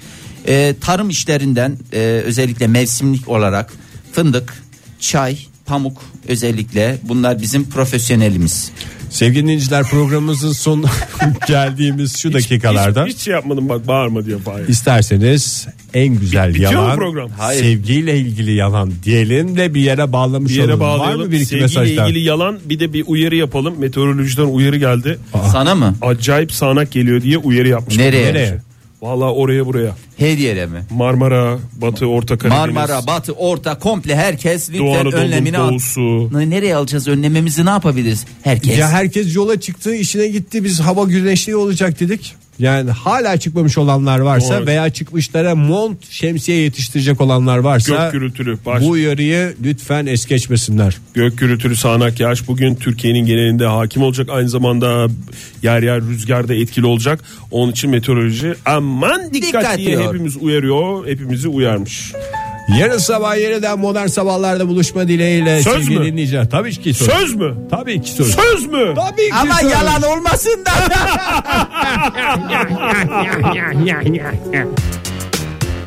[0.46, 3.72] E, tarım işlerinden e, özellikle mevsimlik olarak
[4.12, 4.62] fındık,
[5.00, 8.70] çay, pamuk özellikle bunlar bizim profesyonelimiz.
[9.14, 10.84] Sevgili dinleyiciler programımızın son
[11.48, 14.68] geldiğimiz şu dakikalarda Hiç, hiç şey yapmadım bak bağırma diye Fahir.
[14.68, 17.30] isterseniz en güzel mu yalan program?
[17.38, 17.60] Hayır.
[17.60, 20.80] sevgiyle ilgili yalan diyelim de bir yere bağlamış Bir yere olalım.
[20.80, 21.26] Var bağlayalım.
[21.26, 23.74] mı bir iki Sevgiyle ilgili yalan bir de bir uyarı yapalım.
[23.78, 25.18] Meteorolojiden uyarı geldi.
[25.52, 25.94] Sana mı?
[26.02, 27.96] Acayip sağanak geliyor diye uyarı yapmış.
[27.96, 28.26] Nereye?
[28.26, 28.58] Nereye?
[29.04, 29.96] Valla oraya buraya.
[30.16, 30.82] Her yere mi?
[30.90, 32.74] Marmara, Batı, Orta Karadeniz.
[32.74, 35.70] Marmara, Batı, Orta komple herkes Doğu lütfen Anadolu, önlemini al.
[35.70, 36.30] Doğusu.
[36.38, 38.24] Ne- Nereye alacağız önlememizi ne yapabiliriz?
[38.42, 38.78] Herkes.
[38.78, 42.34] Ya herkes yola çıktı işine gitti biz hava güneşli olacak dedik.
[42.58, 44.66] Yani hala çıkmamış olanlar varsa Doğru.
[44.66, 48.58] veya çıkmışlara mont şemsiye yetiştirecek olanlar varsa Gök gürültülü.
[48.66, 50.96] Baş, bu uyarıyı lütfen es geçmesinler.
[51.14, 54.28] Gök gürültülü sağanak yağış bugün Türkiye'nin genelinde hakim olacak.
[54.30, 55.06] Aynı zamanda
[55.62, 57.20] yer yer rüzgarda etkili olacak.
[57.50, 60.14] Onun için meteoroloji aman dikkat, Dikkat diye diyor.
[60.14, 61.06] hepimiz uyarıyor.
[61.06, 62.12] Hepimizi uyarmış.
[62.68, 66.06] Yarın sabah yeniden modern sabahlarda buluşma dileğiyle Söz sevgili mü?
[66.06, 66.50] dinleyiciler.
[66.50, 67.08] Tabii ki söz.
[67.08, 67.54] Söz mü?
[67.70, 68.34] Tabii ki söz.
[68.34, 68.94] Söz mü?
[68.96, 69.72] Tabii ki Ama söz.
[69.72, 70.70] yalan olmasın da.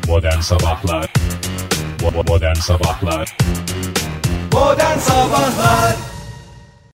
[0.08, 1.12] Modern Sabahlar
[2.26, 3.36] Modern Sabahlar
[4.52, 5.96] Modern Sabahlar